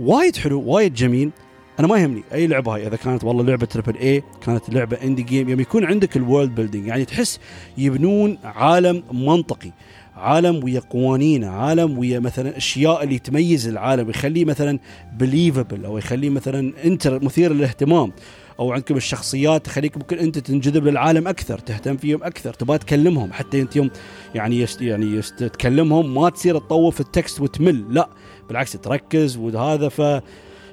وايد 0.01 0.37
حلو 0.37 0.63
وايد 0.63 0.95
جميل. 0.95 1.31
أنا 1.79 1.87
ما 1.87 1.99
يهمني 1.99 2.23
أي 2.33 2.47
لعبة 2.47 2.75
هاي. 2.75 2.87
إذا 2.87 2.97
كانت 2.97 3.25
والله 3.25 3.45
لعبة 3.45 3.67
triple 3.67 3.97
A 3.97 4.23
كانت 4.47 4.71
لعبة 4.71 4.97
indie 5.03 5.23
game 5.23 5.49
يوم 5.49 5.61
يكون 5.61 5.85
عندك 5.85 6.17
ال 6.17 6.23
world 6.23 6.55
building 6.55 6.87
يعني 6.87 7.05
تحس 7.05 7.41
يبنون 7.79 8.39
عالم 8.45 9.03
منطقي 9.13 9.71
عالم 10.17 10.65
ويا 10.65 10.81
قوانين 10.81 11.45
عالم 11.45 11.99
ويا 11.99 12.19
مثلا 12.19 12.57
أشياء 12.57 13.05
اللي 13.05 13.19
تميز 13.19 13.69
العالم 13.69 14.11
يخليه 14.11 14.45
مثلا 14.45 14.79
believable 15.17 15.85
أو 15.85 15.99
يخليه 15.99 16.31
مثلا 16.31 16.73
انت 16.85 17.09
مثير 17.09 17.53
للاهتمام. 17.53 18.13
أو 18.61 18.73
عندكم 18.73 18.97
الشخصيات 18.97 19.67
تخليك 19.67 19.97
ممكن 19.97 20.19
أنت 20.19 20.39
تنجذب 20.39 20.87
للعالم 20.87 21.29
أكثر 21.29 21.59
تهتم 21.59 21.97
فيهم 21.97 22.23
أكثر 22.25 22.55
تبغى 22.55 22.79
تكلمهم. 22.79 23.33
حتى 23.33 23.61
أنت 23.61 23.77
يوم 23.77 23.91
يعني 24.35 24.61
يست 24.61 24.83
يعني 24.83 25.07
يست 25.07 25.45
تكلمهم 25.45 26.15
ما 26.15 26.31
تصير 26.31 26.59
تطوف 26.59 27.01
ال 27.01 27.09
text 27.09 27.41
وتمل 27.41 27.95
لا. 27.95 28.09
بالعكس 28.49 28.73
تركز 28.73 29.37
وهذا 29.37 29.89
ف 29.89 30.23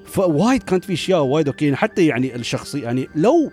فوايد 0.10 0.64
كانت 0.64 0.86
في 0.86 0.94
أشياء 0.94 1.22
وايد 1.22 1.48
okay. 1.48 1.76
حتى 1.76 2.08
يعني 2.08 2.36
الشخصي 2.36 2.80
يعني 2.80 3.10
لو 3.16 3.52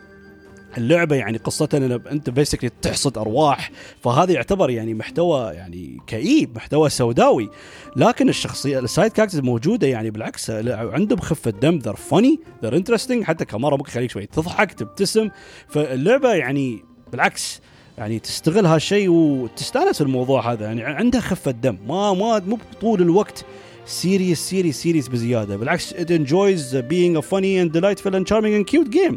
اللعبة 0.79 1.17
يعني 1.17 1.39
قصتها 1.39 2.01
أنت 2.11 2.31
basically 2.31 2.71
تحصد 2.83 3.19
أرواح 3.19 3.71
فهذا 4.03 4.33
يعتبر 4.33 4.71
يعني 4.71 4.95
محتوى 4.95 5.55
يعني 5.55 5.99
كئيب 6.07 6.57
محتوى 6.57 6.91
سوداوي. 6.91 7.51
لكن 7.97 8.29
الشخصية 8.29 8.79
ال 8.79 8.86
side 8.86 9.13
characters 9.13 9.41
موجودة 9.41 9.87
يعني 9.87 10.11
بالعكس 10.11 10.51
عندهم 10.67 11.19
خفة 11.19 11.51
دم 11.51 11.79
they're 11.79 11.97
funny 11.97 12.41
they're 12.63 12.77
interesting 12.77 13.25
حتى 13.25 13.45
كمرة 13.45 13.77
ممكن 13.77 13.91
يخليك 13.91 14.11
شوي 14.11 14.27
تضحك 14.27 14.73
تبتسم. 14.73 15.31
فاللعبة 15.69 16.35
يعني 16.35 16.85
بالعكس 17.13 17.61
يعني 17.99 18.19
تستغل 18.19 18.67
هالشيء 18.67 19.09
وتستانس 19.09 20.03
الموضوع 20.03 20.53
هذا. 20.53 20.67
يعني 20.67 20.85
عندها 20.85 21.21
خفة 21.21 21.51
دم 21.51 21.79
ما 21.89 22.13
ما 22.13 22.39
مو 22.39 22.59
طول 22.81 23.03
الوقت. 23.03 23.45
serious 23.87 24.39
serious 24.39 24.83
serious 24.83 25.09
بزيادة. 25.09 25.57
بالعكس 25.57 25.95
it 25.95 26.11
enjoys 26.11 26.75
being 26.75 27.17
a 27.17 27.23
funny 27.23 27.59
and 27.59 27.73
delightful 27.73 28.15
and 28.15 28.27
charming 28.27 28.55
and 28.55 28.67
cute 28.67 28.91
game. 28.91 29.17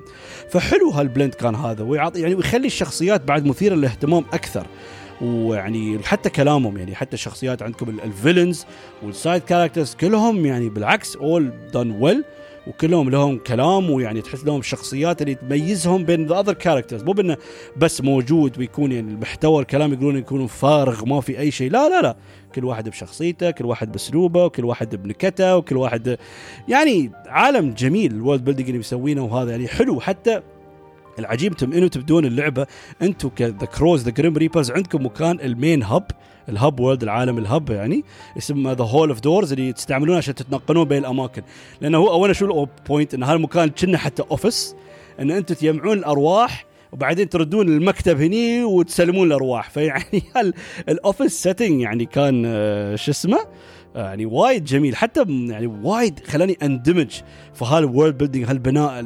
فحلو 0.50 0.90
هال 0.90 1.02
blend 1.02 1.34
كان 1.34 1.56
هذا 1.56 1.84
ويعطي 1.84 2.22
يعني 2.22 2.36
ويخلي 2.36 2.68
الشخصيات 2.68 3.24
بعد 3.24 3.46
مثيرة 3.46 3.76
للاهتمام 3.76 4.26
أكثر. 4.34 4.68
ويعني 5.22 6.00
حتى 6.04 6.30
كلامهم 6.30 6.78
يعني 6.78 6.96
حتى 6.96 7.14
الشخصيات 7.14 7.62
عندكم 7.62 8.00
ال 8.04 8.11
villains 8.11 8.66
وال 9.04 9.16
side 9.16 9.42
characters 9.42 9.96
كلهم 9.96 10.46
يعني 10.46 10.70
بالعكس 10.70 11.16
all 11.16 11.52
done 11.74 11.92
well 11.92 12.24
وكلهم 12.70 13.10
لهم 13.10 13.38
كلام 13.38 13.90
ويعني 13.90 14.22
تحس 14.22 14.46
لهم 14.46 14.60
الشخصيات 14.60 15.22
اللي 15.22 15.36
تميزهم 15.36 16.04
بين 16.04 16.26
the 16.26 16.40
other 16.40 16.54
characters 16.54 17.04
مو 17.04 17.12
بأنه 17.12 17.38
بس 17.78 18.02
موجود 18.02 18.60
ويكون 18.60 18.92
يعني 18.92 19.12
المحتوى 19.12 19.62
الكلام 19.62 19.94
يقولون 19.94 20.18
يكونوا 20.18 20.48
فارغ 20.48 21.06
ما 21.06 21.22
في 21.22 21.40
أي 21.40 21.52
شيء. 21.52 21.72
لا 21.72 21.90
لا 21.90 22.02
لا. 22.02 22.16
كل 22.56 22.66
واحد 22.66 22.90
بشخصيته 22.90 23.52
كل 23.52 23.66
واحد 23.66 23.92
بأسلوبه 23.92 24.48
كل 24.48 24.66
واحد 24.66 24.96
بنكته 24.96 25.58
وكل 25.58 25.78
واحد 25.78 26.18
يعني 26.68 27.12
عالم 27.28 27.74
جميل 27.74 28.12
ال 28.12 28.17
world 28.17 28.44
building 28.44 28.68
اللي 28.70 28.78
بيسوينه 28.78 29.26
وهذا 29.26 29.52
يعني 29.52 29.68
حلو. 29.68 30.00
حتى 30.00 30.42
العجيب 31.20 31.52
أنتم 31.52 31.74
أنتم 31.74 31.88
تبدون 31.88 32.26
اللعبة. 32.26 32.68
أنتم 33.02 33.30
كذا 33.30 33.52
crows 33.52 34.04
the 34.04 34.12
Grim 34.12 34.38
Reapers 34.38 34.72
عندكم 34.72 35.06
مكان 35.06 35.40
ال 35.40 35.48
main 35.48 35.84
hub 35.84 36.06
ال 36.50 36.57
hub 36.57 36.80
world 36.80 37.04
العالم 37.04 37.38
ال 37.38 37.46
hub 37.46 37.70
يعني 37.70 38.04
اسمه 38.38 38.72
the 38.74 38.84
Hall 38.84 39.10
of 39.10 39.20
Doors 39.20 39.54
اللي 39.54 39.74
تستعملونه 39.74 40.18
عشان 40.18 40.36
تتنقلون 40.36 40.88
بين 40.88 40.98
الأماكن. 40.98 41.42
لأنه 41.82 41.98
هو 41.98 42.10
اولا 42.12 42.34
شو 42.34 42.68
ال 42.80 42.85
point 42.85 43.14
إن 43.14 43.24
هذا 43.24 43.34
المكان 43.34 43.70
كأنه 43.70 43.98
حتى 43.98 44.24
office 44.32 44.76
إن 45.20 45.32
أنتم 45.32 45.56
تجمعون 45.56 45.98
الأرواح 45.98 46.66
وبعدين 46.92 47.30
تردون 47.30 47.68
المكتب 47.68 48.22
هني 48.22 48.64
وتسلمون 48.64 49.28
الأرواح. 49.28 49.70
فيعني 49.70 50.24
ال 50.90 50.97
office 50.97 51.44
setting 51.44 51.82
يعني 51.82 52.06
كان 52.06 52.44
آه، 52.46 52.96
شو 52.96 53.12
اسمه؟ 53.12 53.40
يعني 53.96 54.26
وايد 54.26 54.64
جميل. 54.64 54.96
حتى 54.96 55.26
يعني 55.30 55.68
وايد 55.68 56.20
خلاني 56.28 56.58
اندمج 56.64 57.10
في 57.54 57.66
هال 57.66 57.80
world 57.80 58.18
building 58.18 58.50
هالبناء 58.50 59.02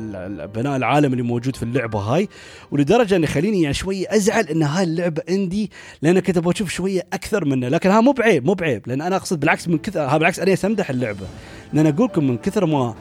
بناء 0.45 0.75
العالم 0.75 1.11
اللي 1.11 1.23
موجود 1.23 1.55
في 1.55 1.63
اللعبة 1.63 1.99
هاي. 1.99 2.29
ولدرجة 2.71 3.15
إنه 3.15 3.23
يخليني 3.23 3.61
يعني 3.61 3.73
شوية 3.73 4.05
أزعل 4.09 4.43
إن 4.43 4.63
هاي 4.63 4.84
اللعبة 4.84 5.21
عندي 5.29 5.71
لأن 6.01 6.19
كنت 6.19 6.38
أبغى 6.38 6.53
أشوف 6.53 6.69
شوية 6.69 7.01
أكثر 7.13 7.45
منه 7.45 7.67
لكن 7.67 7.89
ها 7.89 8.01
مو 8.01 8.11
بعيب 8.11 8.45
مو 8.45 8.53
بعيب. 8.53 8.88
لأن 8.88 9.01
أنا 9.01 9.15
أقصد 9.15 9.39
بالعكس 9.39 9.67
من 9.67 9.77
كثر 9.77 9.99
ها 9.99 10.17
بالعكس 10.17 10.39
أنا 10.39 10.55
امدح 10.65 10.89
اللعبة. 10.89 11.27
لأن 11.73 11.88
أقول 11.88 12.05
لكم 12.05 12.27
من 12.27 12.38
كثر 12.38 12.65
ما 12.65 12.95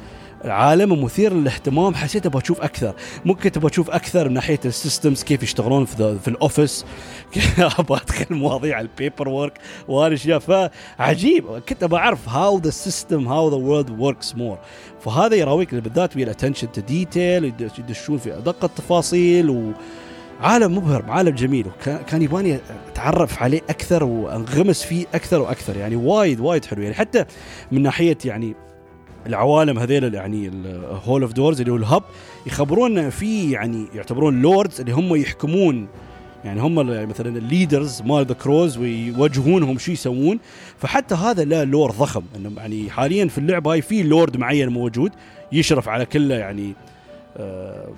عالم 0.44 1.04
مثير 1.04 1.34
للاهتمام 1.34 1.94
حسيت 1.94 2.26
أبغى 2.26 2.42
أشوف 2.42 2.60
أكثر. 2.60 2.94
ممكن 3.24 3.52
تبغى 3.52 3.70
تشوف 3.70 3.90
أكثر 3.90 4.28
من 4.28 4.34
ناحية 4.34 4.60
ال 4.64 4.71
systems 4.71 5.22
كيف 5.22 5.42
يشتغلون 5.42 5.84
في, 5.84 6.18
في 6.18 6.28
ال 6.28 6.36
office 6.36 6.84
أبغى 7.78 8.00
ادخل 8.00 8.34
مواضيع 8.34 8.80
ال 8.80 8.88
paper 8.88 9.28
work 9.28 9.58
وهالاشياء 9.88 10.38
فعجيب. 10.38 11.58
كنت 11.68 11.82
أبغى 11.82 12.00
أعرف 12.00 12.28
how 12.28 12.58
the 12.58 12.70
system 12.70 13.28
how 13.28 13.50
the 13.50 13.56
world 13.56 14.00
works 14.00 14.34
more 14.34 14.58
فهذا 15.00 15.34
يراويك 15.34 15.74
بالذات 15.74 16.16
ويا 16.16 16.24
ال 16.24 16.29
attention 16.29 16.72
to 16.72 16.80
detail 16.80 17.44
يدشون 17.78 18.18
في 18.18 18.36
ادق 18.36 18.64
التفاصيل 18.64 19.50
و 19.50 19.72
عالم 20.40 20.76
مبهر 20.76 21.04
عالم 21.08 21.34
جميل. 21.34 21.66
وكان 21.66 22.22
يبغاني 22.22 22.58
أتعرف 22.92 23.42
عليه 23.42 23.60
أكثر 23.70 24.04
وأنغمس 24.04 24.82
فيه 24.82 25.06
أكثر 25.14 25.40
وأكثر. 25.40 25.76
يعني 25.76 25.96
وايد 25.96 26.40
وايد 26.40 26.64
حلو. 26.64 26.82
يعني 26.82 26.94
حتى 26.94 27.24
من 27.72 27.82
ناحية 27.82 28.18
يعني 28.24 28.54
العوالم 29.26 29.78
هذيل 29.78 30.14
يعني 30.14 30.48
ال 30.48 30.63
Hall 30.63 31.22
of 31.22 31.32
Doors 31.32 31.60
اللي 31.60 31.72
هو 31.72 31.76
ال 31.76 31.83
hub 31.83 32.02
يخبرونا 32.46 33.10
في 33.10 33.50
يعني 33.50 33.86
يعتبرون 33.94 34.42
lords 34.42 34.80
اللي 34.80 34.92
هم 34.92 35.16
يحكمون. 35.16 35.86
يعني 36.44 36.60
هم 36.60 36.90
يعني 36.90 37.06
مثلا 37.06 37.38
ال 37.38 37.46
leaders 37.46 38.02
مال 38.02 38.26
the 38.26 38.34
crows 38.34 38.78
ويوجهونهم 38.78 39.78
شو 39.78 39.92
يسوون. 39.92 40.38
فحتى 40.78 41.14
هذا 41.14 41.44
له 41.44 41.64
lore 41.64 41.90
ضخم. 41.90 42.22
إنه 42.36 42.50
يعني 42.56 42.90
حاليا 42.90 43.26
في 43.26 43.38
اللعبة 43.38 43.72
هاي 43.72 43.82
في 43.82 44.02
لورد 44.02 44.36
معين 44.36 44.68
موجود 44.68 45.12
يشرف 45.52 45.88
على 45.88 46.06
كله 46.06 46.34
يعني 46.34 46.74
آه 47.36 47.88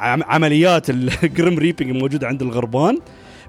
عمليات 0.00 0.90
ال 0.90 1.04
grim 1.04 1.58
reaping 1.58 1.90
الموجوده 1.90 2.26
عند 2.26 2.42
الغربان. 2.42 2.98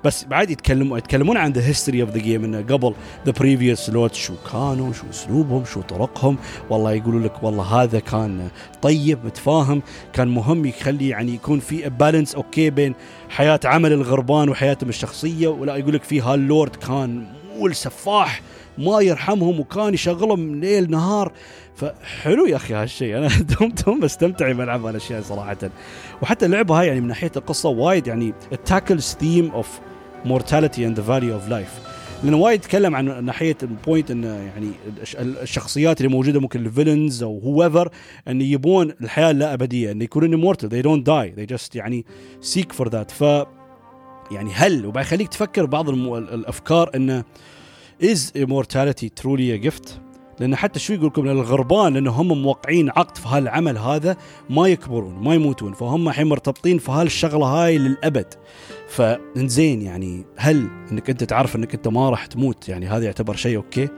بس 0.06 0.24
بعد 0.24 0.50
يتكلمون 0.50 0.98
يتكلمون 0.98 1.38
عن 1.38 1.52
the 1.52 1.68
history 1.68 2.02
of 2.02 2.10
the 2.10 2.18
game 2.18 2.44
إنه 2.44 2.58
قبل 2.58 2.94
the 3.26 3.32
previous 3.32 3.90
lord 3.90 4.14
شو 4.14 4.34
كانوا 4.52 4.94
شو 4.94 5.04
أسلوبهم 5.10 5.66
شو 5.66 5.82
طرقهم. 5.82 6.38
والله 6.70 6.92
يقولوا 6.92 7.20
لك 7.20 7.44
والله 7.44 7.64
هذا 7.64 8.00
كان 8.00 8.50
طيب 8.82 9.26
متفاهم. 9.26 9.82
كان 10.14 10.28
مهم 10.28 10.66
يخلي 10.66 11.08
يعني 11.08 11.34
يكون 11.34 11.60
في 11.60 11.90
balance 11.90 12.36
okay 12.36 12.70
بين 12.70 12.96
حياة 13.30 13.60
عمل 13.66 13.94
الغربان 13.94 14.50
وحياتهم 14.50 14.90
الشخصية. 14.90 15.48
ولا 15.48 15.76
يقول 15.76 15.94
لك 15.94 16.04
في 16.04 16.22
هاللورد 16.22 16.76
كان 16.76 17.28
مول 17.58 17.76
سفاح 17.76 18.42
ما 18.78 19.02
يرحمهم 19.02 19.60
وكان 19.60 19.94
يشغلهم 19.94 20.56
ليل 20.56 20.92
نهار. 20.92 21.32
فحلو 21.76 22.46
يا 22.46 22.56
أخي 22.56 22.74
هالشيء 22.74 23.18
أنا 23.18 23.28
دوم 23.60 23.70
دوم 23.86 24.00
بستمتع 24.00 24.48
لما 24.48 24.64
العب 24.64 24.86
هالأشياء 24.86 25.22
صراحة. 25.22 25.58
وحتى 26.22 26.46
اللعبة 26.46 26.80
هاي 26.80 26.88
يعني 26.88 27.02
من 27.02 27.08
ناحية 27.08 27.32
القصة 27.36 27.70
وايد 27.70 28.08
يعني 28.08 28.34
ال 28.52 28.60
tackles 28.60 29.18
theme 29.20 29.52
of 29.52 29.80
mortality 30.26 30.84
and 30.84 30.96
the 30.96 31.02
value 31.02 31.34
of 31.34 31.50
life. 31.50 31.96
لأنه 32.24 32.38
وايد 32.38 32.60
يتكلم 32.60 32.96
عن 32.96 33.26
ناحية 33.26 33.58
ال 33.64 33.72
point 33.72 34.12
انه 34.12 34.28
يعني 34.28 34.72
الشخصيات 35.20 36.02
اللي 36.02 36.12
موجودة 36.12 36.40
ممكن 36.40 36.66
ال 36.66 36.72
villains 36.72 37.24
أو 37.24 37.40
whoever 37.40 37.90
إن 38.28 38.42
يبون 38.42 38.94
الحياة 39.02 39.32
اللا 39.32 39.54
أبدية 39.54 39.92
إن 39.92 40.02
يكونون 40.02 40.42
immortal 40.42 40.68
they 40.68 40.84
don't 40.86 41.04
die 41.04 41.40
they 41.40 41.56
just 41.56 41.76
يعني 41.76 42.06
seek 42.42 42.74
for 42.74 42.90
that. 42.90 43.12
ف 43.12 43.22
يعني 44.32 44.52
هل 44.54 44.86
وبعد 44.86 45.06
يخليك 45.06 45.28
تفكر 45.28 45.66
بعض 45.66 45.90
الأفكار 45.90 46.92
انه 46.96 47.24
is 48.04 48.32
immortality 48.38 49.10
truly 49.22 49.62
a 49.62 49.68
gift 49.68 49.90
لأن 50.40 50.56
حتى 50.56 50.80
شو 50.80 50.94
يقول 50.94 51.08
لكم 51.08 51.28
الغربان 51.28 51.94
لأنه 51.94 52.12
هم 52.12 52.42
موقعين 52.42 52.90
عقد 52.90 53.18
في 53.18 53.28
هالعمل 53.28 53.78
هذا 53.78 54.18
ما 54.50 54.68
يكبرون 54.68 55.14
ما 55.24 55.36
يموتون 55.36 55.74
فهم 55.74 56.08
الحين 56.10 56.28
مرتبطين 56.28 56.78
في 56.78 56.92
هالشغلة 56.92 57.46
هاي 57.46 57.78
للأبد. 57.78 58.34
فإنزين 58.88 59.82
يعني 59.82 60.26
هل 60.36 60.68
إنك 60.92 61.10
أنت 61.10 61.24
تعرف 61.24 61.56
إنك 61.56 61.74
أنت 61.74 61.88
ما 61.88 62.10
راح 62.10 62.26
تموت؟ 62.26 62.70
يعني 62.70 62.88
هذا 62.88 63.06
يعتبر 63.06 63.36
شيء 63.36 63.58
أوكي؟ 63.58 63.90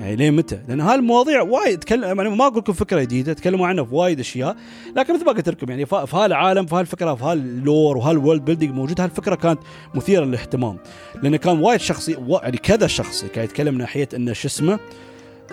يعني 0.00 0.16
ليه 0.16 0.30
متى؟ 0.30 0.60
لأن 0.68 0.80
هالمواضيع 0.80 1.42
وايد 1.42 1.78
تكلم 1.78 2.20
يعني 2.20 2.36
ما 2.36 2.46
أقول 2.46 2.58
لكم 2.58 2.72
فكرة 2.72 3.00
جديدة 3.00 3.32
تكلموا 3.32 3.66
عنها 3.66 3.84
في 3.84 3.94
وايد 3.94 4.20
أشياء 4.20 4.56
لكن 4.96 5.14
مثل 5.14 5.24
ما 5.24 5.32
قلت 5.32 5.48
لكم 5.48 5.70
يعني 5.70 5.86
في 5.86 6.06
هالعالم 6.12 6.66
في 6.66 6.74
هالفكرة 6.74 7.14
في 7.14 7.24
هال 7.24 7.96
lore 7.96 8.12
وهال 8.12 8.24
world 8.24 8.44
building 8.44 8.74
موجود 8.74 9.00
هالفكرة 9.00 9.34
كانت 9.34 9.60
مثيرة 9.94 10.24
للاهتمام 10.24 10.78
لأن 11.22 11.36
كان 11.36 11.60
وايد 11.60 11.80
شخصي 11.80 12.16
يعني 12.42 12.56
كذا 12.56 12.86
شخص 12.86 13.24
كان 13.24 13.44
يتكلم 13.44 13.78
ناحية 13.78 14.08
إنه 14.14 14.32
شو 14.32 14.48
اسمه 14.48 14.78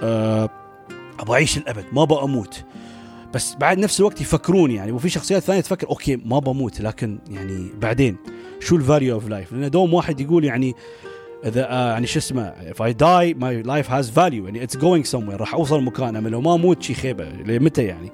أه 0.03 0.49
أبغى 1.19 1.33
أعيش 1.33 1.57
الابد 1.57 1.85
ما 1.93 2.03
أبغى 2.03 2.23
أموت. 2.23 2.63
بس 3.33 3.55
بعد 3.55 3.77
نفس 3.77 3.99
الوقت 3.99 4.21
يفكرون 4.21 4.71
يعني 4.71 4.91
وفي 4.91 5.09
شخصيات 5.09 5.43
ثانية 5.43 5.61
تفكر 5.61 5.89
okay 5.89 6.15
ما 6.15 6.39
بموت 6.39 6.81
لكن 6.81 7.19
يعني 7.29 7.69
بعدين 7.81 8.17
شو 8.59 8.75
ال 8.75 8.82
value 8.82 9.15
of 9.15 9.27
life 9.27 9.53
لأن 9.53 9.69
دوم 9.69 9.93
واحد 9.93 10.21
يقول 10.21 10.45
يعني 10.45 10.75
إذا 11.45 11.69
آه 11.69 11.91
يعني 11.91 12.07
شو 12.07 12.19
اسمه 12.19 12.53
if 12.71 12.81
I 12.81 12.93
die 12.93 13.39
my 13.39 13.67
life 13.67 13.89
has 13.89 14.15
value 14.15 14.45
يعني 14.45 14.67
it's 14.67 14.75
going 14.75 15.11
somewhere 15.11 15.39
راح 15.39 15.53
أوصل 15.53 15.83
مكان 15.83 16.15
أما 16.15 16.29
لو 16.29 16.41
ما 16.41 16.55
أموت 16.55 16.83
شي 16.83 16.93
خيبة 16.93 17.29
متى 17.45 17.83
يعني؟ 17.83 18.11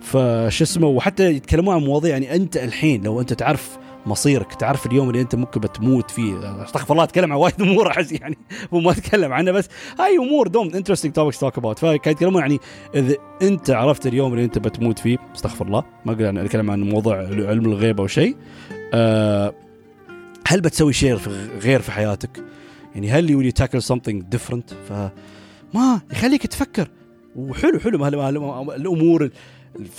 فشو 0.00 0.64
اسمه 0.64 0.86
وحتى 0.86 1.32
يتكلمون 1.32 1.74
عن 1.74 1.80
مواضيع 1.80 2.10
يعني 2.10 2.34
أنت 2.34 2.56
الحين 2.56 3.02
لو 3.02 3.20
أنت 3.20 3.32
تعرف 3.32 3.78
مصيرك. 4.06 4.54
تعرف 4.54 4.86
اليوم 4.86 5.08
اللي 5.08 5.20
أنت 5.20 5.34
ممكن 5.34 5.60
بتموت 5.60 6.10
فيه. 6.10 6.64
أستغفر 6.64 6.92
الله 6.92 7.04
أتكلم 7.04 7.32
عن 7.32 7.38
وايد 7.38 7.62
أمور 7.62 7.90
أحس 7.90 8.12
يعني 8.12 8.38
مو 8.72 8.80
ما 8.80 8.90
أتكلم 8.90 9.32
عنها 9.32 9.52
بس 9.52 9.68
هاي 9.98 10.18
أمور 10.18 10.48
دوم 10.48 10.74
interesting 10.74 11.12
topics 11.12 11.38
talk 11.38 11.58
about 11.58 11.78
فكانوا 11.78 11.94
يتكلمون 11.94 12.40
يعني 12.40 12.58
إذا 12.94 13.16
أنت 13.42 13.70
عرفت 13.70 14.06
اليوم 14.06 14.32
اللي 14.32 14.44
أنت 14.44 14.58
بتموت 14.58 14.98
فيه 14.98 15.18
أستغفر 15.34 15.66
الله. 15.66 15.84
ما 16.04 16.12
أقدر 16.12 16.44
أتكلم 16.44 16.70
عن 16.70 16.80
موضوع 16.80 17.16
علم 17.16 17.66
الغيب 17.66 18.00
أو 18.00 18.06
شيء. 18.06 18.36
أه 18.94 19.54
هل 20.46 20.60
بتسوي 20.60 20.92
شيء 20.92 21.16
غير 21.62 21.80
في 21.80 21.92
حياتك؟ 21.92 22.44
يعني 22.94 23.10
هل 23.10 23.30
you 23.30 23.50
tackle 23.50 23.82
something 23.82 24.22
different 24.22 24.70
فما 24.88 26.00
يخليك 26.12 26.46
تفكر. 26.46 26.88
وحلو 27.36 27.78
حلو 27.78 28.06
الأمور 28.74 29.30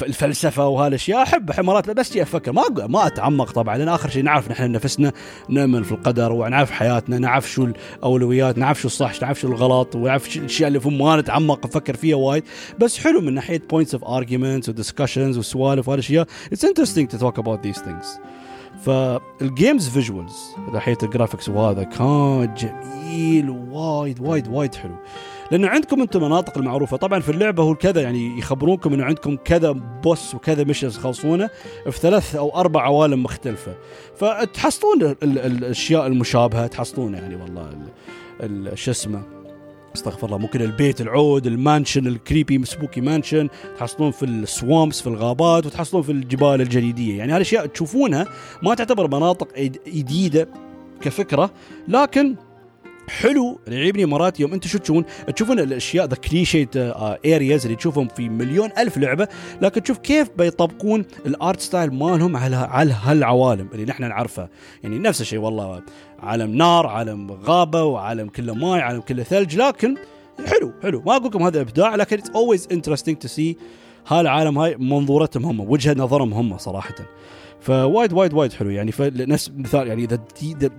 الفلسفة 0.01 0.67
وهالأشياء. 0.67 1.23
أحب 1.23 1.59
مرات 1.59 1.89
بس 1.89 2.17
أفكر. 2.17 2.51
ما 2.51 2.63
ما 2.69 3.07
أتعمق 3.07 3.51
طبعا 3.51 3.77
لأن 3.77 3.89
آخر 3.89 4.09
شيء 4.09 4.23
نعرف 4.23 4.51
نحن 4.51 4.71
نفسنا 4.71 5.11
نؤمن 5.49 5.83
في 5.83 5.91
القدر 5.91 6.31
ونعرف 6.31 6.71
حياتنا 6.71 7.19
نعرف 7.19 7.51
شو 7.51 7.67
الأولويات 7.97 8.57
نعرف 8.57 8.81
شو 8.81 8.87
الصح 8.87 9.21
نعرف 9.21 9.39
شو 9.39 9.47
الغلط 9.47 9.95
ونعرف 9.95 10.37
الأشياء 10.37 10.67
اللي 10.67 10.79
ما 10.85 11.15
نتعمق 11.15 11.65
نفكر 11.65 11.95
فيها 11.95 12.15
وايد. 12.15 12.43
بس 12.79 12.99
حلو 12.99 13.21
من 13.21 13.33
ناحية 13.33 13.61
points 13.69 13.93
of 13.93 14.03
arguments 14.03 14.69
و 14.69 14.75
discussions 14.75 15.37
وسوالف 15.37 15.87
وهالأشياء. 15.87 16.27
اتس 16.51 16.65
انترستنج 16.65 17.07
تو 17.07 17.17
توك 17.17 17.39
اباوت 17.39 17.63
ذيس 17.63 17.79
ثينجز 17.79 18.19
فال 18.85 19.11
game's 19.11 19.89
visuals 19.89 20.35
ناحيه 20.73 20.97
ال 21.03 21.08
graphics 21.08 21.49
وهذا 21.49 21.83
كان 21.83 22.53
جميل 22.57 23.49
وايد 23.49 24.19
وايد 24.19 24.47
وايد 24.47 24.75
حلو. 24.75 24.95
لأنه 25.51 25.67
عندكم 25.67 26.01
أنتم 26.01 26.19
المناطق 26.19 26.57
المعروفة. 26.57 26.97
طبعا 26.97 27.19
في 27.19 27.29
اللعبة 27.29 27.63
هو 27.63 27.75
كذا 27.75 28.01
يعني 28.01 28.39
يخبرونكم 28.39 28.93
إنه 28.93 29.03
عندكم 29.03 29.35
كذا 29.35 29.71
boss 30.03 30.35
وكذا 30.35 30.63
missions 30.63 30.97
تخلصونه 30.97 31.49
في 31.89 31.99
ثلاث 31.99 32.35
أو 32.35 32.59
أربع 32.59 32.81
عوالم 32.81 33.23
مختلفة. 33.23 33.75
فتحصلون 34.15 35.15
الأشياء 35.23 36.07
المشابهة 36.07 36.67
تحصلون 36.67 37.13
يعني 37.13 37.35
والله 37.35 37.69
شو 38.75 38.91
اسمه 38.91 39.21
استغفر 39.95 40.27
الله 40.27 40.37
ممكن 40.37 40.61
البيت 40.61 41.01
العود 41.01 41.47
ال 41.47 41.55
mansion 41.55 42.07
ال 42.07 42.16
creepy 42.16 42.65
spooky 42.65 43.01
mansion 43.01 43.49
تحصلون 43.77 44.11
في 44.11 44.25
ال 44.25 44.36
swamps 44.36 45.01
في 45.01 45.07
الغابات 45.07 45.65
وتحصلون 45.65 46.03
في 46.03 46.11
الجبال 46.11 46.61
الجليدية. 46.61 47.17
يعني 47.17 47.33
هالاشياء 47.33 47.65
تشوفونها 47.65 48.27
ما 48.63 48.75
تعتبر 48.75 49.07
مناطق 49.07 49.47
جديده 49.87 50.49
كفكرة 51.01 51.51
لكن 51.87 52.35
حلو 53.07 53.59
يعجبني 53.67 54.05
مرات 54.05 54.39
يوم 54.39 54.53
أنتم 54.53 54.69
شو 54.69 54.77
تشوفون؟ 54.77 55.05
تشوفون 55.35 55.59
الأشياء 55.59 56.05
the 56.05 56.15
clichéd 56.15 56.69
areas 57.25 57.65
اللي 57.65 57.75
تشوفهم 57.75 58.07
في 58.07 58.29
مليون 58.29 58.69
ألف 58.77 58.97
لعبة 58.97 59.27
لكن 59.61 59.83
تشوف 59.83 59.97
كيف 59.97 60.29
بيطبقون 60.37 61.05
ال 61.25 61.34
art 61.34 61.59
style 61.59 61.93
مالهم 61.93 62.37
على 62.37 62.55
على 62.55 62.95
هالعوالم 63.03 63.69
اللي 63.73 63.85
نحن 63.85 64.09
نعرفها. 64.09 64.49
يعني 64.83 64.99
نفس 64.99 65.21
الشيء 65.21 65.39
والله 65.39 65.81
عالم 66.19 66.55
نار 66.55 66.87
عالم 66.87 67.31
غابة 67.31 67.83
وعالم 67.83 68.27
كله 68.27 68.53
ماي 68.53 68.81
عالم 68.81 69.01
كله 69.01 69.23
ثلج 69.23 69.55
لكن 69.55 69.95
حلو 70.45 70.73
حلو. 70.83 71.01
ما 71.05 71.15
أقول 71.15 71.27
لكم 71.27 71.43
هذا 71.43 71.61
إبداع 71.61 71.95
لكن 71.95 72.17
it's 72.17 72.29
always 72.29 72.67
interesting 72.71 73.17
to 73.17 73.27
see 73.27 73.57
هالعالم 74.07 74.57
هاي 74.57 74.75
منظورتهم 74.79 75.45
هم 75.45 75.59
وجهة 75.59 75.93
نظرهم 75.93 76.33
هم 76.33 76.57
صراحة. 76.57 76.95
فوايد 77.65 78.13
وايد 78.13 78.33
وايد 78.33 78.53
حلو. 78.53 78.69
يعني 78.69 78.91
فنفس 78.91 79.51
مثال 79.55 79.87
يعني 79.87 80.05
the 80.05 80.19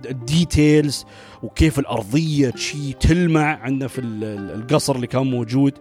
ال 0.09 0.21
details 0.21 1.05
وكيف 1.43 1.79
الأرضية 1.79 2.53
شي 2.55 2.93
تلمع 2.93 3.59
عندنا 3.61 3.87
في 3.87 4.01
القصر 4.01 4.95
اللي 4.95 5.07
كان 5.07 5.31
موجود 5.31 5.73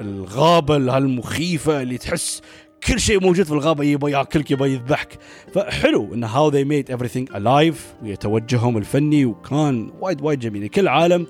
الغابة 0.00 0.76
المخيفه 0.76 1.82
اللي 1.82 1.98
تحس 1.98 2.42
كل 2.86 3.00
شيء 3.00 3.20
موجود 3.20 3.46
في 3.46 3.52
الغابة 3.52 3.84
يبغى 3.84 4.12
ياكلك 4.12 4.50
يبغى 4.50 4.72
يذبحك. 4.72 5.18
فحلو 5.54 6.14
إن 6.14 6.24
how 6.24 6.48
they 6.48 6.64
made 6.64 6.96
everything 6.96 7.36
alive 7.36 7.94
وتوجههم 8.02 8.76
الفني 8.76 9.24
وكان 9.24 9.90
وايد 10.00 10.22
وايد 10.22 10.38
جميل. 10.38 10.68
كل 10.68 10.88
عالم 10.88 11.26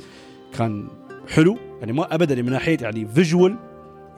كان 0.59 0.89
حلو. 1.29 1.59
يعني 1.81 1.93
ما 1.93 2.15
ابدا 2.15 2.43
من 2.43 2.51
ناحية 2.51 2.79
يعني 2.81 3.09
visual 3.15 3.57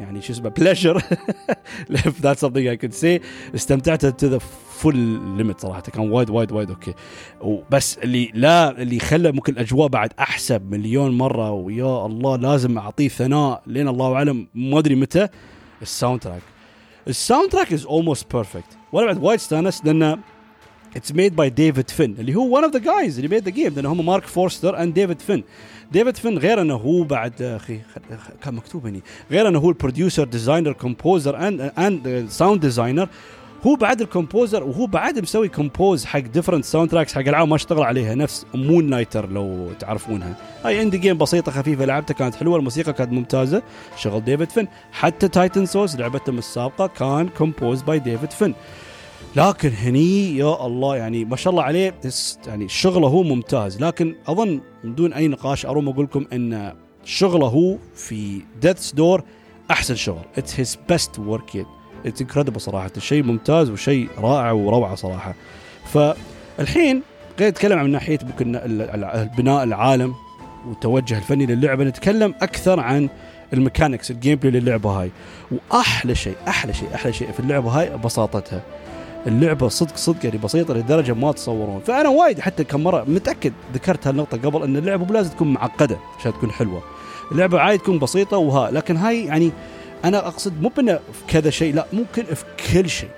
يعني 0.00 0.22
شو 0.22 0.32
اسمه 0.32 0.48
pleasure 0.48 0.98
if 1.92 2.22
that's 2.22 2.40
something 2.40 2.68
I 2.68 2.76
could 2.76 2.94
say. 2.94 3.20
استمتعت 3.54 4.06
to 4.06 4.28
the 4.28 4.40
full 4.82 4.94
limit 5.38 5.58
صراحة. 5.60 5.80
كان 5.80 6.10
وايد 6.10 6.30
وايد 6.30 6.52
وايد 6.52 6.70
okay. 6.70 6.94
وبس 7.40 7.98
اللي 7.98 8.30
لا 8.34 8.82
اللي 8.82 8.98
خلى 8.98 9.32
ممكن 9.32 9.52
الأجواء 9.52 9.88
بعد 9.88 10.12
أحسن 10.18 10.60
مليون 10.70 11.18
مرة 11.18 11.50
ويا 11.50 12.06
الله 12.06 12.36
لازم 12.36 12.78
أعطيه 12.78 13.08
ثناء 13.08 13.62
لين 13.66 13.88
الله 13.88 14.14
أعلم. 14.14 14.46
ما 14.54 14.78
أدري 14.78 14.94
متى. 14.94 15.28
ال 15.82 16.20
soundtrack 16.20 16.42
ال 17.08 17.50
soundtrack 17.50 17.72
is 17.72 17.86
almost 17.86 18.32
perfect 18.32 18.78
وأنا 18.92 19.06
بعد 19.06 19.24
وايد 19.24 19.38
استانست 19.38 19.84
لأنه 19.84 20.18
it's 20.96 21.12
made 21.12 21.36
by 21.36 21.50
ديفيد 21.50 21.90
فين 21.90 22.16
اللي 22.18 22.34
هو 22.34 22.56
one 22.56 22.64
of 22.64 22.72
the 22.72 22.78
guys 22.78 23.18
اللي 23.18 23.28
made 23.28 23.44
the 23.44 23.50
game 23.50 23.74
لأن 23.74 23.86
هم 23.86 24.06
مارك 24.06 24.24
فورستر 24.26 24.82
and 24.82 24.94
ديفيد 24.94 25.20
فين 25.20 25.44
ديفيد 25.92 26.16
فين 26.16 26.38
غير 26.38 26.60
أنه 26.60 26.74
هو 26.74 27.02
بعد 27.02 27.42
أخي 27.42 27.80
كان 28.42 28.54
مكتوب 28.54 28.86
هني. 28.86 29.02
غير 29.30 29.48
أنه 29.48 29.58
هو 29.58 29.68
ال 29.68 29.74
producer 29.74 30.24
designer 30.24 30.72
composer 30.72 31.48
and 31.48 31.72
and 31.78 32.26
sound 32.28 32.60
designer 32.60 33.08
هو 33.66 33.76
بعد 33.76 34.00
ال 34.00 34.07
composer 34.07 34.64
وهو 34.64 34.86
بعد 34.86 35.18
مسوي 35.18 35.48
compose 35.48 36.04
حق 36.04 36.18
different 36.18 36.64
soundtracks 36.64 37.14
حق 37.14 37.20
ألعاب 37.20 37.48
ما 37.48 37.56
اشتغل 37.56 37.82
عليها 37.82 38.14
نفس 38.14 38.46
مون 38.54 38.90
نايتر 38.90 39.30
لو 39.30 39.68
تعرفونها. 39.80 40.34
هاي 40.64 40.82
indie 40.82 40.98
game 40.98 41.18
بسيطة 41.18 41.52
خفيفة 41.52 41.84
لعبتها 41.84 42.14
كانت 42.14 42.34
حلوة 42.34 42.58
الموسيقى 42.58 42.92
كانت 42.92 43.12
ممتازة. 43.12 43.62
شغل 43.96 44.24
ديفيد 44.24 44.50
فين 44.50 44.68
حتى 44.92 45.28
تايتن 45.28 45.66
سورس 45.66 45.96
لعبتهم 45.96 46.38
السابقة 46.38 46.86
كان 46.86 47.28
composed 47.28 47.82
by 47.82 47.98
ديفيد 47.98 48.30
فين 48.30 48.54
لكن 49.36 49.70
هني 49.70 50.36
يا 50.36 50.66
الله 50.66 50.96
يعني 50.96 51.24
ما 51.24 51.36
شاء 51.36 51.50
الله 51.50 51.62
عليه 51.62 51.94
يعني 52.46 52.68
شغله 52.68 53.08
هو 53.08 53.22
ممتاز. 53.22 53.82
لكن 53.82 54.14
أظن 54.26 54.60
من 54.84 54.94
دون 54.94 55.12
أي 55.12 55.28
نقاش 55.28 55.66
أروم 55.66 55.88
أقول 55.88 56.04
لكم 56.04 56.26
إن 56.32 56.72
شغله 57.04 57.46
هو 57.46 57.76
في 57.94 58.42
ديث 58.62 58.92
دور 58.92 59.22
أحسن 59.70 59.94
شغل. 59.94 60.22
it's 60.38 60.60
his 60.60 60.78
best 60.88 61.18
work 61.18 61.54
yet 61.54 61.66
it's 62.06 62.20
incredible 62.20 62.60
صراحة. 62.60 62.90
شيء 62.98 63.22
ممتاز 63.22 63.70
وشيء 63.70 64.08
رائع 64.18 64.52
وروعة 64.52 64.94
صراحة. 64.94 65.34
فالحين 65.84 67.02
قاعد 67.38 67.52
نتكلم 67.52 67.78
عن 67.78 67.90
ناحية 67.90 68.18
ممكن 68.22 68.52
بناء 69.38 69.64
العالم 69.64 70.14
والتوجه 70.68 71.18
الفني 71.18 71.46
للعبة 71.46 71.84
نتكلم 71.84 72.34
أكثر 72.42 72.80
عن 72.80 73.08
ال 73.52 73.57
mechanics 73.57 74.05
ال 74.05 74.10
gameplay 74.10 74.60
للعبة 74.60 74.90
هاي. 74.90 75.10
وأحلى 75.50 76.14
شيء 76.14 76.36
أحلى 76.48 76.74
شيء 76.74 76.94
أحلى 76.94 77.12
شيء 77.12 77.32
في 77.32 77.40
اللعبة 77.40 77.70
هاي 77.70 77.96
بساطتها. 77.96 78.62
اللعبة 79.28 79.68
صدق 79.68 79.96
صدق 79.96 80.24
يعني 80.24 80.38
بسيطة 80.38 80.74
لدرجة 80.74 81.14
ما 81.14 81.32
تصورون. 81.32 81.80
فأنا 81.80 82.08
وايد 82.08 82.40
حتى 82.40 82.64
كم 82.64 82.84
مرة 82.84 83.04
متأكد 83.08 83.52
ذكرت 83.74 84.06
هالنقطة 84.06 84.38
قبل 84.38 84.62
إن 84.62 84.76
اللعبة 84.76 85.04
مو 85.04 85.12
لازم 85.12 85.30
تكون 85.30 85.52
معقدة 85.52 85.98
عشان 86.18 86.32
تكون 86.32 86.50
حلوة. 86.50 86.82
اللعبة 87.32 87.60
عادي 87.60 87.78
تكون 87.78 87.98
بسيطة 87.98 88.36
وها 88.36 88.70
لكن 88.70 88.96
هاي 88.96 89.24
يعني 89.24 89.50
أنا 90.04 90.26
أقصد 90.26 90.62
مو 90.62 90.68
بإنه 90.68 90.94
في 90.94 91.32
كذا 91.32 91.50
شيء 91.50 91.74
لا 91.74 91.86
ممكن 91.92 92.24
في 92.24 92.44
كل 92.72 92.90
شيء. 92.90 93.08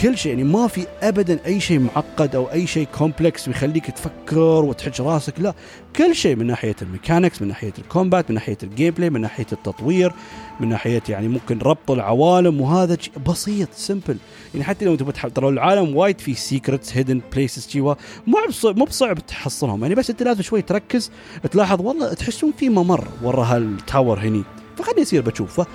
كل 0.00 0.18
شيء 0.18 0.32
يعني 0.32 0.44
ما 0.44 0.68
في 0.68 0.86
ابدا 1.02 1.38
أي 1.46 1.60
شيء 1.60 1.78
معقد 1.78 2.34
أو 2.34 2.50
أي 2.52 2.66
شيء 2.66 2.86
complex 2.98 3.48
ويخليك 3.48 3.90
تفكر 3.90 4.64
وتحك 4.64 5.00
راسك 5.00 5.40
لا. 5.40 5.54
كل 5.96 6.14
شيء 6.14 6.36
من 6.36 6.46
ناحية 6.46 6.76
ال 6.82 6.88
mechanics 6.88 7.42
من 7.42 7.48
ناحية 7.48 7.72
ال 7.78 7.85
combat 7.85 8.30
من 8.30 8.34
ناحية 8.34 8.58
ال 8.62 8.94
gameplay 8.94 9.10
من 9.10 9.20
ناحية 9.20 9.46
التطوير 9.52 10.12
من 10.60 10.68
ناحية 10.68 11.02
يعني 11.08 11.28
ممكن 11.28 11.58
ربط 11.58 11.90
العوالم 11.90 12.60
وهذا 12.60 12.96
بسيط 13.26 13.68
simple 13.72 14.16
يعني 14.54 14.64
حتى 14.64 14.84
لو 14.84 14.94
تبغى 14.94 15.12
ترى 15.12 15.48
العالم 15.48 15.96
وايد 15.96 16.20
في 16.20 16.34
secrets 16.34 16.96
hidden 16.96 17.20
places 17.32 17.68
جوا 17.74 17.94
مو 18.26 18.38
مو 18.64 18.84
بصعب 18.84 19.26
تحصلهم. 19.26 19.82
يعني 19.82 19.94
بس 19.94 20.10
أنت 20.10 20.22
لازم 20.22 20.42
شوي 20.42 20.62
تركز 20.62 21.10
تلاحظ 21.50 21.80
والله 21.80 22.14
تحسون 22.14 22.52
في 22.58 22.68
ممر 22.68 23.08
ورا 23.22 23.44
هال 23.44 23.65
tower 23.65 24.18
هني. 24.18 24.44
فخليني 24.76 25.00
يصير 25.00 25.22
بشوفه. 25.22 25.66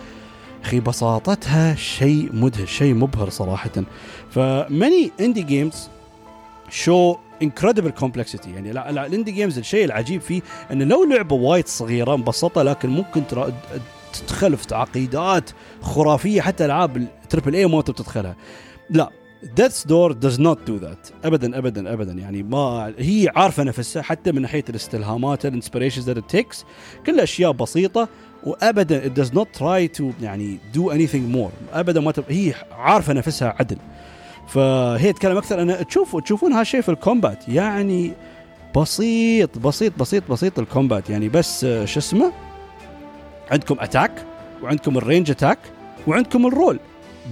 أخي 0.67 0.79
بساطتها 0.79 1.75
شيء 1.75 2.29
مدهش 2.33 2.77
شيء 2.77 2.93
مبهر 2.93 3.29
صراحة. 3.29 3.71
ف 4.31 4.47
many 4.47 5.11
indie 5.19 5.41
games 5.41 5.89
show 6.69 7.15
incredible 7.41 7.89
complexity 7.89 8.51
يعني 8.51 8.71
ال 8.71 8.81
indie 8.81 9.31
games 9.31 9.57
الشيء 9.57 9.85
العجيب 9.85 10.21
فيه 10.21 10.41
ان 10.71 10.83
لو 10.83 11.03
لعبة 11.03 11.35
وايد 11.35 11.67
صغيرة 11.67 12.15
مبسطة 12.15 12.63
لكن 12.63 12.89
ممكن 12.89 13.27
ترى 13.27 13.53
تدخل 14.13 14.57
في 14.57 14.67
تعقيدات 14.67 15.49
خرافية 15.81 16.41
حتى 16.41 16.65
ألعاب 16.65 16.97
ال 16.97 17.06
triple 17.06 17.55
A 17.55 17.65
ما 17.65 17.81
تدخلها. 17.81 18.35
لا. 18.89 19.09
ديث 19.43 19.87
دور 19.87 20.13
does 20.13 20.37
not 20.37 20.57
do 20.69 20.83
that. 20.83 21.25
ابدا 21.25 21.57
ابدا 21.57 21.93
ابدا. 21.93 22.11
يعني 22.13 22.43
ما 22.43 22.93
هي 22.97 23.31
عارفة 23.35 23.63
نفسها 23.63 24.01
حتى 24.01 24.31
من 24.31 24.41
ناحية 24.41 24.63
الاستلهامات 24.69 25.45
ال 25.45 25.50
inspirations 25.50 26.09
that 26.09 26.29
takes 26.29 26.65
كلها 27.05 27.23
أشياء 27.23 27.51
بسيطة. 27.51 28.09
وابدا 28.43 29.09
it 29.09 29.19
does 29.19 29.29
not 29.29 29.59
try 29.59 29.99
to 29.99 30.03
يعني 30.21 30.57
do 30.73 30.79
anything 30.79 31.35
more. 31.35 31.73
ابدا 31.73 31.99
ما 32.01 32.11
تب... 32.11 32.23
هي 32.29 32.53
عارفة 32.71 33.13
نفسها 33.13 33.55
عدل. 33.59 33.77
فهي 34.47 35.13
تتكلم 35.13 35.37
أكثر 35.37 35.61
أنا 35.61 35.83
تشوفوا 35.83 36.21
تشوفون 36.21 36.53
هالشيء 36.53 36.81
في 36.81 36.89
ال 36.89 36.97
combat. 36.97 37.49
يعني 37.49 38.13
بسيط 38.77 39.57
بسيط 39.57 39.99
بسيط 39.99 40.31
بسيط 40.31 40.59
ال 40.59 40.66
combat. 40.66 41.09
يعني 41.09 41.29
بس 41.29 41.65
شو 41.65 41.99
اسمه؟ 41.99 42.31
عندكم 43.51 43.75
attack 43.79 44.11
وعندكم 44.63 44.97
ال 44.97 45.03
range 45.03 45.31
attack 45.31 45.59
وعندكم 46.07 46.47
ال 46.47 46.54
roll 46.54 46.79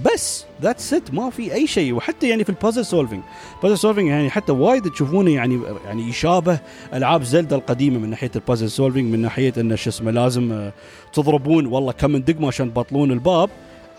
بس 0.04 0.45
that's 0.62 0.94
it 0.94 1.14
ما 1.14 1.30
في 1.30 1.54
أي 1.54 1.66
شيء. 1.66 1.94
وحتى 1.94 2.28
يعني 2.28 2.44
في 2.44 2.50
ال 2.50 2.55
puzzle 2.55 2.84
solving 2.86 3.22
puzzle 3.62 3.78
solving 3.78 4.08
يعني 4.08 4.30
حتى 4.30 4.52
وايد 4.52 4.90
تشوفونه 4.90 5.30
يعني 5.30 5.60
يعني 5.84 6.08
يشابه 6.08 6.58
ألعاب 6.94 7.22
زلدا 7.22 7.56
القديمة 7.56 7.98
من 7.98 8.10
ناحية 8.10 8.30
ال 8.36 8.41
puzzle 8.41 8.70
solving 8.70 9.12
من 9.12 9.22
ناحية 9.22 9.52
انه 9.58 9.74
شو 9.74 9.90
اسمه 9.90 10.10
لازم 10.10 10.52
آه، 10.52 10.72
تضربون 11.12 11.66
والله 11.66 11.92
كم 11.92 12.10
من 12.10 12.24
دقمة 12.24 12.48
عشان 12.48 12.74
تبطلون 12.74 13.12
الباب. 13.12 13.50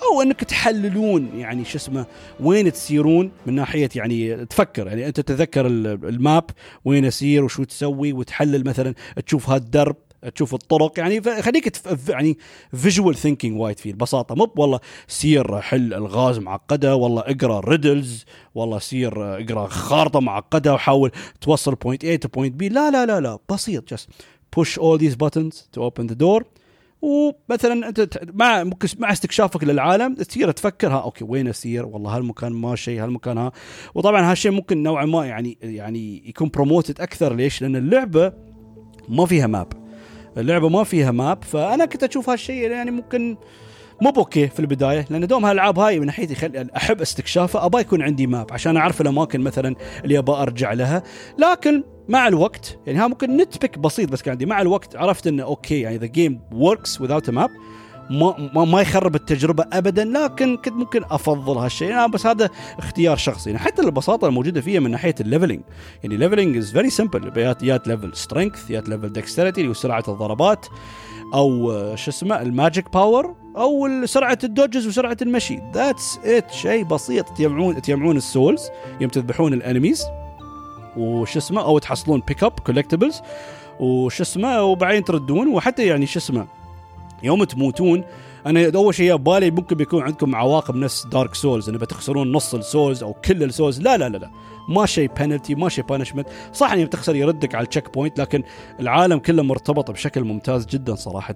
أو 0.04 0.22
إنك 0.22 0.44
تحللون 0.44 1.30
يعني 1.36 1.66
شو 1.66 1.78
اسمه 1.78 2.06
وين 2.40 2.72
تسيرون 2.72 3.32
من 3.46 3.56
ناحية 3.56 3.90
يعني 3.96 4.46
تفكر. 4.46 4.88
يعني 4.88 5.08
أنت 5.08 5.20
تتذكر 5.20 5.68
ال 5.68 5.87
map 5.87 6.44
وين 6.86 7.06
اسير 7.06 7.44
وشو 7.44 7.64
تسوي 7.64 8.14
وتحلل 8.14 8.68
مثلا 8.68 8.94
تشوف 9.26 9.50
هالدرب 9.50 9.96
تشوف 10.36 10.54
الطرق 10.54 11.00
يعني 11.00 11.42
خليك 11.42 11.78
يعني 12.10 12.38
visual 12.74 13.16
thinking 13.16 13.60
وايد 13.60 13.80
فيه. 13.80 13.92
البساطة 13.92 14.36
مو 14.36 14.54
والله 14.56 14.80
سير 15.08 15.62
حل 15.62 15.94
الغاز 15.94 16.40
معقده 16.40 16.96
والله 16.96 17.22
اقرأ 17.22 17.60
riddles 17.60 18.26
والله 18.56 18.80
سير 18.80 19.42
اقرأ 19.42 19.68
خارطة 19.68 20.20
معقده 20.20 20.74
وحاول 20.74 21.12
توصل 21.42 21.76
point 21.76 22.06
A 22.06 22.20
to 22.20 22.28
point 22.28 22.56
B 22.56 22.70
لا 22.70 22.92
لا 22.92 23.06
لا 23.06 23.20
لا 23.20 23.40
بسيط 23.50 23.94
just 23.94 24.10
push 24.56 24.78
all 24.78 24.98
these 24.98 25.16
buttons 25.16 25.68
to 25.74 25.82
open 25.82 26.08
the 26.08 26.16
door. 26.16 26.44
ومثلا 27.02 27.90
أنت 27.90 28.20
مع 28.34 28.64
مع 29.00 29.12
استكشافك 29.12 29.64
للعالم 29.64 30.16
تصير 30.16 30.52
تفكر 30.52 30.88
ها 30.88 31.02
okay 31.02 31.24
وين 31.24 31.48
أسير؟ 31.48 31.86
والله 31.86 32.18
هالمكان 32.18 32.52
ما 32.52 32.76
شيء 32.76 33.04
هالمكان 33.04 33.38
ها. 33.38 33.52
وطبعا 33.96 34.32
هالشيء 34.32 34.52
ممكن 34.52 34.84
نوعا 34.84 35.06
ما 35.06 35.26
يعني 35.26 35.58
يعني 35.62 36.30
يكون 36.30 36.50
promoted 36.50 37.02
أكثر. 37.02 37.36
ليش؟ 37.36 37.62
لأن 37.62 37.76
اللعبة 37.76 38.34
ما 39.10 39.26
فيها 39.26 39.48
map 39.48 39.87
اللعبة 40.38 40.70
ما 40.70 40.84
فيها 40.84 41.12
map 41.12 41.44
فأنا 41.44 41.86
كنت 41.86 42.04
أشوف 42.04 42.30
هالشيء 42.30 42.72
يعني 42.72 42.92
ممكن 42.92 43.38
مو 44.02 44.12
ب 44.12 44.19
okay 44.19 44.48
في 44.48 44.60
البداية 44.60 45.06
لأن 45.10 45.28
دوم 45.28 45.46
هالألعاب 45.46 45.80
هاي 45.80 46.00
من 46.00 46.06
ناحيتي 46.06 46.36
خل... 46.36 46.70
أحب 46.76 47.02
استكشافها 47.02 47.66
ابى 47.66 47.78
يكون 47.78 48.02
عندي 48.02 48.28
map 48.28 48.54
عشان 48.54 48.78
أعرف 48.78 49.02
الأماكن 49.02 49.42
مثلا 49.42 49.76
اللي 50.04 50.18
ابى 50.18 50.32
أرجع 50.32 50.74
لها. 50.74 51.04
لكن 51.38 51.84
مع 52.10 52.28
الوقت 52.28 52.80
يعني 52.88 53.00
ها 53.00 53.08
ممكن 53.08 53.38
nitpick 53.38 53.80
بسيط 53.80 54.12
بس 54.12 54.22
كان 54.22 54.32
عندي 54.32 54.46
مع 54.46 54.62
الوقت 54.62 54.96
عرفت 54.96 55.28
إنه 55.28 55.44
okay 55.44 55.82
يعني 55.82 55.98
the 55.98 56.06
game 56.06 56.42
works 56.52 56.98
a 56.98 57.32
map. 57.32 57.52
ما, 58.10 58.66
ما, 58.66 58.82
يخرب 58.82 59.16
التجربة 59.16 59.66
ابدا 59.74 60.06
لكن 60.06 60.58
كنت 60.58 60.74
ممكن 60.74 61.04
أفضل 61.12 61.58
هالشيء. 61.58 61.90
يعني 61.90 62.12
بس 62.12 62.26
هذا 62.26 62.50
اختيار 62.80 63.18
شخصي. 63.18 63.50
يعني 63.50 63.64
حتى 63.64 63.82
البساطة 63.82 64.28
الموجودة 64.28 64.62
فيها 64.62 64.80
من 64.80 64.92
ناحية 64.92 65.16
ال 65.20 65.25
leveling 65.25 65.62
يعني 66.04 66.18
leveling 66.18 66.58
is 66.58 66.72
very 66.72 66.90
simple 66.90 67.38
يا 67.38 67.80
level 67.86 68.16
strength 68.16 68.72
يا 68.72 68.82
level 68.82 69.14
dexterity 69.14 69.62
اللي 69.62 69.70
هو 69.70 69.74
سرعة 69.74 70.04
الضربات 70.08 70.66
أو 71.34 71.72
شو 71.96 72.12
اسمه 72.12 72.42
ال 72.42 72.51
magic 72.51 72.94
power 72.94 73.36
أو 73.58 74.06
سرعة 74.06 74.38
ال 74.44 74.50
dodges 74.50 74.88
وسرعة 74.88 75.18
المشي. 75.22 75.60
that's 75.74 76.20
it 76.26 76.52
شيء 76.52 76.84
بسيط. 76.84 77.30
تجمعون 77.30 77.82
تجمعون 77.82 78.18
ال 78.18 78.25
souls. 78.25 78.70
يوم 79.02 79.10
تذبحون 79.10 79.54
ال 79.54 79.60
enemies. 79.60 80.06
وش 80.98 81.38
اسمه 81.38 81.62
أو 81.62 81.80
تحصلون 81.80 82.24
pick 82.28 82.44
up 82.44 82.60
collectibles 82.60 83.22
وش 83.80 84.22
اسمه 84.22 84.64
وبعدين 84.64 85.04
تردون. 85.04 85.48
وحتى 85.48 85.86
يعني 85.86 86.06
شو 86.06 86.20
اسمه 86.20 86.48
يوم 87.24 87.44
تموتون 87.44 88.04
أنا 88.46 88.72
أول 88.76 88.96
شيء 88.96 89.16
بالي 89.16 89.52
ممكن 89.52 89.76
بيكون 89.76 90.04
عندكم 90.04 90.36
عواقب 90.36 90.76
نفس 90.76 91.06
دارك 91.06 91.36
سولز 91.36 91.70
إنه 91.70 91.78
بتخسرون 91.78 92.32
نص 92.32 92.56
ال 92.56 92.64
souls 92.64 93.04
أو 93.04 93.14
كل 93.14 93.44
ال 93.44 93.49
souls. 93.49 93.82
لا 93.82 93.98
لا 93.98 94.10
لا 94.10 94.18
لا. 94.18 94.30
ما 94.70 94.86
شيء 94.86 95.10
بنالتي 95.20 95.56
ما 95.56 95.70
شيء 95.70 95.84
punishment 95.86 96.28
صح 96.54 96.72
اني 96.72 96.86
بتخسر 96.86 97.16
يردك 97.16 97.56
على 97.56 97.64
ال 97.64 97.94
checkpoint 97.94 98.20
لكن 98.20 98.44
العالم 98.80 99.20
كله 99.20 99.44
مرتبط 99.44 99.92
بشكل 99.92 100.24
ممتاز 100.24 100.66
جدا 100.66 100.96
صراحة. 100.96 101.36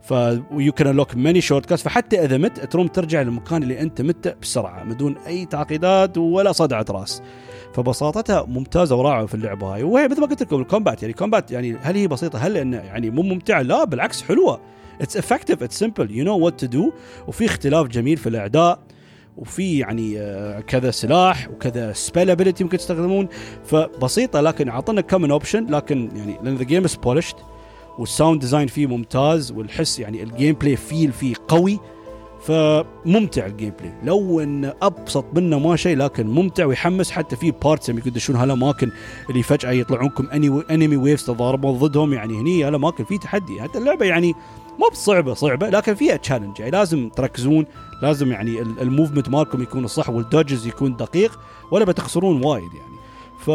ف 0.00 0.10
you 0.52 0.72
can 0.72 0.86
unlock 0.86 1.16
many 1.16 1.40
shortcuts 1.40 1.84
فحتى 1.84 2.24
إذا 2.24 2.36
مت 2.36 2.60
تروم 2.60 2.86
ترجع 2.86 3.22
للمكان 3.22 3.62
اللي 3.62 3.80
أنت 3.80 4.00
مت 4.00 4.36
بسرعة 4.42 4.84
بدون 4.84 5.16
أي 5.26 5.46
تعقيدات 5.46 6.18
ولا 6.18 6.52
صدعة 6.52 6.86
راس. 6.90 7.22
فبساطتها 7.72 8.42
ممتازة 8.42 8.96
ورائعة 8.96 9.26
في 9.26 9.34
اللعبة 9.34 9.74
هاي. 9.74 9.82
وهي 9.82 10.08
مثل 10.08 10.20
ما 10.20 10.26
قلت 10.26 10.42
لكم 10.42 10.60
ال 10.60 10.66
combat 10.66 11.02
يعني 11.02 11.12
ال 11.12 11.17
combat 11.17 11.50
يعني 11.50 11.76
هل 11.82 11.96
هي 11.96 12.08
بسيطة؟ 12.08 12.38
هل 12.38 12.56
إنه 12.56 12.76
يعني 12.76 13.10
مو 13.10 13.22
ممتعه 13.22 13.62
لا 13.62 13.84
بالعكس 13.84 14.22
حلوة. 14.22 14.60
it's 15.00 15.16
effective 15.16 15.62
it's 15.62 15.78
simple 15.78 16.10
you 16.10 16.24
know 16.24 16.38
what 16.38 16.60
to 16.60 16.66
do 16.66 16.92
وفي 17.28 17.44
اختلاف 17.44 17.88
جميل 17.88 18.16
في 18.16 18.28
الأعداء. 18.28 18.78
وفي 19.36 19.78
يعني 19.78 20.20
آه، 20.20 20.60
كذا 20.60 20.90
سلاح 20.90 21.48
وكذا 21.50 21.92
spell 21.92 22.30
ability 22.30 22.64
ممكن 22.64 22.78
تستخدمون. 22.78 23.28
فبسيطة 23.64 24.40
لكن 24.40 24.68
اعطونا 24.68 25.00
كم 25.00 25.30
option 25.30 25.66
لكن 25.66 26.08
يعني 26.16 26.38
لأن 26.42 26.56
the 26.56 26.64
game 26.64 26.84
is 26.84 26.94
polished 26.96 27.36
وال 27.98 28.10
sound 28.10 28.40
design 28.40 28.66
فيه 28.66 28.86
ممتاز 28.86 29.52
والحس 29.52 29.98
يعني 29.98 30.22
ال 30.22 30.54
gameplay 30.54 30.76
feel 30.76 31.12
فيه 31.12 31.34
قوي. 31.48 31.80
فممتع 32.46 33.46
ال 33.46 33.72
gameplay 33.80 33.92
لو 34.02 34.40
إن 34.40 34.72
أبسط 34.82 35.24
منه 35.34 35.58
ما 35.58 35.76
شيء 35.76 35.96
لكن 35.96 36.26
ممتع 36.26 36.64
ويحمس. 36.64 37.10
حتى 37.10 37.36
في 37.36 37.50
parts 37.50 37.88
يمكن 37.88 38.08
يدشون 38.10 38.36
هالأماكن 38.36 38.90
اللي 39.30 39.42
فجأة 39.42 39.70
يطلعونكم 39.70 40.26
enemy 40.70 40.96
waves 40.96 41.24
تضاربون 41.26 41.78
ضدهم. 41.78 42.12
يعني 42.12 42.40
هني 42.40 42.64
هالأماكن 42.64 43.04
في 43.04 43.18
تحدي. 43.18 43.62
حتى 43.62 43.78
اللعبة 43.78 44.06
يعني 44.06 44.34
مو 44.78 44.88
بصعبة 44.92 45.34
صعبة 45.34 45.68
لكن 45.68 45.94
فيها 45.94 46.16
challenge 46.16 46.60
يعني 46.60 46.70
لازم 46.70 47.08
تركزون 47.08 47.66
لازم 48.02 48.32
يعني 48.32 48.60
ال 48.60 48.68
movement 48.68 49.28
مالكم 49.28 49.62
يكون 49.62 49.86
صح 49.86 50.10
وال 50.10 50.24
dodges 50.24 50.66
يكون 50.66 50.96
دقيق 50.96 51.40
ولا 51.70 51.84
بتخسرون 51.84 52.44
وايد 52.44 52.74
يعني. 52.74 52.94
ف 53.38 53.50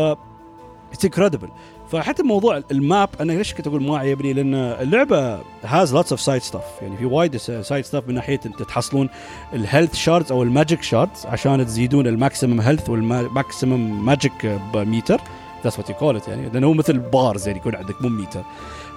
it's 0.93 1.05
incredible 1.05 1.49
فحتى 1.91 2.23
موضوع 2.23 2.63
ال 2.71 2.81
map 2.81 3.09
أنا 3.21 3.31
ليش 3.31 3.53
كنت 3.53 3.67
أقول 3.67 3.83
ما 3.83 3.97
عجبني 3.97 4.33
لأن 4.33 4.53
اللعبة 4.55 5.39
has 5.63 5.93
lots 5.93 6.11
of 6.11 6.21
side 6.21 6.41
stuff 6.41 6.63
يعني 6.81 6.97
في 6.97 7.05
وايد 7.05 7.37
side 7.37 7.85
stuff 7.85 8.07
من 8.07 8.13
ناحية 8.13 8.39
أنت 8.45 8.63
تحصلون 8.63 9.09
ال 9.53 9.59
health 9.59 9.95
shards 9.95 10.31
أو 10.31 10.43
ال 10.43 10.50
magic 10.50 10.81
shards 10.81 11.25
عشان 11.25 11.65
تزيدون 11.65 12.07
ال 12.07 12.14
maximum 12.14 12.61
health 12.61 12.89
وال 12.89 13.15
maximum 13.15 14.05
magic 14.05 14.59
meter 14.75 15.21
that's 15.63 15.79
what 15.79 15.89
you 16.01 16.19
يعني. 16.27 16.49
لأنه 16.49 16.67
هو 16.67 16.73
مثل 16.73 16.99
bars 16.99 17.47
يعني 17.47 17.59
يكون 17.59 17.75
عندك 17.75 18.01
مو 18.01 18.09
ميتر 18.09 18.43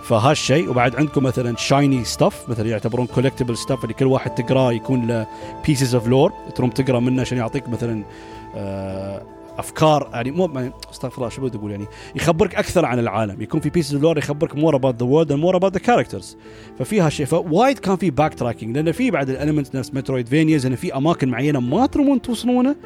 فهالشيء 0.05 0.71
وبعد 0.71 0.97
عندكم 0.97 1.23
مثلا 1.23 1.57
shiny 1.57 2.05
stuff 2.05 2.49
مثلا 2.49 2.69
يعتبرون 2.69 3.07
collectible 3.07 3.57
stuff 3.57 3.83
اللي 3.85 3.95
كل 3.95 4.05
واحد 4.05 4.35
تقراه 4.35 4.73
يكون 4.73 5.07
له 5.07 5.27
pieces 5.67 5.95
of 5.95 6.09
lore 6.09 6.33
تروم 6.55 6.71
تقرأ 6.71 7.01
منه 7.01 7.21
عشان 7.21 7.39
يعطيك 7.39 7.69
مثلا 7.69 8.05
آه 8.57 9.23
أفكار 9.59 10.11
يعني 10.13 10.31
مو 10.31 10.73
أستغفر 10.91 11.17
الله 11.17 11.29
شو 11.29 11.43
بدي 11.43 11.59
أقول 11.59 11.71
يعني؟ 11.71 11.87
يخبرك 12.17 12.55
أكثر 12.55 12.85
عن 12.85 12.99
العالم 12.99 13.43
يكون 13.43 13.61
في 13.61 13.71
pieces 13.71 13.97
lore 13.97 14.19
يخبرك 14.19 14.57
more 14.57 14.77
about 14.77 14.97
the 14.97 15.07
world 15.07 15.33
more 15.33 15.57
about 15.57 15.73
the 15.73 15.79
characters 15.79 16.37
ففيها 16.79 17.09
شيء 17.09 17.27
فوايد 17.27 17.79
كان 17.79 17.97
في 17.97 18.11
backtracking 18.11 18.77
لأن 18.77 18.93
في 18.93 19.11
بعد 19.11 19.31
ال 19.31 19.37
element 19.37 19.77
نفس 19.77 19.95
Metroidvanias 19.95 20.67
انه 20.67 20.77
في 20.77 20.97
أماكن 20.97 21.29
معينة 21.29 21.61
ما 21.61 21.87
ترمون 21.87 22.23
توصلونه 22.23 22.77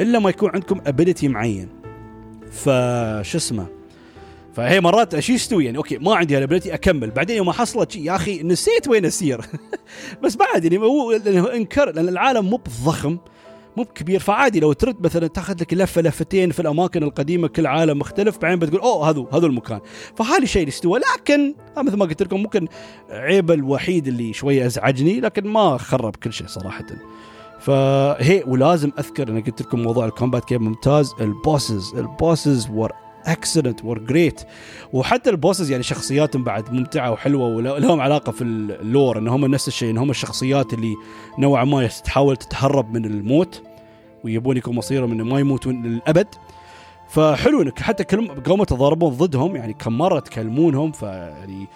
إلا 0.00 0.18
ما 0.18 0.30
يكون 0.30 0.50
عندكم 0.50 0.80
ability 0.86 1.28
معين. 1.28 1.68
فش 2.50 3.36
اسمه؟ 3.36 3.66
فهي 4.54 4.80
مرات 4.80 5.14
إيش 5.14 5.30
يستوي 5.30 5.64
يعني 5.64 5.78
أوكي 5.78 5.98
ما 5.98 6.14
عندي 6.14 6.38
ال 6.38 6.42
ability 6.42 6.74
أكمل. 6.74 7.10
بعدين 7.10 7.36
يوم 7.36 7.50
حصلت 7.50 7.96
يا 7.96 8.16
أخي 8.16 8.42
نسيت 8.42 8.88
وين 8.88 9.04
أسير. 9.04 9.40
بس 10.22 10.36
بعد 10.36 10.64
يعني 10.64 10.78
هو 10.78 11.12
إنكر 11.54 11.90
لأن 11.92 12.08
العالم 12.08 12.44
مو 12.44 12.56
بضخم. 12.56 13.18
مو 13.76 13.82
بكبير 13.82 14.20
فعادي 14.20 14.60
لو 14.60 14.72
ترد 14.72 15.04
مثلا 15.04 15.26
تاخذ 15.26 15.54
لك 15.60 15.74
لفة 15.74 16.02
لفتين 16.02 16.50
في 16.50 16.60
الأماكن 16.60 17.02
القديمة 17.02 17.48
كل 17.48 17.66
عالم 17.66 17.98
مختلف 17.98 18.38
بعدين 18.38 18.58
بتقول 18.58 18.80
أوه 18.80 19.10
هذا 19.10 19.26
هذا 19.32 19.46
المكان. 19.46 19.80
فهذا 20.16 20.42
الشيء 20.42 20.62
اللي 20.62 20.70
استوى. 20.70 21.00
لكن 21.16 21.54
مثل 21.76 21.96
ما 21.96 22.04
قلت 22.04 22.22
لكم 22.22 22.40
ممكن 22.40 22.68
عيب 23.10 23.50
الوحيد 23.50 24.06
اللي 24.06 24.32
شوية 24.32 24.66
أزعجني 24.66 25.20
لكن 25.20 25.48
ما 25.48 25.78
خرب 25.78 26.16
كل 26.16 26.32
شيء 26.32 26.46
صراحة. 26.46 26.86
فهي 27.60 28.44
ولازم 28.46 28.92
أذكر 28.98 29.28
أنا 29.28 29.40
قلت 29.40 29.62
لكم 29.62 29.80
موضوع 29.80 30.06
ال 30.06 30.11
combat 30.11 30.44
كيف 30.44 30.60
ممتاز. 30.60 31.14
ال 31.20 31.31
bosses 31.31 31.94
ال 31.94 32.05
bosses 32.05 32.68
were 32.70 32.92
excellent 33.26 33.84
were 33.84 33.98
great 33.98 34.40
وحتى 34.92 35.30
ال 35.30 35.36
bosses 35.36 35.70
يعني 35.70 35.82
شخصياتهم 35.82 36.44
بعد 36.44 36.72
ممتعة 36.72 37.12
وحلوة 37.12 37.46
ولهم 37.46 38.00
علاقة 38.00 38.32
في 38.32 38.44
ال 38.44 38.59
lore 38.59 39.18
إن 39.18 39.28
هم 39.28 39.46
نفس 39.46 39.68
الشيء 39.68 39.90
إن 39.90 39.98
هم 39.98 40.10
الشخصيات 40.10 40.74
اللي 40.74 40.94
نوعا 41.38 41.64
ما 41.64 41.86
تحاول 41.86 42.36
تتهرب 42.36 42.94
من 42.94 43.04
الموت 43.04 43.62
ويبون 44.24 44.56
يكون 44.56 44.74
مصيرهم 44.74 45.12
إنه 45.12 45.24
ما 45.24 45.40
يموتون 45.40 45.82
للابد 45.82 46.26
فحلو 47.08 47.62
إنك 47.62 47.78
حتى 47.78 48.04
كل 48.04 48.28
قوم 48.28 48.64
تضاربون 48.64 49.14
ضدهم 49.14 49.56
يعني 49.56 49.72
كم 49.72 49.98
مرة 49.98 50.20
تكلمونهم 50.20 50.92
فيعني 50.92 51.66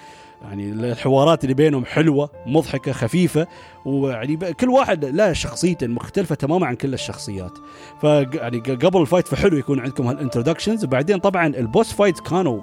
يعني 0.48 0.72
الحوارات 0.72 1.44
اللي 1.44 1.54
بينهم 1.54 1.84
حلوة 1.84 2.30
مضحكة 2.46 2.92
خفيفة 2.92 3.46
ويعني 3.84 4.36
كل 4.36 4.68
واحد 4.68 5.04
له 5.04 5.32
شخصيته 5.32 5.86
مختلفة 5.86 6.34
تماما 6.34 6.66
عن 6.66 6.74
كل 6.74 6.94
الشخصيات. 6.94 7.58
فيعني 8.00 8.58
قبل 8.58 9.00
ال 9.00 9.05
fight 9.05 9.28
فحلو 9.28 9.56
يكون 9.56 9.80
عندكم 9.80 10.06
هال 10.06 10.17
introductions 10.17 10.84
وبعدين 10.84 11.18
طبعا 11.18 11.46
ال 11.46 11.55
boss 11.55 11.92
fight 11.92 12.20
كانوا 12.20 12.60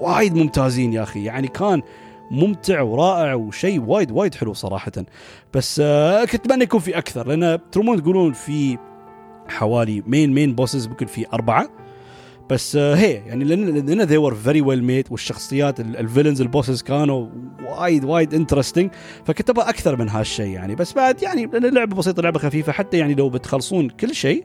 وايد 0.00 0.34
ممتازين 0.34 0.92
يا 0.92 1.02
أخي. 1.02 1.24
يعني 1.24 1.48
كان 1.48 1.82
ممتع 2.30 2.80
ورائع 2.80 3.34
وشيء 3.34 3.80
وايد 3.80 4.10
وايد 4.10 4.34
حلو 4.34 4.54
صراحة. 4.54 4.92
بس 5.54 5.80
آه 5.84 6.24
كنت 6.24 6.34
أتمنى 6.34 6.64
يكون 6.64 6.80
في 6.80 6.98
أكثر 6.98 7.26
لأن 7.26 7.58
ترمون 7.72 8.02
تقولون 8.02 8.32
في 8.32 8.78
حوالي 9.48 10.02
main 10.06 10.34
main 10.34 10.54
bosses 10.54 10.86
ممكن 10.86 11.06
في 11.06 11.26
أربعة. 11.32 11.68
بس 12.50 12.76
آه 12.76 12.94
هي 12.94 13.12
يعني 13.12 13.44
لأن 13.44 14.02
they 14.02 14.16
were 14.16 14.34
very 14.34 14.60
well 14.60 14.84
made 14.84 15.06
والشخصيات 15.10 15.80
ال 15.80 15.87
villains 15.87 16.40
ال 16.40 16.46
bosses 16.46 16.82
كانوا 16.82 17.26
وايد 17.62 18.04
وايد 18.04 18.34
interesting 18.34 18.90
فكنت 19.24 19.50
أبغى 19.50 19.68
أكثر 19.68 19.96
من 19.96 20.08
هالشيء 20.08 20.46
يعني. 20.46 20.74
بس 20.74 20.92
بعد 20.92 21.22
يعني 21.22 21.46
لأن 21.46 21.64
اللعبه 21.64 21.96
بسيطة 21.96 22.22
لعبة 22.22 22.38
خفيفة 22.38 22.72
حتى 22.72 22.98
يعني 22.98 23.14
لو 23.14 23.28
بتخلصون 23.28 23.88
كل 23.88 24.14
شيء 24.14 24.44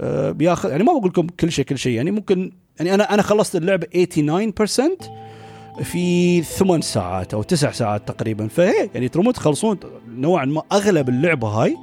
آه 0.00 0.30
بياخذ 0.30 0.70
يعني 0.70 0.84
ما 0.84 0.92
بقول 0.92 1.08
لكم 1.08 1.26
كل 1.26 1.52
شيء 1.52 1.64
كل 1.64 1.78
شيء 1.78 1.92
يعني 1.92 2.10
ممكن 2.10 2.52
يعني 2.78 2.94
أنا 2.94 3.14
أنا 3.14 3.22
خلصت 3.22 3.56
اللعبة 3.56 3.86
89% 3.86 5.82
في 5.82 6.42
ثمان 6.42 6.80
ساعات 6.80 7.34
أو 7.34 7.42
تسع 7.42 7.70
ساعات 7.70 8.08
تقريبا. 8.08 8.48
فهي 8.48 8.90
يعني 8.94 9.08
ترمون 9.08 9.32
تخلصون 9.32 9.78
نوعا 10.08 10.44
ما 10.44 10.62
أغلب 10.72 11.08
اللعبة 11.08 11.48
هاي 11.48 11.76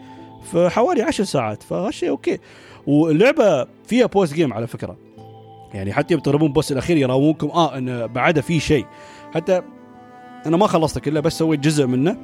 في 0.51 0.69
حوالي 0.69 1.01
عشر 1.01 1.23
ساعات 1.23 1.63
فهالشيء 1.63 2.09
أوكي 2.09 2.39
واللعبة 2.87 3.67
فيها 3.87 4.05
post-game 4.05 4.53
على 4.53 4.67
فكرة. 4.67 5.08
يعني 5.73 5.93
حتى 5.93 6.13
يوم 6.13 6.23
تقربون 6.23 6.53
boss 6.53 6.71
الأخير 6.71 6.97
يراوونكم 6.97 7.47
آه 7.47 7.77
انه 7.77 8.05
بعده 8.05 8.41
في 8.41 8.59
شيء. 8.59 8.85
حتى 9.33 9.61
أنا 10.45 10.57
ما 10.57 10.67
خلصته 10.67 11.01
كله 11.01 11.19
بس 11.19 11.37
سويت 11.37 11.59
جزء 11.59 11.85
منه. 11.85 12.17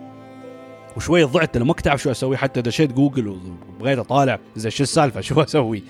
وشوي 0.97 1.23
ضعت 1.23 1.55
أنا 1.55 1.65
ما 1.65 1.73
كنت 1.73 1.87
أعرف 1.87 2.01
شو 2.01 2.11
أسوي. 2.11 2.37
حتى 2.37 2.61
دشيت 2.61 2.93
جوجل 2.93 3.37
وبغيت 3.79 3.99
أطالع 3.99 4.39
زي 4.55 4.71
شو 4.71 4.83
السالفة؟ 4.83 5.21
شو 5.27 5.41
أسوي؟ 5.41 5.83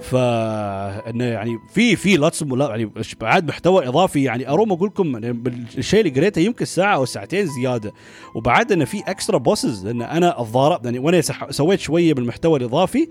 ف 0.00 0.14
إنه 0.14 1.24
يعني 1.24 1.58
في 1.74 1.96
في 1.96 2.16
lots 2.16 2.42
يعني 2.42 2.90
بعد 3.20 3.48
محتوى 3.48 3.88
إضافي. 3.88 4.22
يعني 4.22 4.48
أروم 4.48 4.72
أقول 4.72 4.88
لكم 4.88 5.16
الشيء 5.78 6.00
اللي 6.00 6.20
قريته 6.20 6.40
يمكن 6.40 6.64
ساعة 6.64 6.94
أو 6.94 7.04
ساعتين 7.04 7.46
زيادة. 7.46 7.92
وبعد 8.34 8.72
إنه 8.72 8.84
في 8.84 9.02
extra 9.06 9.38
bosses 9.38 9.86
لأن 9.86 10.02
أنا 10.02 10.40
اتضارب 10.40 10.84
يعني 10.84 10.98
وأنا 10.98 11.20
سويت 11.50 11.80
شوية 11.80 12.14
بالمحتوى 12.14 12.58
الإضافي. 12.58 13.08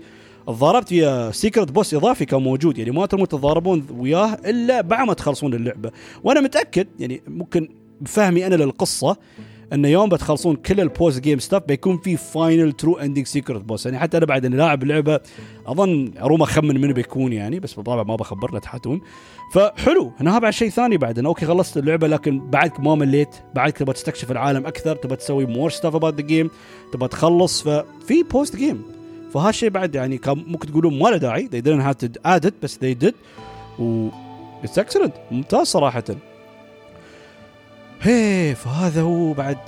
تضاربت 0.52 0.92
ويا 0.92 1.30
secret 1.30 1.72
boss 1.72 1.94
إضافي 1.94 2.24
كان 2.24 2.42
موجود 2.42 2.78
يعني 2.78 2.90
ما 2.90 3.06
ترمون 3.06 3.28
تتضاربون 3.28 3.86
وياه 3.98 4.34
إلا 4.34 4.80
بعد 4.80 5.06
ما 5.06 5.14
تخلصون 5.14 5.54
اللعبة. 5.54 5.90
وأنا 6.24 6.40
متأكد 6.40 6.88
يعني 6.98 7.22
ممكن 7.26 7.68
بفهمي 8.00 8.46
أنا 8.46 8.54
للقصة 8.54 9.16
انه 9.72 9.88
يوم 9.88 10.08
بتخلصون 10.08 10.56
كل 10.56 10.80
ال 10.80 11.20
post-game 11.20 11.38
stuff 11.38 11.62
بيكون 11.62 11.98
في 11.98 12.16
final 12.16 12.72
true 12.72 12.98
ending 12.98 13.26
secret 13.26 13.60
boss 13.62 13.86
يعني 13.86 13.98
حتى 13.98 14.16
أنا 14.16 14.26
بعد 14.26 14.44
إني 14.44 14.56
لاعب 14.56 14.82
اللعبه 14.82 15.20
أظن 15.66 16.12
أروم 16.22 16.42
أخمن 16.42 16.80
منو 16.80 16.94
بيكون 16.94 17.32
يعني 17.32 17.60
بس 17.60 17.74
بالطبع 17.74 18.02
ما 18.02 18.16
بخبر 18.16 18.52
لا 18.52 18.58
تحاتون. 18.58 19.00
فحلو 19.54 20.12
هنا 20.20 20.38
بعد 20.38 20.52
شيء 20.52 20.68
ثاني 20.70 20.96
بعد 20.96 21.18
إنه 21.18 21.28
أوكي 21.28 21.46
خلصت 21.46 21.76
اللعبة 21.76 22.08
لكن 22.08 22.50
بعدك 22.50 22.80
ما 22.80 22.94
مليت 22.94 23.36
بعدك 23.54 23.76
تبغى 23.76 23.92
تستكشف 23.94 24.30
العالم 24.30 24.66
أكثر 24.66 24.96
تبغى 24.96 25.16
تسوي 25.16 25.46
more 25.46 25.70
stuff 25.70 25.94
about 25.94 26.14
the 26.14 26.26
game 26.26 26.50
تبغى 26.92 27.08
تخلص 27.08 27.62
ففي 27.62 28.22
post-game 28.30 28.99
فهالشيء 29.34 29.68
بعد 29.70 29.94
يعني 29.94 30.18
كان 30.18 30.44
ممكن 30.46 30.68
تقولون 30.70 30.98
ما 30.98 31.08
له 31.08 31.16
داعي. 31.16 31.48
They 31.48 31.64
didn't 31.64 31.82
have 31.82 32.06
to 32.06 32.30
add 32.30 32.48
it 32.48 32.52
بس 32.62 32.78
they 32.78 33.04
did. 33.04 33.14
و 33.78 34.08
it's 34.64 34.82
excellent. 34.82 35.12
ممتاز 35.30 35.66
صراحة. 35.66 36.04
هي 38.02 38.54
فهذا 38.54 39.02
هو 39.02 39.32
بعد 39.32 39.58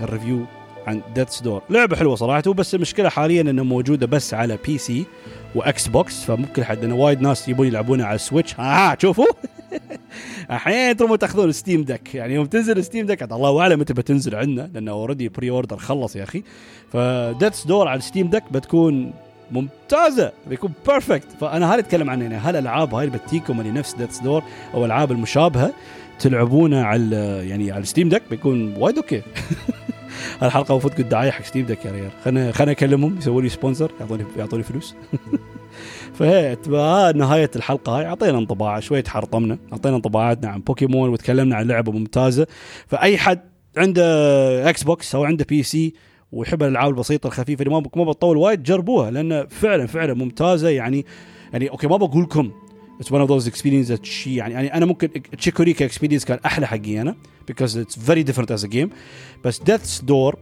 ال 0.00 0.06
review 0.06 0.44
عن 0.86 1.02
Death's 1.14 1.40
Door 1.40 1.62
لعبة 1.70 1.96
حلوة 1.96 2.14
صراحة 2.14 2.52
بس 2.52 2.74
المشكلة 2.74 3.08
حاليا 3.08 3.40
إنها 3.40 3.64
موجودة 3.64 4.06
بس 4.06 4.34
على 4.34 4.58
PC 4.66 4.78
و 4.78 5.06
Xbox 5.54 6.24
فممكن 6.24 6.64
حد 6.64 6.84
انه 6.84 6.94
وايد 6.94 7.20
ناس 7.20 7.48
يبون 7.48 7.66
يلعبونها 7.66 8.06
على 8.06 8.14
ال 8.14 8.20
Switch. 8.20 8.60
ها, 8.60 8.92
ها 8.92 8.96
شوفوا. 9.02 9.26
أحيانا 10.50 10.92
تروحوا 10.92 11.16
تأخذون 11.16 11.52
Steam 11.52 11.84
Deck 11.84 12.14
يعني 12.14 12.34
يوم 12.34 12.46
تنزل 12.46 12.84
Steam 12.84 13.06
Deck 13.06 13.22
الله 13.22 13.60
أعلم 13.60 13.80
متى 13.80 13.94
بتنزل 13.94 14.34
عندنا 14.34 14.70
لأنه 14.74 14.92
already 14.92 15.28
pre-order 15.28 15.76
خلص 15.76 16.16
يا 16.16 16.22
أخي. 16.22 16.42
ف 16.92 17.01
Death's 17.01 17.64
Door 17.66 17.88
على 17.88 18.00
Steam 18.00 18.30
Deck 18.30 18.52
بتكون 18.52 19.12
ممتازة 19.50 20.32
بيكون 20.46 20.72
perfect 20.86 21.26
فأنا 21.40 21.74
هذا 21.74 21.80
اتكلم 21.80 22.10
عنه 22.10 22.22
يعني 22.22 22.36
هالالعاب 22.36 22.94
هاي 22.94 23.04
اللي 23.06 23.18
بتجيكم 23.18 23.60
اللي 23.60 23.72
نفس 23.72 23.94
Death's 23.94 24.18
Door 24.18 24.42
أو 24.74 24.80
الالعاب 24.80 25.12
المشابهة 25.12 25.72
تلعبونه 26.18 26.82
على 26.82 27.48
يعني 27.48 27.72
على 27.72 27.84
Steam 27.84 28.08
Deck 28.08 28.22
بيكون 28.30 28.76
وايد 28.76 28.96
أوكي. 28.96 29.22
الحلقة 30.42 30.72
المفروض 30.72 30.92
تكون 30.92 31.08
دعاية 31.08 31.30
حق 31.30 31.44
Steam 31.44 31.66
Deck 31.66 31.84
يا 31.84 31.90
ريال. 31.90 32.10
خلينا 32.24 32.52
خلينا 32.52 32.72
أكلمهم 32.72 33.18
يسووا 33.18 33.42
لي 33.42 33.48
sponsor 33.48 33.90
يعطوني 34.00 34.24
يعطوني 34.38 34.62
فلوس. 34.62 34.94
فهي 36.18 36.56
نهاية 37.14 37.50
الحلقة 37.56 37.98
هاي. 37.98 38.06
أعطينا 38.06 38.38
انطباع 38.38 38.80
شوية 38.80 39.04
حرطمنا 39.04 39.58
أعطينا 39.72 39.96
انطباعاتنا 39.96 40.48
عن 40.48 40.60
بوكيمون 40.60 41.10
وتكلمنا 41.10 41.56
عن 41.56 41.66
لعبة 41.66 41.92
ممتازة. 41.92 42.46
فأي 42.86 43.18
حد 43.18 43.40
عنده 43.76 44.04
Xbox 44.70 45.14
أو 45.14 45.24
عنده 45.24 45.46
PC 45.48 45.94
ويحب 46.32 46.62
الألعاب 46.62 46.90
البسيطة 46.90 47.26
الخفيفة 47.26 47.62
اللي 47.62 47.74
ما 47.74 47.82
ما 47.96 48.04
بتطول 48.04 48.36
وايد 48.36 48.62
جربوها 48.62 49.10
لأن 49.10 49.46
فعلا 49.46 49.86
فعلا 49.86 50.14
ممتازة. 50.14 50.68
يعني 50.68 51.06
يعني 51.52 51.70
أوكي 51.70 51.86
ما 51.86 51.96
بقول 51.96 52.22
لكم 52.22 52.50
it's 53.00 53.12
one 53.12 53.20
of 53.20 53.30
those 53.30 53.48
experience 53.48 53.90
يعني 54.26 54.54
يعني 54.54 54.74
أنا 54.74 54.86
ممكن 54.86 55.08
Chicory 55.38 55.84
ك 55.84 55.88
experience 55.88 56.24
كان 56.24 56.38
أحلى 56.46 56.66
حقي 56.66 57.00
أنا 57.00 57.14
because 57.46 57.78
it's 57.78 57.98
very 57.98 58.22
different 58.22 58.52
as 58.52 58.64
a 58.64 58.68
game 58.68 58.90
بس 59.44 59.60
Death's 59.60 60.04
Door 60.04 60.38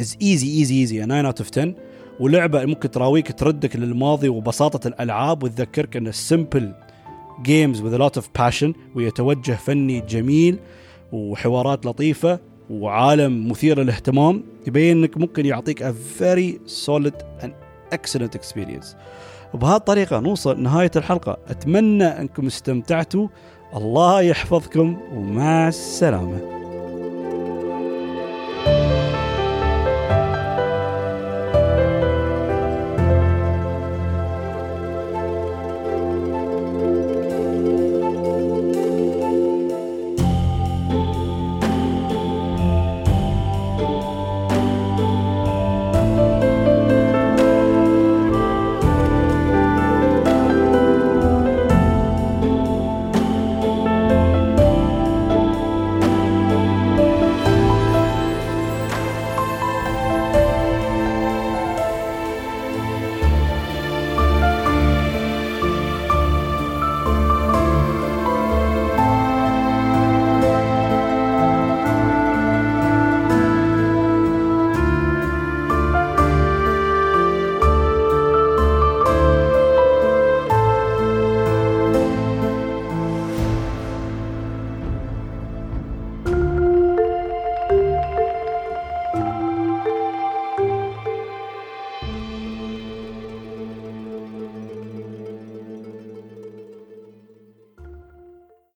is 0.00 0.16
easy 0.22 0.58
easy 0.58 0.80
easy 0.80 1.04
9 1.04 1.26
out 1.26 1.40
of 1.40 1.48
10 1.58 1.74
ولعبة 2.20 2.64
ممكن 2.64 2.90
تراويك 2.90 3.32
تردك 3.32 3.76
للماضي 3.76 4.28
وبساطة 4.28 4.88
الألعاب 4.88 5.42
وتذكرك 5.42 5.96
إن 5.96 6.06
ال 6.06 6.15
simple 6.15 6.72
جيمز 7.42 7.80
a 7.80 7.98
lot 7.98 8.20
of 8.20 8.24
passion 8.24 8.72
وهي 8.94 9.10
توجه 9.10 9.52
فني 9.52 10.00
جميل 10.00 10.58
وحوارات 11.12 11.86
لطيفة 11.86 12.40
وعالم 12.70 13.48
مثير 13.48 13.80
للاهتمام. 13.80 14.42
يبين 14.66 14.98
إنك 14.98 15.18
ممكن 15.18 15.46
يعطيك 15.46 15.82
a 15.82 15.92
very 16.20 16.58
solid 16.66 17.14
and 17.42 17.50
excellent 17.94 18.34
experience. 18.34 18.94
وبهذه 19.54 19.76
الطريقة 19.76 20.20
نوصل 20.20 20.62
نهاية 20.62 20.90
الحلقة. 20.96 21.38
أتمنى 21.48 22.04
أنكم 22.04 22.46
استمتعتوا. 22.46 23.28
الله 23.76 24.20
يحفظكم 24.20 24.96
ومع 25.14 25.68
السلامة. 25.68 26.59